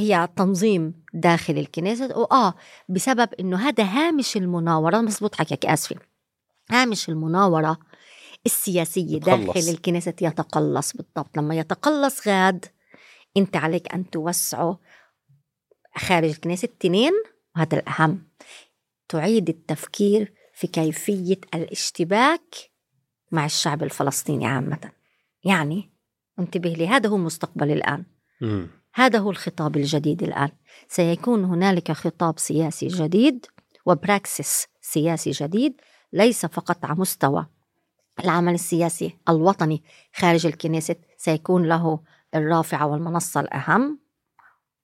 [0.00, 2.18] هي تنظيم داخل الكنيسة.
[2.18, 2.54] وآه
[2.88, 5.96] بسبب إنه هذا هامش المناورة مزبوط حكيك آسفة.
[6.70, 7.78] هامش المناورة
[8.46, 9.18] السياسية.
[9.18, 11.36] داخل الكنيسة يتقلص بالضبط.
[11.36, 12.66] لما يتقلص غاد
[13.36, 14.78] أنت عليك أن توسعه
[15.96, 16.68] خارج الكنيسة.
[16.80, 17.12] تنين
[17.56, 18.28] وهذا الأهم
[19.08, 22.54] تعيد التفكير في كيفية الاشتباك
[23.32, 24.92] مع الشعب الفلسطيني عامة.
[25.44, 25.90] يعني
[26.38, 28.04] انتبه لي هذا هو المستقبل الآن.
[28.40, 28.79] مم.
[28.94, 30.48] هذا هو الخطاب الجديد الآن.
[30.88, 33.46] سيكون هنالك خطاب سياسي جديد
[33.86, 35.80] وبراكسس سياسي جديد
[36.12, 37.46] ليس فقط على مستوى
[38.24, 39.82] العمل السياسي الوطني
[40.14, 42.00] خارج الكنيسة سيكون له
[42.34, 43.98] الرافعة والمنصة الأهم.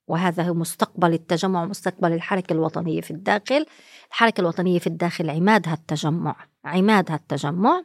[0.09, 3.66] وهذا هو مستقبل التجمع ومستقبل الحركة الوطنية في الداخل.
[4.09, 7.85] الحركة الوطنية في الداخل عمادها التجمع عمادها التجمع.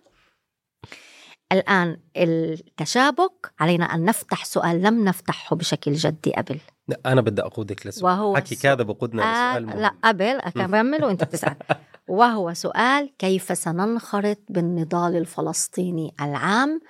[1.51, 6.59] الآن التشابك علينا أن نفتح سؤال لم نفتحه بشكل جدي قبل.
[6.87, 8.05] لا أنا بدي أقودك لسؤال.
[8.05, 9.79] وهو حكي كذا بقودنا آه لسؤال مهم.
[9.79, 10.23] لا قبل.
[10.41, 11.55] أكمل وأنت بتسأل.
[12.07, 16.81] وهو سؤال كيف سننخرط بالنضال الفلسطيني العام؟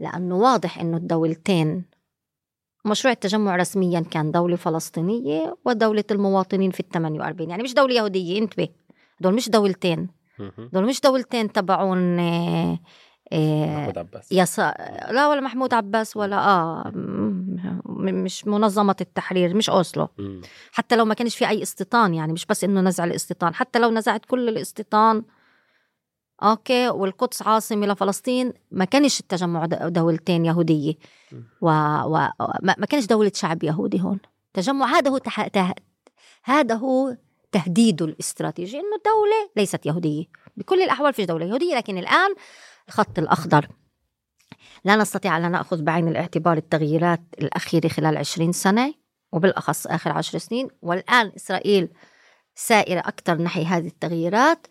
[0.00, 1.84] لأنه واضح أنه الدولتين
[2.84, 8.38] مشروع التجمع رسميا كان دولة فلسطينية ودولة المواطنين في ال 48 يعني مش دولة يهودية
[8.38, 8.68] انتبه.
[9.20, 10.08] دول مش دولتين.
[10.72, 12.78] دول مش دولتين تبعون آه،
[13.32, 14.32] محمود عباس.
[14.32, 14.58] يس
[15.10, 20.08] لا ولا محمود عباس ولا آه م- مش منظمة التحرير مش أوسلو.
[20.18, 20.40] مم.
[20.72, 23.90] حتى لو ما كانش في أي استيطان يعني مش بس إنه نزع الاستيطان حتى لو
[23.90, 25.22] نزعت كل الاستيطان
[26.42, 30.94] أوكي والقدس عاصمة لفلسطين ما كانش التجمع دولتين يهودية.
[31.60, 31.70] و...
[32.04, 32.28] و...
[32.62, 34.18] ما كانش دولة شعب يهودي هون.
[34.54, 35.48] تجمع هذا هو تح...
[35.48, 35.72] ته...
[36.44, 37.16] هذا هو
[37.52, 40.24] تهديده الاستراتيجي إنه الدولة ليست يهودية.
[40.56, 42.34] بكل الأحوال فيش دولة يهودية لكن الآن
[42.90, 43.68] الخط الأخضر.
[44.84, 48.94] لا نستطيع أن نأخذ بعين الاعتبار التغييرات الأخيرة خلال عشرين سنة
[49.32, 50.68] وبالأخص آخر عشر سنين.
[50.82, 51.88] والآن إسرائيل
[52.54, 54.66] سائرة أكثر نحو هذه التغييرات.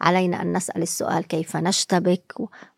[0.00, 2.34] علينا أن نسأل السؤال كيف نشتبك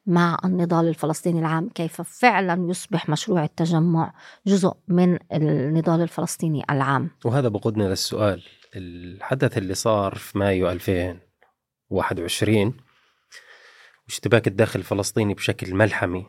[0.07, 4.15] مع النضال الفلسطيني العام؟ كيف فعلا يصبح مشروع التجمع
[4.47, 8.43] جزء من النضال الفلسطيني العام؟ وهذا بقودنا للسؤال
[8.77, 12.77] الحدث اللي صار في مايو 2021
[14.09, 16.27] واشتباك الداخل الفلسطيني بشكل ملحمي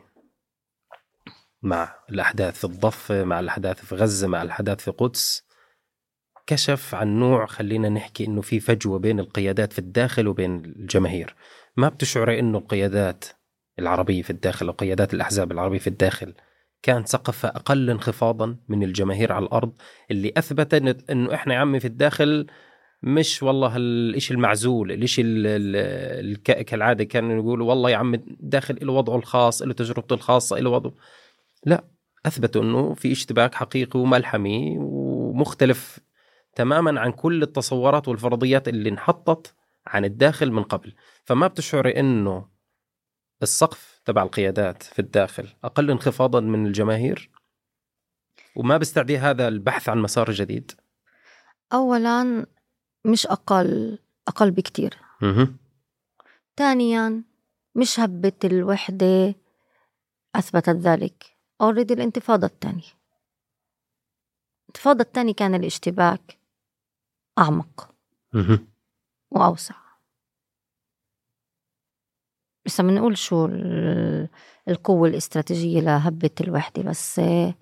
[1.62, 5.46] مع الأحداث في الضفة مع الأحداث في غزة مع الأحداث في قدس.
[6.46, 11.34] كشف عن نوع خلينا نحكي إنه في فجوة بين القيادات في الداخل وبين الجماهير.
[11.76, 13.24] ما بتشعري إنه القيادات
[13.78, 16.34] العربية في الداخل أو قيادات الأحزاب العربية في الداخل
[16.82, 19.72] كان سقفها أقل انخفاضا من الجماهير على الأرض؟
[20.10, 22.46] اللي أثبت إن- إنه إحنا يا عمي في الداخل
[23.02, 25.76] مش والله الإشي المعزول الإشي ال- ال-
[26.30, 30.70] الك- كالعادة كانوا يقولوا والله يا عم الداخل له وضعه الخاص له تجربته الخاصة له
[30.70, 30.92] وضعه.
[31.66, 31.84] لا
[32.26, 35.98] أثبتوا إنه في اشتباك حقيقي وملحمي ومختلف
[36.54, 39.54] تماما عن كل التصورات والفرضيات اللي انحطت
[39.86, 40.94] عن الداخل من قبل.
[41.24, 42.48] فما بتشعري إنه
[43.42, 47.30] السقف تبع القيادات في الداخل أقل انخفاضا من الجماهير؟
[48.56, 50.72] وما بيستعدي هذا البحث عن مسار جديد؟
[51.72, 52.46] أولا
[53.06, 54.98] مش أقل أقل بكتير.
[56.56, 57.22] ثانيا
[57.74, 59.34] مش هبة الوحدة
[60.34, 62.88] أثبتت ذلك أوريدي الانتفاضة الثانية
[64.62, 66.38] الانتفاضة الثانية كان الاشتباك
[67.38, 67.94] أعمق.
[69.30, 69.74] وأوسع
[72.66, 74.28] بس بنقول شو ال-
[74.68, 77.54] القوة الاستراتيجية لهبة الوحدة بس آه،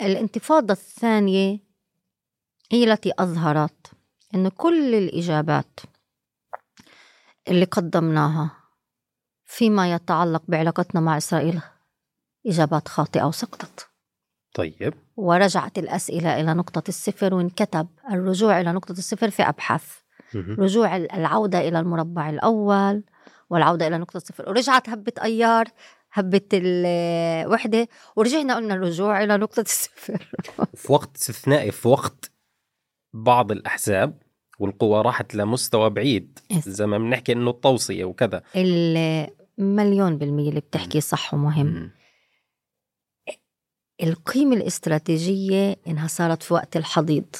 [0.00, 1.58] الانتفاضة الثانية
[2.70, 3.90] هي التي أظهرت
[4.34, 5.80] إنه كل الإجابات
[7.48, 8.50] اللي قدمناها
[9.44, 11.60] فيما يتعلق بعلاقتنا مع إسرائيل
[12.46, 13.88] إجابات خاطئة وسقطت.
[14.54, 14.94] طيب.
[15.16, 19.84] ورجعت الأسئلة إلى نقطة الصفر وانكتب الرجوع إلى نقطة الصفر في أبحاث.
[20.34, 23.04] رجوع ال- العودة إلى المربع الأول
[23.50, 25.68] والعودة إلى نقطة صفر ورجعت هبة أيار
[26.12, 30.30] هبة الوحدة ورجعنا قلنا الرجوع إلى نقطة الصفر.
[30.74, 32.30] في وقت استثنائي في وقت
[33.12, 34.22] بعض الأحزاب
[34.58, 36.38] والقوى راحت لمستوى بعيد.
[36.52, 38.42] زي ما بنحكي إنه التوصية وكذا
[39.58, 41.90] المليون بالمية اللي بتحكي صح ومهم.
[44.02, 47.36] القيمة الاستراتيجية إنها صارت في وقت الحضيض.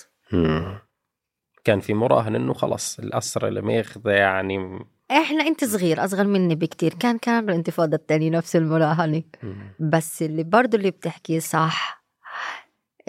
[1.65, 6.95] كان في مراهن إنه خلص الأسرة اللي ماخذة يعني إحنا أنت صغير أصغر مني بكتير
[6.95, 9.73] كان كان بالانتفاضة الثانية نفس المراهنة مم.
[9.81, 12.00] بس اللي برضو اللي بتحكيه صح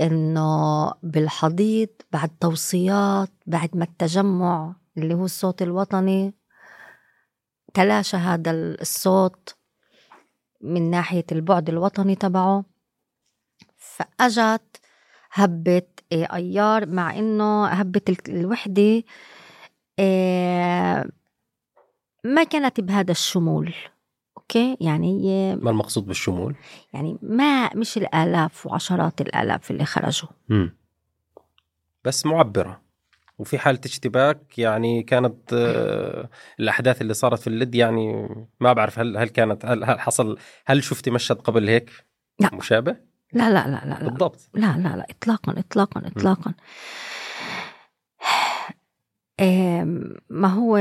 [0.01, 6.33] إنه بالحضيض بعد توصيات بعد ما التجمع اللي هو الصوت الوطني
[7.73, 9.55] تلاشى هذا الصوت
[10.61, 12.65] من ناحية البعد الوطني تبعه.
[13.77, 14.77] فأجت
[15.33, 19.03] هبة أيار مع إنه هبة ال- الوحدة
[19.99, 21.05] إيه،
[22.23, 23.73] ما كانت بهذا الشمول.
[24.51, 26.55] أوكي يعني هي ما المقصود بالشمول؟
[26.93, 30.75] يعني ما مش الآلاف وعشرات الآلاف اللي خرجوا مم.
[32.03, 32.81] بس معبرة
[33.37, 36.29] وفي حالة اشتباك يعني كانت آه،
[36.59, 38.27] الأحداث اللي صارت في اللد يعني
[38.59, 41.91] ما بعرف هل هل كانت هل, هل حصل هل شفتي مشهد قبل هيك
[42.39, 42.55] لا.
[42.55, 42.95] مشابه؟
[43.33, 46.53] لا لا لا لا لا بالضبط لا لا لا إطلاقا إطلاقا إطلاقا
[49.39, 50.77] آم، ما هو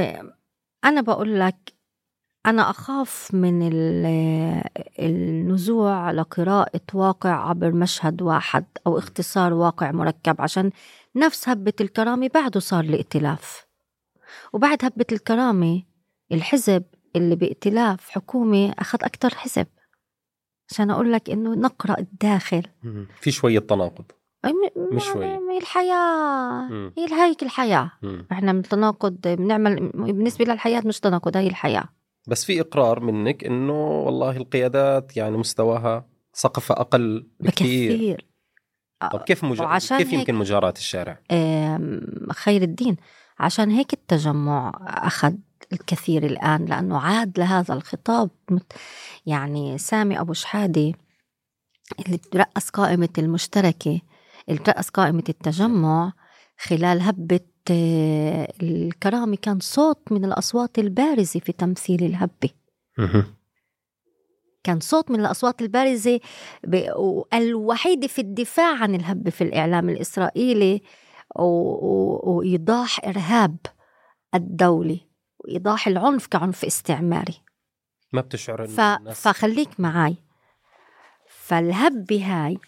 [0.85, 1.73] أنا بقول لك
[2.47, 4.63] أنا أخاف من ال-
[4.99, 10.71] النزوع لقراءة واقع عبر مشهد واحد أو اختصار واقع مركب عشان
[11.17, 13.67] نفس هبة الكرامة بعده صار الائتلاف
[14.53, 15.83] وبعد هبة الكرامة
[16.33, 16.83] الحزب
[17.17, 19.67] اللي بائتلاف حكومة أخذ أكتر حزب
[20.71, 22.63] عشان أقول لك إنه نقرأ الداخل.
[23.21, 24.05] في شوية تناقض
[24.77, 25.39] مش م- شوي.
[25.39, 26.69] م- الحياة.
[26.99, 28.27] هي هيك الحياة مم.
[28.33, 31.85] إحنا بنتناقض بنعمل بالنسبة للحياة مش تناقض هي الحياة
[32.29, 37.93] بس في إقرار منك إنه والله القيادات يعني مستواها سقفها أقل بكثير.
[37.93, 38.27] بكثير.
[39.13, 39.61] طب كيف مج...
[39.61, 41.21] وعشان كيف يمكن مجاراة الشارع؟
[42.33, 42.97] خير الدين
[43.39, 45.35] عشان هيك التجمع أخذ
[45.73, 48.31] الكثير الآن لأنه عاد لهذا الخطاب.
[49.27, 50.93] يعني سامي أبو شحادة
[52.07, 54.01] اللي ترأس قائمة المشتركة
[54.49, 56.13] اللي ترأس قائمة التجمع
[56.59, 57.41] خلال هبة
[57.71, 62.51] آه، الكرامة كان صوت من الأصوات البارزة في تمثيل الهبة.
[64.65, 66.21] كان صوت من الأصوات البارزة
[67.33, 70.83] والوحيدة في الدفاع عن الهبة في الإعلام الإسرائيلي
[71.37, 73.57] وإيضاح إرهاب
[74.35, 75.01] الدولة
[75.39, 77.43] وإيضاح العنف كعنف استعماري.
[78.13, 78.81] ما بتشعر ف...
[78.81, 80.17] الناس؟ فخليك معي
[81.29, 82.59] فالهبة هاي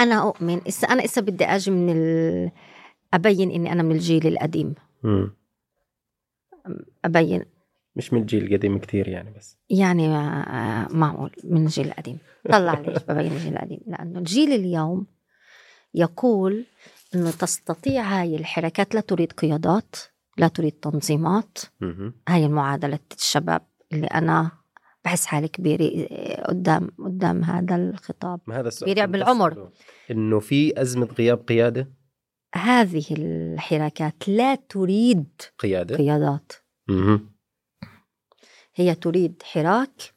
[0.00, 2.50] أنا أؤمن إسا أنا إسا بدي أجي من ال...
[3.14, 4.74] أبين إني أنا من الجيل القديم.
[5.02, 5.34] مم.
[7.04, 7.44] أبين.
[7.96, 9.58] مش من الجيل القديم كثير يعني بس.
[9.70, 12.18] يعني آه، معقول من الجيل القديم.
[12.52, 15.06] طلع ليش ببين الجيل القديم؟ لأنه الجيل اليوم
[15.94, 16.64] يقول
[17.14, 19.96] أنه تستطيع هاي الحركات لا تريد قيادات
[20.38, 21.58] لا تريد تنظيمات.
[22.28, 23.62] هاي المعادلة الشباب
[23.92, 24.50] اللي أنا
[25.04, 28.40] بحس حالي كبيرة آه، قدام قدام هذا الخطاب.
[28.46, 29.06] ما هذا السؤال.
[29.06, 29.70] بالعمر.
[30.10, 31.99] إنه في أزمة غياب قيادة؟
[32.54, 35.96] هذه الحركات لا تريد قيادة.
[35.96, 36.52] قيادات.
[36.88, 37.30] مهم.
[38.74, 40.14] هي تريد حراك.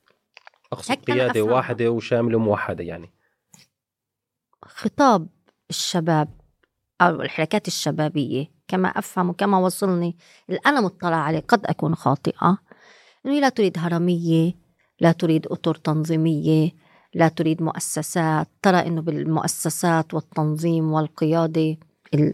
[1.08, 1.54] قيادة أفهمها.
[1.54, 3.14] واحدة وشامله موحدة يعني.
[4.66, 5.28] خطاب
[5.70, 6.30] الشباب
[7.02, 10.18] أو الحركات الشبابية كما أفهم وكما وصلني
[10.50, 12.58] اللي أنا مطلع عليه قد أكون خاطئة
[13.26, 14.54] أنه لا تريد هرمية
[15.00, 16.72] لا تريد أطر تنظيمية
[17.14, 18.48] لا تريد مؤسسات.
[18.62, 21.78] ترى أنه بالمؤسسات والتنظيم والقيادة
[22.14, 22.34] ال...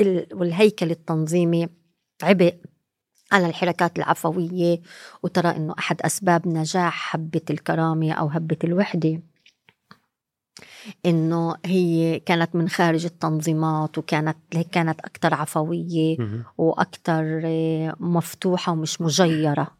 [0.00, 0.26] ال...
[0.32, 1.68] والهيكل التنظيمي
[2.22, 2.54] عبء
[3.32, 4.80] على الحركات العفوية
[5.22, 9.20] وترى أنه أحد أسباب نجاح حبة الكرامة أو هبة الوحدة
[11.06, 14.36] إنه هي كانت من خارج التنظيمات وكانت
[14.72, 16.16] كانت أكثر عفوية.
[16.58, 19.76] وأكثر آه، مفتوحة ومش مجيرة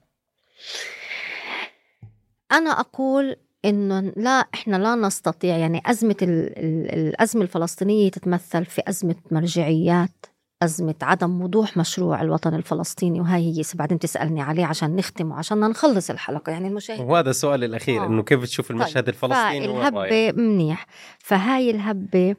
[2.53, 8.83] أنا أقول إنه لا إحنا لا نستطيع يعني أزمة ال- ال- الأزمة الفلسطينية تتمثل في
[8.89, 10.27] أزمة مرجعيات
[10.63, 16.11] أزمة عدم وضوح مشروع الوطن الفلسطيني وهي هي بعدين تسألني عليه عشان نختم وعشان نخلص
[16.11, 18.07] الحلقة يعني المشاهد وهذا السؤال الأخير آه.
[18.07, 20.87] إنه كيف تشوف المشهد الفلسطيني وين رايح؟ فالهبة منيح
[21.19, 22.37] فهاي الهبة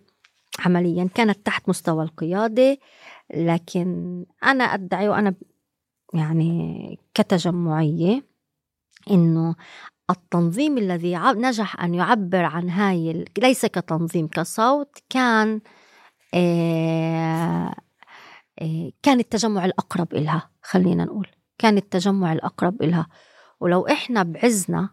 [0.65, 2.77] عمليا كانت تحت مستوى القيادة
[3.35, 5.34] لكن أنا أدعي وأنا
[6.14, 8.23] يعني كتجمعية
[9.11, 9.56] إنه
[10.10, 15.61] التنظيم الذي نجح أن يعبر عن هاي ليس كتنظيم كصوت كان
[16.34, 17.76] آه،
[18.61, 21.27] إيه، كان التجمع الأقرب إلها خلينا نقول.
[21.57, 23.07] كان التجمع الأقرب إلها.
[23.60, 24.90] ولو إحنا بعزنا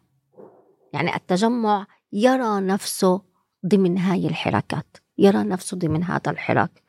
[0.92, 3.22] يعني التجمع يرى نفسه
[3.66, 6.82] ضمن هاي الحركات يرى نفسه ضمن هذا الحراك.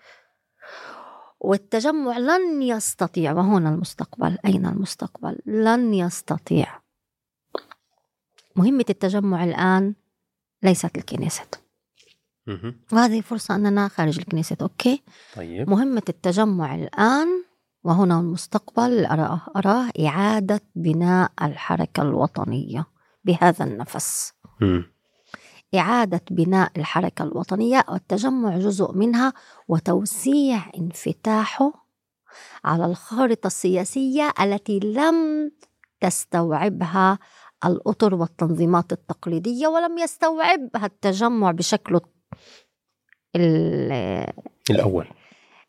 [1.39, 6.82] والتجمع لن يستطيع وهنا المستقبل أين المستقبل؟ لن يستطيع.
[8.55, 9.93] مهمة التجمع الآن
[10.63, 11.43] ليست الكنيسة.
[12.91, 15.03] وهذه فرصة أننا خارج الكنيسة أوكي؟
[15.35, 15.69] طيب.
[15.69, 17.27] مهمة التجمع الآن
[17.83, 22.85] وهنا المستقبل أراه, أراه إعادة بناء الحركة الوطنية
[23.23, 24.33] بهذا النفس.
[25.75, 29.33] إعادة بناء الحركة الوطنية والتجمع جزء منها
[29.67, 31.87] وتوسيع انفتاحه
[32.65, 35.51] على الخارطة السياسية التي لم
[36.01, 37.19] تستوعبها
[37.65, 42.01] الأطر والتنظيمات التقليدية ولم يستوعبها التجمع بشكله
[44.69, 45.07] الأول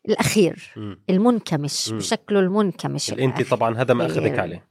[0.09, 0.99] الأخير مم.
[1.09, 1.97] المنكمش مم.
[1.97, 4.67] بشكله المنكمش أنت طبعا هذا ما أخذك ال- عليه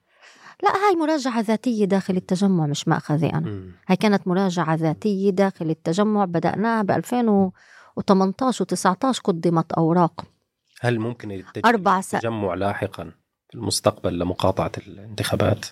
[0.63, 3.73] لا هاي مراجعة ذاتية داخل التجمع مش مأخذي أنا مم.
[3.89, 10.25] هاي كانت مراجعة ذاتية داخل التجمع بدأناها ب 2018 و19 قدمت أوراق
[10.81, 12.15] هل ممكن يتجه أربع س...
[12.15, 13.05] التجمع لاحقا
[13.49, 15.67] في المستقبل لمقاطعة الانتخابات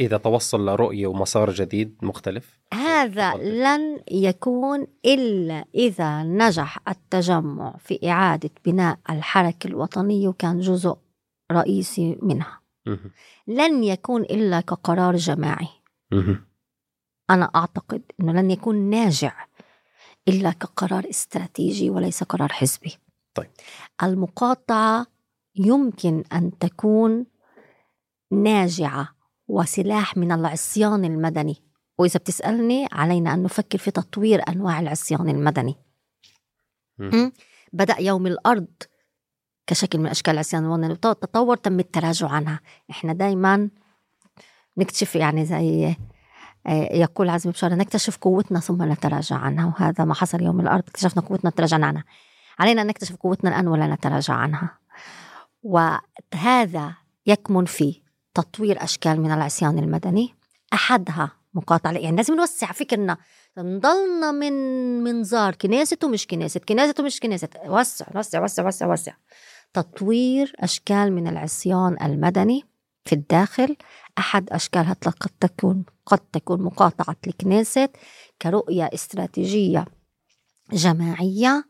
[0.00, 3.34] إذا توصل لرؤية ومسار جديد مختلف هذا.
[3.34, 10.96] لن يكون إلا إذا نجح التجمع في إعادة بناء الحركة الوطنية وكان جزء
[11.52, 12.60] رئيسي منها.
[13.46, 15.68] لن يكون إلا كقرار جماعي.
[17.30, 19.46] أنا أعتقد أنه لن يكون ناجع
[20.28, 22.96] إلا كقرار استراتيجي وليس قرار حزبي
[23.34, 23.50] طيب.
[24.02, 25.06] المقاطعة
[25.56, 27.26] يمكن أن تكون
[28.32, 29.08] ناجعة
[29.54, 31.62] وسلاح من العصيان المدني.
[31.98, 35.76] وإذا بتسألني علينا أن نفكر في تطوير أنواع العصيان المدني.
[36.98, 37.32] مهم.
[37.72, 38.66] بدأ يوم الأرض
[39.66, 40.96] كشكل من أشكال العصيان المدني.
[40.96, 42.60] تطور تم التراجع عنها.
[42.90, 43.70] إحنا دايما
[44.76, 45.96] نكتشف يعني زي
[46.66, 49.66] آه، يقول عزمي بشارة نكتشف قوتنا ثم نتراجع عنها.
[49.66, 52.04] وهذا ما حصل يوم الأرض اكتشفنا قوتنا تراجعنا عنها.
[52.58, 54.78] علينا أن نكتشف قوتنا الآن ولا نتراجع عنها.
[55.62, 56.94] وهذا
[57.26, 58.03] يكمن في
[58.34, 60.34] تطوير أشكال من العصيان المدني.
[60.72, 63.16] أحدها مقاطعة يعني لازم نوسع فكرنا.
[63.58, 64.52] نضلنا من
[65.02, 67.48] منظار كنيسة ومش كنيسة كنيسة ومش كنيسة.
[67.66, 69.12] وسع وسع وسع وسع وسع.
[69.72, 72.64] تطوير أشكال من العصيان المدني
[73.04, 73.76] في الداخل.
[74.18, 77.88] أحد أشكالها قد تكون قد تكون مقاطعة الكنيسة
[78.42, 79.84] كرؤية استراتيجية
[80.72, 81.64] جماعية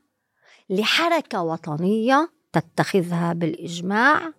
[0.70, 4.32] لحركة وطنية تتخذها بالإجماع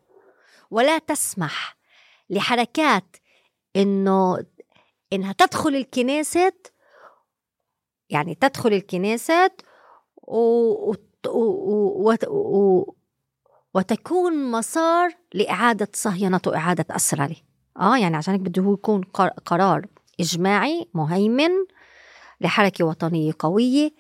[0.71, 1.74] ولا تسمح
[2.29, 3.17] لحركات
[3.75, 4.45] إنه
[5.13, 6.53] إنها تدخل الكنيسة
[8.09, 9.51] يعني تدخل الكنيسة
[10.17, 10.37] و...
[10.37, 10.95] و...
[11.27, 12.15] و...
[12.27, 12.95] و...
[13.73, 17.35] وتكون مسار لإعادة صهيونة وإعادة أسراره
[17.79, 19.87] آه يعني عشان هيك بده يكون قر- قرار
[20.19, 21.51] إجماعي مهيمن
[22.41, 23.91] لحركة وطنية قوية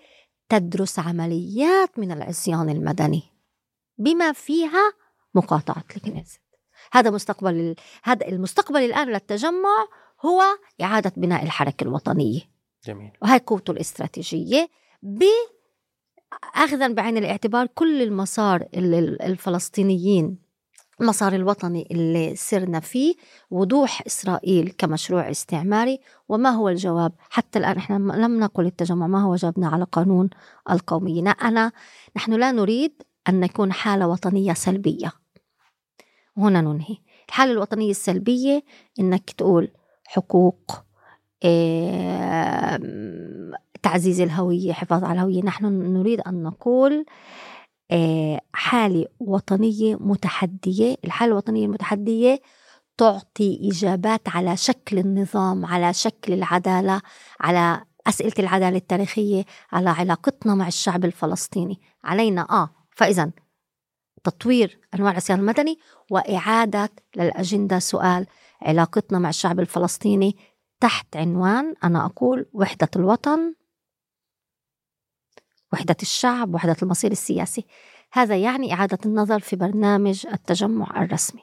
[0.49, 3.23] تدرس عمليات من العصيان المدني.
[3.97, 4.93] بما فيها
[5.35, 6.39] مقاطعة الكنيسة
[6.91, 9.87] هذا مستقبل ال- هذا المستقبل الآن للتجمع
[10.25, 10.41] هو
[10.81, 12.41] إعادة بناء الحركة الوطنية.
[12.85, 13.11] جميل.
[13.21, 14.69] وهي قوته الاستراتيجية
[15.03, 15.23] ب
[16.55, 20.37] أخذا بعين الاعتبار كل المسار الفلسطينيين
[21.01, 23.15] المسار الوطني اللي سرنا فيه
[23.51, 25.99] وضوح إسرائيل كمشروع استعماري.
[26.29, 30.29] وما هو الجواب؟ حتى الآن إحنا لم نقل التجمع ما هو جوابنا على قانون
[30.71, 31.71] القومية نا- أنا
[32.15, 35.11] نحن لا نريد أن نكون حالة وطنية سلبية.
[36.37, 36.97] هنا ننهي.
[37.27, 38.63] الحالة الوطنية السلبية
[38.99, 39.71] إنك تقول
[40.05, 40.71] حقوق
[41.45, 42.81] آم،
[43.83, 45.41] تعزيز الهوية حفاظ على الهوية.
[45.43, 47.05] نحن نريد أن نقول
[47.91, 50.95] آه، حالة وطنية متحدية.
[51.05, 52.41] الحالة الوطنية المتحدية
[52.97, 57.01] تعطي إجابات على شكل النظام على شكل العدالة
[57.39, 61.79] على أسئلة العدالة التاريخية على علاقتنا مع الشعب الفلسطيني.
[62.03, 63.31] علينا آه فإذا
[64.25, 65.79] تطوير أنواع العصيان المدني
[66.11, 68.25] وإعادة للأجندة سؤال
[68.61, 70.37] علاقتنا مع الشعب الفلسطيني
[70.79, 73.53] تحت عنوان أنا أقول وحدة الوطن
[75.73, 77.65] وحدة الشعب وحدة المصير السياسي.
[78.11, 81.41] هذا يعني إعادة النظر في برنامج التجمع الرسمي.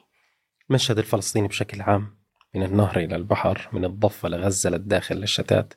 [0.69, 2.17] المشهد الفلسطيني بشكل عام
[2.55, 5.73] من النهر إلى البحر من الضفة لغزة للداخل للشتات.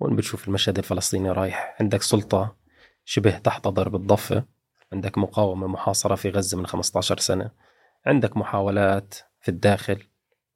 [0.00, 2.56] وين بتشوف المشهد الفلسطيني رايح؟ عندك سلطة
[3.04, 4.44] شبه تحت ضرب الضفة
[4.92, 7.50] عندك مقاومة محاصرة في غزة من 15 سنة
[8.06, 10.02] عندك محاولات في الداخل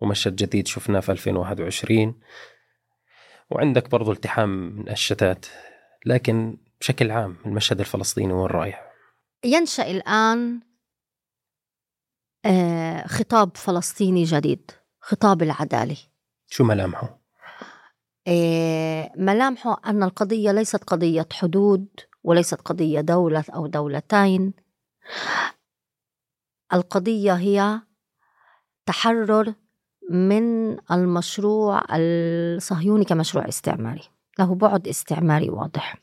[0.00, 2.20] ومشهد جديد شفناه في 2021
[3.50, 5.46] وعندك برضو التحام من الشتات
[6.06, 8.90] لكن بشكل عام المشهد الفلسطيني وين رايح؟
[9.44, 10.60] ينشأ الآن
[12.44, 14.70] آه، خطاب فلسطيني جديد
[15.00, 15.96] خطاب العدالة
[16.46, 17.20] شو ملامحه؟
[18.28, 21.88] آه، ملامحه أن القضية ليست قضية حدود
[22.22, 24.52] وليست قضية دولة أو دولتين.
[26.72, 27.80] القضية هي
[28.86, 29.54] تحرر
[30.10, 34.02] من المشروع الصهيوني كمشروع استعماري.
[34.38, 35.96] له بعد استعماري واضح.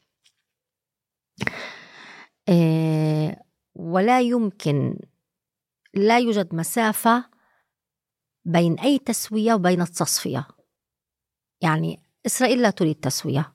[2.49, 3.43] آه،
[3.75, 4.99] ولا يمكن
[5.93, 7.29] لا يوجد مسافة
[8.45, 10.47] بين أي تسوية وبين التصفية.
[11.61, 13.53] يعني إسرائيل لا تريد تسوية.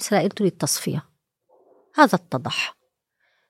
[0.00, 1.07] إسرائيل تريد تصفية.
[1.98, 2.76] هذا اتضح.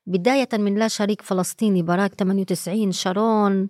[0.06, 3.68] بداية من لا شريك فلسطيني باراك 98 شارون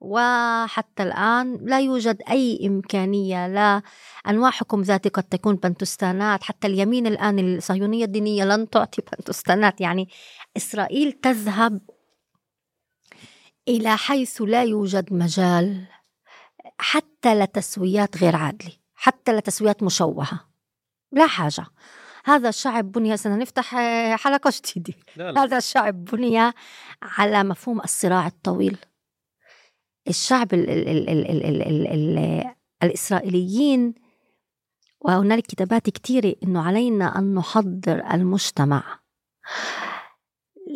[0.00, 3.82] وحتى الآن لا يوجد أي إمكانية لا
[4.28, 6.42] أنواع حكم ذاتي قد تكون بنتستانات.
[6.42, 9.80] حتى اليمين الآن الصهيونية الدينية لن تعطي بنتستانات.
[9.80, 10.08] يعني
[10.56, 11.80] إسرائيل تذهب
[13.68, 15.86] إلى حيث لا يوجد مجال
[16.78, 20.48] حتى لتسويات غير عادلة حتى لتسويات مشوهة.
[21.12, 21.66] لا حاجة.
[22.24, 23.76] هذا الشعب بني سنفتح
[24.14, 24.98] حلقة جديدة.
[25.16, 25.42] لا لا.
[25.42, 26.52] هذا الشعب بني
[27.02, 28.78] على مفهوم الصراع الطويل.
[30.08, 32.44] الشعب ال ال ال ال ال ال ال
[32.82, 33.94] الإسرائيليين
[35.00, 39.00] وهنالك كتابات كثيرة إنه علينا أن نحضر المجتمع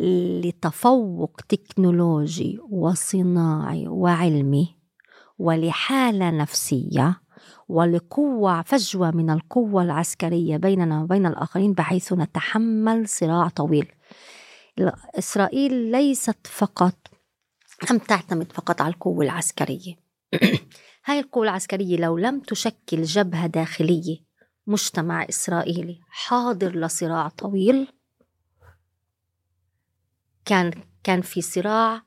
[0.01, 4.75] لتفوق تكنولوجي وصناعي وعلمي
[5.37, 7.21] ولحالة نفسية.
[7.69, 13.91] ولقوة فجوة من القوة العسكرية بيننا وبين الآخرين بحيث نتحمل صراع طويل.
[15.19, 16.95] إسرائيل ليست فقط
[17.91, 19.95] لم تعتمد فقط على القوة العسكرية.
[21.05, 24.17] هاي القوة العسكرية لو لم تشكل جبهة داخلية
[24.67, 27.87] مجتمع إسرائيلي حاضر لصراع طويل
[30.45, 30.71] كان
[31.03, 32.01] كان في صراع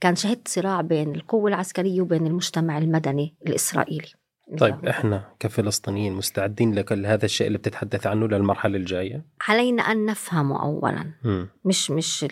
[0.00, 4.21] كان شهدت صراع بين القوة العسكرية وبين المجتمع المدني الإسرائيلي.
[4.58, 10.62] طيب إحنا كفلسطينيين مستعدين لكل هذا الشيء اللي بتتحدث عنه للمرحلة الجاية؟ علينا أن نفهمه
[10.62, 11.46] اولا م.
[11.64, 12.26] مش مش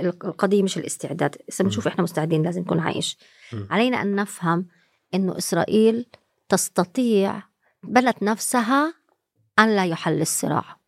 [0.00, 3.18] القضية مش الاستعداد، بنشوف إحنا مستعدين لازم نكون عايش.
[3.52, 3.66] م.
[3.70, 4.66] علينا أن نفهم
[5.14, 6.06] إنه إسرائيل
[6.48, 7.42] تستطيع
[7.82, 8.94] بنت نفسها
[9.58, 10.78] أن لا يحل الصراع.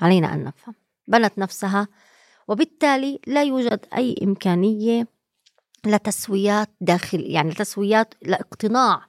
[0.00, 0.74] علينا أن نفهم
[1.08, 1.88] بنت نفسها
[2.48, 5.06] وبالتالي لا يوجد أي إمكانية
[5.86, 9.02] لتسويات داخل يعني تسويات لاقتناع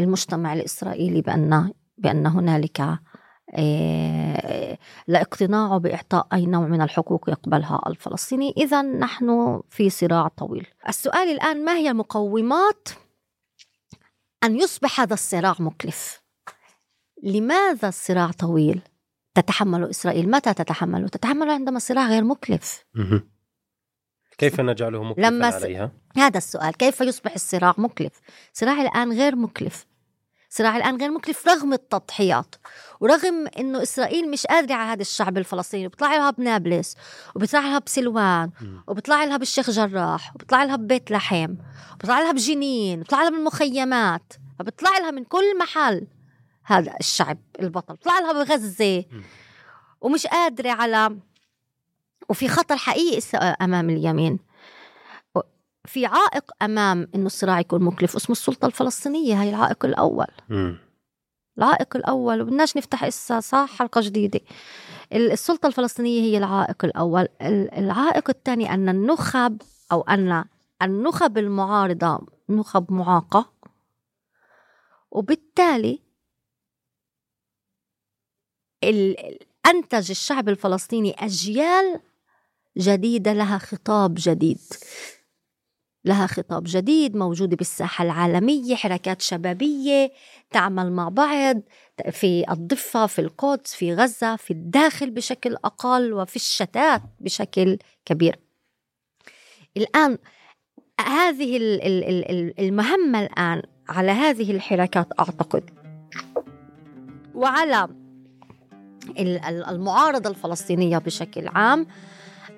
[0.00, 2.98] المجتمع الإسرائيلي بأن بأن هنالك
[3.54, 8.54] آه، لاقتناعه بإعطاء أي نوع من الحقوق يقبلها الفلسطيني.
[8.56, 10.66] إذا نحن في صراع طويل.
[10.88, 12.88] السؤال الآن ما هي مقومات
[14.44, 16.22] أن يصبح هذا الصراع مكلف؟
[17.22, 18.80] لماذا الصراع طويل
[19.34, 22.84] تتحمل إسرائيل؟ متى تتحمله؟ تتحمله عندما الصراع غير مكلف.
[24.38, 25.54] كيف نجعله مكلفا لما س...
[25.54, 28.12] عليها؟ هذا السؤال كيف يصبح الصراع مكلف؟
[28.52, 29.86] صراع الآن غير مكلف
[30.50, 32.54] صراع الآن غير مكلف رغم التضحيات
[33.00, 36.96] ورغم إنه إسرائيل مش قادرة على هذا الشعب الفلسطيني بيطلع لها بنابلس
[37.34, 38.50] وبيطلع لها بسلوان
[38.86, 41.54] وبيطلع لها بالشيخ جراح وبيطلع لها ببيت لحم
[41.94, 46.06] وبيطلع لها بجنين وبيطلع لها بالمخيمات فبيطلع لها من كل محل
[46.64, 49.04] هذا الشعب البطل بيطلع لها بغزة
[50.00, 51.16] ومش قادرة على
[52.28, 54.38] وفي خطر حقيقي أمام اليمين.
[55.84, 60.26] في عائق أمام إنه الصراع يكون مكلف اسمه السلطة الفلسطينية هي العائق الأول.
[60.48, 60.74] م.
[61.58, 64.40] العائق الأول وبدناش نفتح اسا صح حلقة جديدة.
[65.12, 67.28] السلطة الفلسطينية هي العائق الأول.
[67.78, 69.62] العائق الثاني أن النخب
[69.92, 70.44] أو أن
[70.82, 73.52] النخب المعارضة نخب معاقة.
[75.10, 76.00] وبالتالي
[79.66, 82.00] أنتج الشعب الفلسطيني أجيال
[82.78, 84.60] جديدة لها خطاب جديد.
[86.04, 90.12] لها خطاب جديد موجودة بالساحة العالمية حركات شبابية
[90.50, 91.60] تعمل مع بعض
[92.10, 98.38] في الضفة في القدس في غزة في الداخل بشكل أقل وفي الشتات بشكل كبير.
[99.76, 100.18] الآن
[101.00, 101.58] هذه
[102.58, 105.70] المهمة الآن على هذه الحركات أعتقد.
[107.34, 107.88] وعلى
[109.68, 111.86] المعارضة الفلسطينية بشكل عام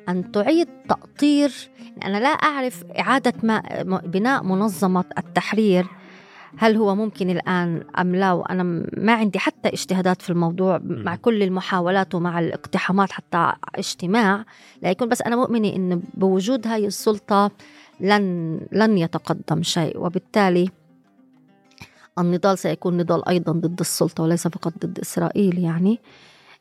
[0.09, 1.71] أن تعيد تأطير
[2.05, 3.63] أنا لا أعرف إعادة ما
[4.05, 5.87] بناء منظمة التحرير
[6.57, 8.63] هل هو ممكن الآن أم لا؟ وأنا
[8.97, 14.45] ما عندي حتى اجتهادات في الموضوع مع كل المحاولات ومع الاقتحامات حتى اجتماع.
[14.83, 17.51] لا يكون بس أنا مؤمنة أن بوجود هاي السلطة
[18.01, 19.99] لن لن يتقدم شيء.
[19.99, 20.71] وبالتالي
[22.19, 26.01] النضال سيكون نضال أيضا ضد السلطة وليس فقط ضد إسرائيل يعني.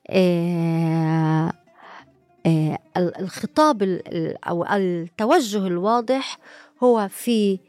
[0.10, 1.67] إيه
[2.98, 4.02] الخطاب
[4.48, 6.38] أو التوجه الواضح
[6.84, 7.60] هو في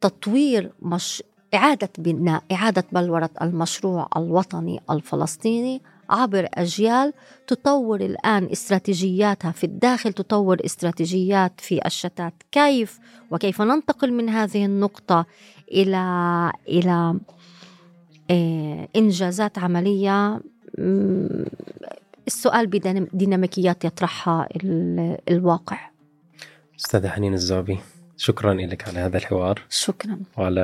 [0.00, 1.22] تطوير مش
[1.54, 7.12] إعادة بناء إعادة بلورة المشروع الوطني الفلسطيني عبر أجيال
[7.46, 12.34] تطور الآن استراتيجياتها في الداخل تطور استراتيجيات في الشتات.
[12.52, 12.98] كيف
[13.30, 15.26] وكيف ننتقل من هذه النقطة
[15.72, 17.18] إلى إلى
[18.30, 20.40] آه، إنجازات عملية؟
[22.26, 24.48] السؤال بديناميكيات يطرحها
[25.28, 25.90] الواقع.
[26.78, 27.78] أستاذة حنين الزعبي
[28.16, 29.62] شكرا لك على هذا الحوار.
[29.68, 30.18] شكرا.
[30.36, 30.60] وعلى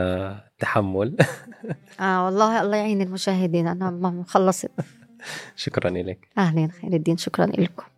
[0.52, 1.16] التحمل.
[2.00, 3.66] آه والله الله يعين المشاهدين.
[3.68, 4.70] أنا خلصت.
[5.56, 6.28] شكرا لك.
[6.38, 7.16] أهلا خير الدين.
[7.16, 7.95] شكرا لكم.